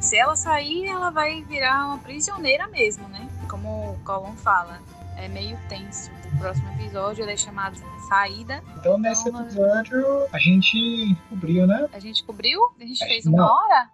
se 0.00 0.16
ela 0.16 0.36
sair, 0.36 0.86
ela 0.86 1.10
vai 1.10 1.42
virar 1.42 1.86
uma 1.86 1.98
prisioneira 1.98 2.66
mesmo, 2.68 3.08
né? 3.08 3.28
Como 3.48 3.92
o 3.92 3.98
Colin 4.04 4.36
fala. 4.36 4.80
É 5.16 5.28
meio 5.28 5.58
tenso. 5.68 6.10
O 6.34 6.38
próximo 6.38 6.68
episódio 6.72 7.22
ele 7.24 7.32
é 7.32 7.36
chamado 7.36 7.76
Saída. 8.08 8.62
Então, 8.78 8.98
nesse 8.98 9.28
Então, 9.28 9.42
episódio, 9.42 10.04
a 10.32 10.38
gente 10.38 11.16
cobriu, 11.28 11.66
né? 11.66 11.88
A 11.92 11.98
gente 11.98 12.24
cobriu? 12.24 12.60
A 12.80 12.84
gente 12.84 13.02
Acho 13.02 13.12
fez 13.12 13.22
que 13.24 13.28
uma 13.28 13.38
não. 13.38 13.46
hora? 13.54 13.90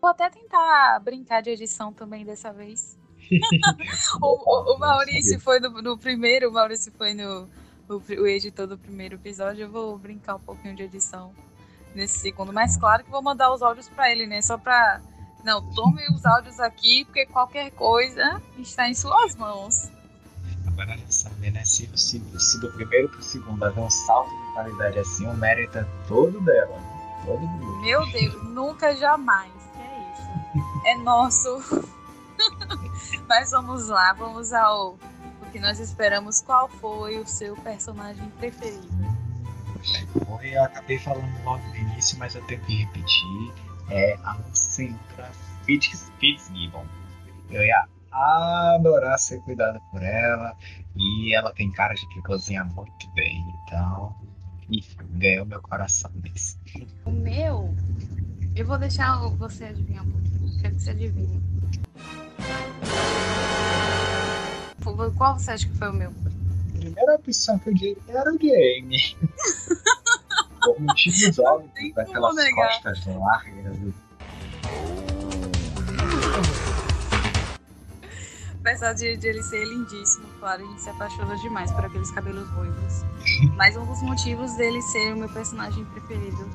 Vou 0.00 0.10
até 0.10 0.28
tentar 0.30 0.98
brincar 1.00 1.42
de 1.42 1.50
edição 1.50 1.92
também 1.92 2.24
dessa 2.24 2.52
vez. 2.52 2.98
O, 4.20 4.26
o- 4.26 4.74
o 4.74 4.78
Maurício 4.78 5.38
foi 5.40 5.60
no, 5.60 5.70
no 5.82 5.96
primeiro, 5.98 6.48
o 6.50 6.52
Maurício 6.52 6.92
foi 6.96 7.14
no 7.14 7.48
o 7.88 8.26
editor 8.26 8.66
do 8.66 8.78
primeiro 8.78 9.16
episódio. 9.16 9.64
Eu 9.64 9.70
vou 9.70 9.98
brincar 9.98 10.36
um 10.36 10.40
pouquinho 10.40 10.74
de 10.74 10.82
edição 10.84 11.32
nesse 11.94 12.18
segundo. 12.18 12.52
Mas 12.52 12.76
claro 12.76 13.04
que 13.04 13.10
vou 13.10 13.22
mandar 13.22 13.52
os 13.52 13.62
áudios 13.62 13.88
pra 13.88 14.10
ele, 14.10 14.26
né? 14.26 14.40
Só 14.42 14.58
pra. 14.58 15.00
Não, 15.44 15.62
tome 15.72 16.02
os 16.14 16.24
áudios 16.24 16.60
aqui, 16.60 17.04
porque 17.04 17.26
qualquer 17.26 17.70
coisa 17.72 18.40
está 18.58 18.88
em 18.88 18.94
suas 18.94 19.34
mãos. 19.34 19.90
Agora 20.66 20.96
gente 20.96 21.14
sabe, 21.14 21.50
né? 21.50 21.64
Se, 21.64 21.90
se, 21.96 22.20
se 22.38 22.60
do 22.60 22.72
primeiro 22.72 23.08
pro 23.08 23.22
segundo 23.22 23.62
haver 23.64 23.82
um 23.82 23.90
salto 23.90 24.30
de 24.30 24.52
qualidade 24.54 24.98
assim, 24.98 25.26
o 25.26 25.34
mérito 25.34 25.78
é 25.78 25.86
todo 26.08 26.40
dela. 26.40 26.78
Todo 27.24 27.40
mundo. 27.40 27.80
Meu 27.82 28.04
Deus, 28.10 28.42
nunca 28.44 28.96
jamais. 28.96 29.52
Que 29.74 29.82
é 29.82 30.12
isso? 30.12 30.86
É 30.86 30.96
nosso. 30.96 31.90
Mas 33.28 33.50
vamos 33.50 33.88
lá, 33.88 34.12
vamos 34.14 34.52
ao 34.52 34.98
o 35.40 35.50
que 35.52 35.58
nós 35.60 35.78
esperamos. 35.78 36.40
Qual 36.40 36.68
foi 36.68 37.18
o 37.18 37.26
seu 37.26 37.54
personagem 37.56 38.28
preferido? 38.38 38.88
Eu 40.42 40.64
acabei 40.64 40.98
falando 40.98 41.44
logo 41.44 41.66
no 41.68 41.76
início, 41.76 42.18
mas 42.18 42.34
eu 42.34 42.42
tenho 42.46 42.60
que 42.62 42.84
repetir. 42.84 43.52
É 43.90 44.14
a 44.24 44.36
Centra 44.52 45.30
Fitz, 45.64 46.10
Fitzgibbon. 46.18 46.86
Eu 47.50 47.62
ia 47.62 47.86
adorar 48.10 49.18
ser 49.18 49.40
cuidado 49.42 49.80
por 49.90 50.02
ela. 50.02 50.56
E 50.96 51.34
ela 51.34 51.52
tem 51.52 51.70
cara 51.70 51.94
de 51.94 52.06
que 52.08 52.22
cozinha 52.22 52.64
muito 52.64 53.10
bem. 53.14 53.44
Então, 53.64 54.14
enfim, 54.70 54.98
ganhou 55.12 55.46
meu 55.46 55.60
coração 55.60 56.10
nesse. 56.22 56.58
O 57.04 57.10
meu, 57.10 57.74
eu 58.54 58.66
vou 58.66 58.78
deixar 58.78 59.18
você 59.30 59.64
adivinhar 59.64 60.04
um 60.06 60.10
pouquinho. 60.10 60.60
Quero 60.60 60.74
que 60.74 60.82
você 60.82 60.90
adivinhe. 60.90 61.42
Qual 65.16 65.38
você 65.38 65.52
acha 65.52 65.66
que 65.66 65.74
foi 65.76 65.88
o 65.88 65.92
meu? 65.92 66.12
A 66.82 66.84
primeira 66.84 67.14
opção 67.14 67.58
que 67.60 67.70
eu 67.70 67.74
dei 67.74 67.96
era 68.08 68.28
o 68.28 68.32
Jamie. 68.32 69.16
Por 70.60 70.80
motivos 70.80 71.38
óbvios, 71.38 71.94
daquelas 71.94 72.50
costas 72.54 73.06
largas. 73.06 73.94
Apesar 78.58 78.94
de, 78.94 79.16
de 79.16 79.28
ele 79.28 79.42
ser 79.44 79.64
lindíssimo, 79.64 80.26
claro, 80.40 80.64
a 80.64 80.66
gente 80.66 80.82
se 80.82 80.90
apaixona 80.90 81.36
demais 81.36 81.70
por 81.70 81.84
aqueles 81.84 82.10
cabelos 82.10 82.48
ruivos. 82.50 83.04
Mas 83.54 83.76
um 83.76 83.86
dos 83.86 84.02
motivos 84.02 84.52
dele 84.56 84.82
ser 84.82 85.14
o 85.14 85.18
meu 85.18 85.28
personagem 85.28 85.84
preferido 85.84 86.50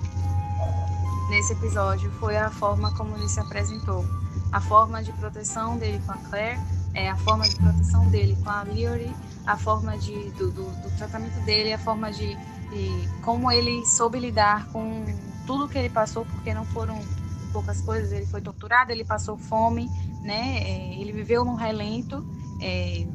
nesse 1.30 1.54
episódio 1.54 2.12
foi 2.20 2.36
a 2.36 2.50
forma 2.50 2.94
como 2.98 3.16
ele 3.16 3.30
se 3.30 3.40
apresentou. 3.40 4.06
A 4.52 4.60
forma 4.60 5.02
de 5.02 5.14
proteção 5.14 5.78
dele 5.78 6.02
com 6.06 6.12
a 6.12 6.18
Claire, 6.18 6.60
é, 6.94 7.10
a 7.10 7.16
forma 7.16 7.48
de 7.48 7.56
proteção 7.56 8.10
dele 8.10 8.38
com 8.44 8.50
a 8.50 8.64
Leory, 8.64 9.14
a 9.48 9.58
forma 9.58 9.98
de, 9.98 10.32
do, 10.34 10.52
do- 10.52 10.76
do 10.78 10.92
tratamento 10.92 11.42
dele, 11.42 11.74
a 11.74 11.80
forma 11.80 12.12
de, 12.12 12.40
de 12.70 13.10
como 13.22 13.52
ele 13.52 13.86
soube 13.86 14.20
lidar 14.20 14.68
com 14.72 15.34
tudo 15.46 15.70
que 15.70 15.78
ele 15.78 15.90
passou, 15.90 16.26
porque 16.26 16.54
não 16.54 16.66
foram 16.66 17.10
poucas 17.52 17.82
coisas, 17.82 18.12
ele 18.12 18.26
foi 18.28 18.42
torturado, 18.42 18.92
ele 18.92 19.06
passou 19.06 19.38
fome, 19.38 19.92
né? 20.22 20.60
É, 20.64 21.00
ele 21.00 21.14
viveu 21.14 21.46
num 21.46 21.56
relento. 21.56 22.26
É, 22.60 23.08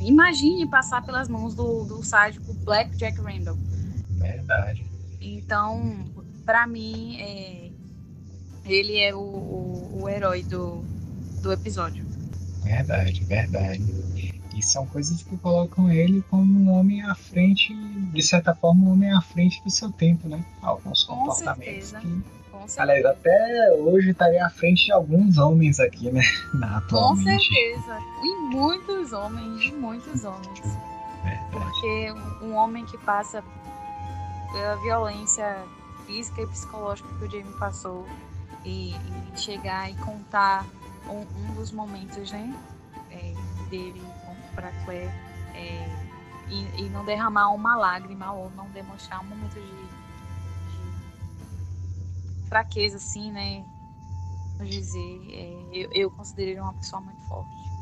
imagine 0.00 0.68
passar 0.68 1.02
pelas 1.02 1.28
mãos 1.28 1.54
do, 1.54 1.84
do 1.86 2.02
sádico 2.02 2.54
Black 2.54 2.96
Jack 2.96 3.20
Randall. 3.20 3.58
Verdade. 4.20 4.84
Então, 5.20 6.12
pra 6.44 6.66
mim, 6.66 7.16
é, 7.20 7.72
ele 8.64 8.98
é 8.98 9.14
o, 9.14 9.20
o, 9.20 10.02
o 10.02 10.08
herói 10.10 10.44
do, 10.44 10.88
do 11.42 11.52
episódio. 11.52 12.06
Verdade, 12.62 13.24
verdade. 13.24 14.07
E 14.58 14.62
são 14.62 14.84
coisas 14.86 15.22
que 15.22 15.36
colocam 15.38 15.88
ele 15.90 16.20
como 16.28 16.42
um 16.58 16.72
homem 16.72 17.00
à 17.02 17.14
frente, 17.14 17.72
de 18.12 18.22
certa 18.22 18.52
forma, 18.56 18.86
um 18.86 18.92
homem 18.92 19.12
à 19.12 19.20
frente 19.20 19.62
do 19.62 19.70
seu 19.70 19.92
tempo, 19.92 20.28
né? 20.28 20.44
Alguns 20.60 21.04
Com 21.04 21.14
comportamentos 21.14 21.90
certeza. 21.90 22.00
que, 22.00 22.22
Com 22.50 22.66
aliás, 22.76 23.04
até 23.06 23.72
hoje 23.78 24.10
estaria 24.10 24.44
à 24.44 24.50
frente 24.50 24.86
de 24.86 24.92
alguns 24.92 25.38
homens 25.38 25.78
aqui, 25.78 26.10
né? 26.10 26.22
Com 26.50 26.64
Atualmente. 26.64 27.44
certeza. 27.44 27.98
E 28.24 28.36
muitos 28.52 29.12
homens, 29.12 29.62
e 29.64 29.72
muitos 29.72 30.24
homens. 30.24 30.60
Verdade. 31.22 31.50
Porque 31.52 32.12
um- 32.42 32.46
um 32.48 32.54
homem 32.56 32.84
que 32.84 32.98
passa 32.98 33.44
pela 34.52 34.74
violência 34.82 35.56
física 36.04 36.42
e 36.42 36.46
psicológica 36.48 37.08
que 37.16 37.24
o 37.26 37.30
Jamie 37.30 37.52
passou 37.60 38.06
e, 38.64 38.90
e 38.92 39.36
chegar 39.38 39.88
e 39.90 39.94
contar 39.96 40.66
um, 41.08 41.20
um 41.20 41.54
dos 41.54 41.70
momentos, 41.70 42.32
né, 42.32 42.52
é, 43.10 43.32
dele 43.70 44.02
para 44.58 44.72
Claire 44.84 45.12
é, 45.54 45.86
e, 46.48 46.84
e 46.84 46.90
não 46.90 47.04
derramar 47.04 47.54
uma 47.54 47.76
lágrima 47.76 48.32
ou 48.32 48.50
não 48.50 48.68
demonstrar 48.70 49.20
um 49.20 49.24
momento 49.24 49.54
de, 49.54 49.88
de 50.66 50.92
fraqueza, 52.48 52.96
assim, 52.96 53.30
né, 53.30 53.64
vamos 54.58 54.74
dizer, 54.74 55.30
é, 55.32 55.76
eu, 55.76 55.90
eu 55.92 56.10
considero 56.10 56.50
ele 56.50 56.60
uma 56.60 56.74
pessoa 56.74 57.00
muito 57.00 57.20
forte. 57.22 57.72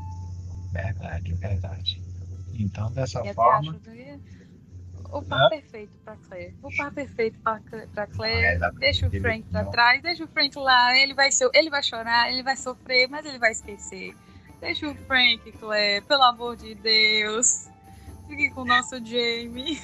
Verdade, 0.71 1.33
verdade. 1.35 2.03
Então, 2.53 2.93
dessa 2.93 3.25
forma. 3.33 3.81
que 3.81 4.21
o 5.13 5.23
par 5.23 5.47
Hã? 5.47 5.49
perfeito 5.49 5.93
pra 6.05 6.17
Claire. 6.17 6.55
O 6.63 6.71
par 6.77 6.93
perfeito 6.93 7.39
Ah, 7.47 7.59
é, 7.71 8.07
Claire. 8.09 8.59
dá- 8.59 8.71
deixa 8.73 9.07
o 9.07 9.11
Frank 9.11 9.49
pra 9.51 9.65
não. 9.65 9.71
trás, 9.71 10.03
deixa 10.03 10.25
o 10.25 10.29
Frank 10.29 10.59
lá. 10.59 10.95
Ele 10.99 11.15
vai, 11.15 11.31
ele 11.55 11.71
vai 11.71 11.83
chorar, 11.83 12.31
ele 12.31 12.43
vai 12.43 12.57
sofrer, 12.57 13.09
mas 13.09 13.25
ele 13.25 13.39
vai 13.39 13.53
esquecer. 13.53 14.15
Deixa 14.61 14.89
o 14.89 14.95
Frank, 15.07 15.53
Claire, 15.53 16.05
pelo 16.07 16.23
amor 16.23 16.57
de 16.57 16.75
Deus. 16.75 17.69
Fique 18.29 18.51
com 18.51 18.63
o 18.63 18.65
nosso 18.65 18.97
Jamie. 19.05 19.81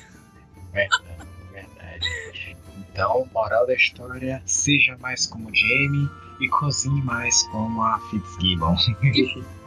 Verdade, 0.73 1.05
verdade. 1.53 2.57
Então, 2.79 3.29
moral 3.33 3.67
da 3.67 3.75
história, 3.75 4.43
seja 4.47 4.97
mais 4.99 5.27
como 5.27 5.55
Jamie 5.55 6.09
e 6.41 6.49
cozinhe 6.49 7.03
mais 7.03 7.43
como 7.49 7.83
a 7.83 8.01
Fitzgibbon. 8.11 8.75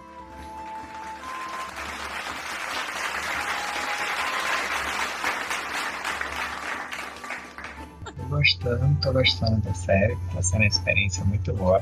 tô 8.18 8.24
gostando, 8.24 9.02
tô 9.02 9.14
gostando 9.14 9.62
da 9.62 9.74
série, 9.74 10.18
tá 10.34 10.42
sendo 10.42 10.62
uma 10.62 10.68
experiência 10.68 11.24
muito 11.26 11.54
boa 11.54 11.82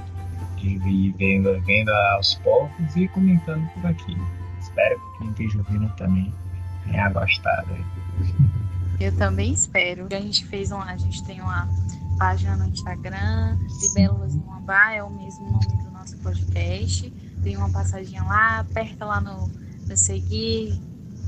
de 0.67 0.89
ir 0.89 1.11
vendo, 1.17 1.61
vendo 1.61 1.89
aos 1.89 2.35
poucos 2.35 2.95
e 2.95 3.07
comentando 3.09 3.67
por 3.73 3.85
aqui. 3.85 4.15
Espero 4.59 4.99
que 4.99 5.17
quem 5.17 5.29
esteja 5.29 5.57
ouvindo 5.59 5.89
também 5.95 6.33
tenha 6.85 7.09
gostado. 7.09 7.75
Eu 8.99 9.15
também 9.17 9.51
espero. 9.51 10.07
A 10.11 10.19
gente 10.19 10.45
fez 10.45 10.71
uma, 10.71 10.85
a 10.85 10.97
gente 10.97 11.23
tem 11.25 11.41
uma 11.41 11.67
página 12.17 12.55
no 12.55 12.69
Instagram, 12.69 13.57
Libelas 13.81 14.35
no 14.35 14.53
Ambar, 14.53 14.93
é 14.93 15.03
o 15.03 15.09
mesmo 15.09 15.51
nome 15.51 15.83
do 15.83 15.91
nosso 15.91 16.17
podcast. 16.17 17.09
Tem 17.43 17.57
uma 17.57 17.69
passadinha 17.69 18.23
lá, 18.23 18.59
aperta 18.59 19.05
lá 19.05 19.19
no, 19.19 19.47
no 19.87 19.97
seguir, 19.97 20.79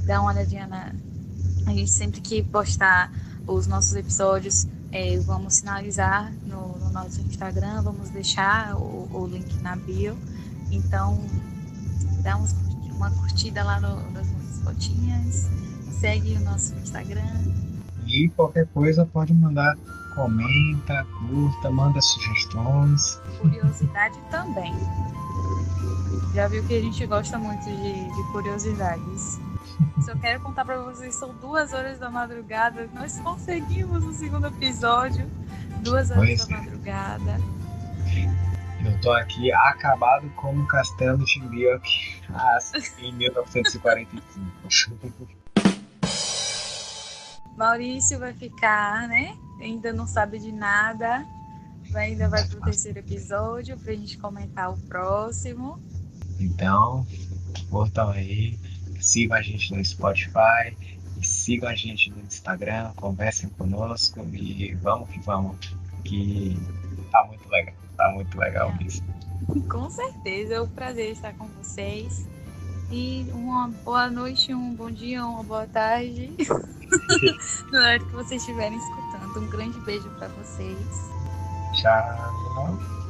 dá 0.05 0.21
uma 0.21 0.31
olhadinha 0.31 0.67
na. 0.67 0.93
A 1.67 1.71
gente 1.71 1.89
sempre 1.89 2.21
que 2.21 2.43
postar 2.43 3.11
os 3.47 3.67
nossos 3.67 3.95
episódios, 3.95 4.67
é, 4.96 5.20
vamos 5.20 5.56
sinalizar 5.56 6.32
no, 6.48 6.78
no 6.80 6.89
nosso 6.91 7.20
Instagram, 7.22 7.82
vamos 7.82 8.10
deixar 8.12 8.76
o, 8.78 9.10
o 9.12 9.28
link 9.28 9.54
na 9.62 9.76
bio. 9.76 10.16
Então, 10.72 11.20
dá 12.24 12.38
uns- 12.38 12.56
uma 12.96 13.12
curtida 13.12 13.62
lá 13.62 13.78
no, 13.82 14.10
nas 14.12 14.26
nossas 14.32 14.64
fotinhas, 14.64 15.50
segue 16.00 16.34
o 16.36 16.39
nosso 16.46 16.74
Instagram. 16.76 17.28
E 18.08 18.30
qualquer 18.30 18.68
coisa 18.68 19.06
pode 19.06 19.34
mandar, 19.34 19.76
comenta, 20.16 21.06
curta, 21.28 21.70
manda 21.70 22.00
sugestões. 22.02 23.20
curiosidade 23.41 24.18
também. 24.32 24.74
Já 26.34 26.48
viu 26.48 26.64
que 26.66 26.78
a 26.78 26.82
gente 26.82 27.06
gosta 27.06 27.38
muito 27.38 27.64
de, 27.66 27.93
de 28.16 28.24
curiosidades. 28.32 29.39
Só 30.03 30.15
quero 30.15 30.41
contar 30.41 30.65
pra 30.65 30.78
vocês, 30.82 31.15
são 31.15 31.34
duas 31.36 31.73
horas 31.73 31.99
da 31.99 32.09
madrugada. 32.09 32.89
Nós 32.93 33.19
conseguimos 33.19 34.03
o 34.03 34.13
segundo 34.13 34.47
episódio. 34.47 35.30
Duas 35.82 36.11
horas 36.11 36.23
Pois 36.23 36.47
da 36.47 36.55
é. 36.55 36.59
madrugada. 36.59 37.39
Eu 38.86 39.01
tô 39.01 39.11
aqui 39.11 39.51
acabado 39.51 40.30
como 40.36 40.63
o 40.63 40.67
castelo 40.67 41.23
de 41.26 41.39
ah, 42.34 42.59
em 42.99 43.13
1945. 43.13 44.45
Maurício 47.57 48.19
vai 48.19 48.34
ficar, 48.34 49.07
né? 49.07 49.36
Ainda 49.59 49.93
não 49.93 50.05
sabe 50.05 50.39
de 50.39 50.51
nada. 50.51 51.26
ainda 51.95 52.30
vai 52.30 52.45
pro 52.47 52.61
terceiro 52.61 52.99
episódio 52.99 53.78
pra 53.78 53.93
gente 53.93 54.17
comentar 54.17 54.71
o 54.71 54.78
próximo. 54.78 55.80
Então, 56.39 57.05
curtam 57.69 58.09
aí, 58.09 58.59
sigam 59.06 59.38
a 59.38 59.41
gente 59.41 59.74
no 59.74 59.84
Spotify, 59.86 60.76
sigam 61.22 61.70
a 61.70 61.76
gente 61.76 62.10
no 62.10 62.20
Instagram, 62.22 62.91
conversem 62.95 63.49
conosco 63.49 64.26
e 64.34 64.74
vamos 64.76 65.10
que 65.10 65.20
vamos, 65.20 65.58
que 66.03 66.58
tá 67.12 67.24
muito 67.28 67.47
legal, 67.49 67.76
tá 67.95 68.10
muito 68.12 68.38
legal 68.38 68.72
É. 68.72 68.84
mesmo. 68.84 69.06
Com 69.70 69.89
certeza, 69.89 70.56
é 70.56 70.62
um 70.62 70.68
prazer 70.68 71.12
estar 71.12 71.34
com 71.34 71.45
vocês. 71.47 72.28
E 72.91 73.28
uma 73.34 73.68
boa 73.68 74.10
noite, 74.10 74.53
um 74.53 74.74
bom 74.74 74.91
dia, 74.91 75.26
uma 75.26 75.43
boa 75.43 75.68
tarde. 75.68 76.32
Na 77.72 77.80
hora 77.80 77.99
que 77.99 78.12
vocês 78.12 78.41
estiverem 78.41 78.78
escutando. 78.78 79.39
Um 79.39 79.47
grande 79.49 79.80
beijo 79.82 80.10
para 80.12 80.28
vocês. 80.30 80.78
Tchau. 81.74 83.05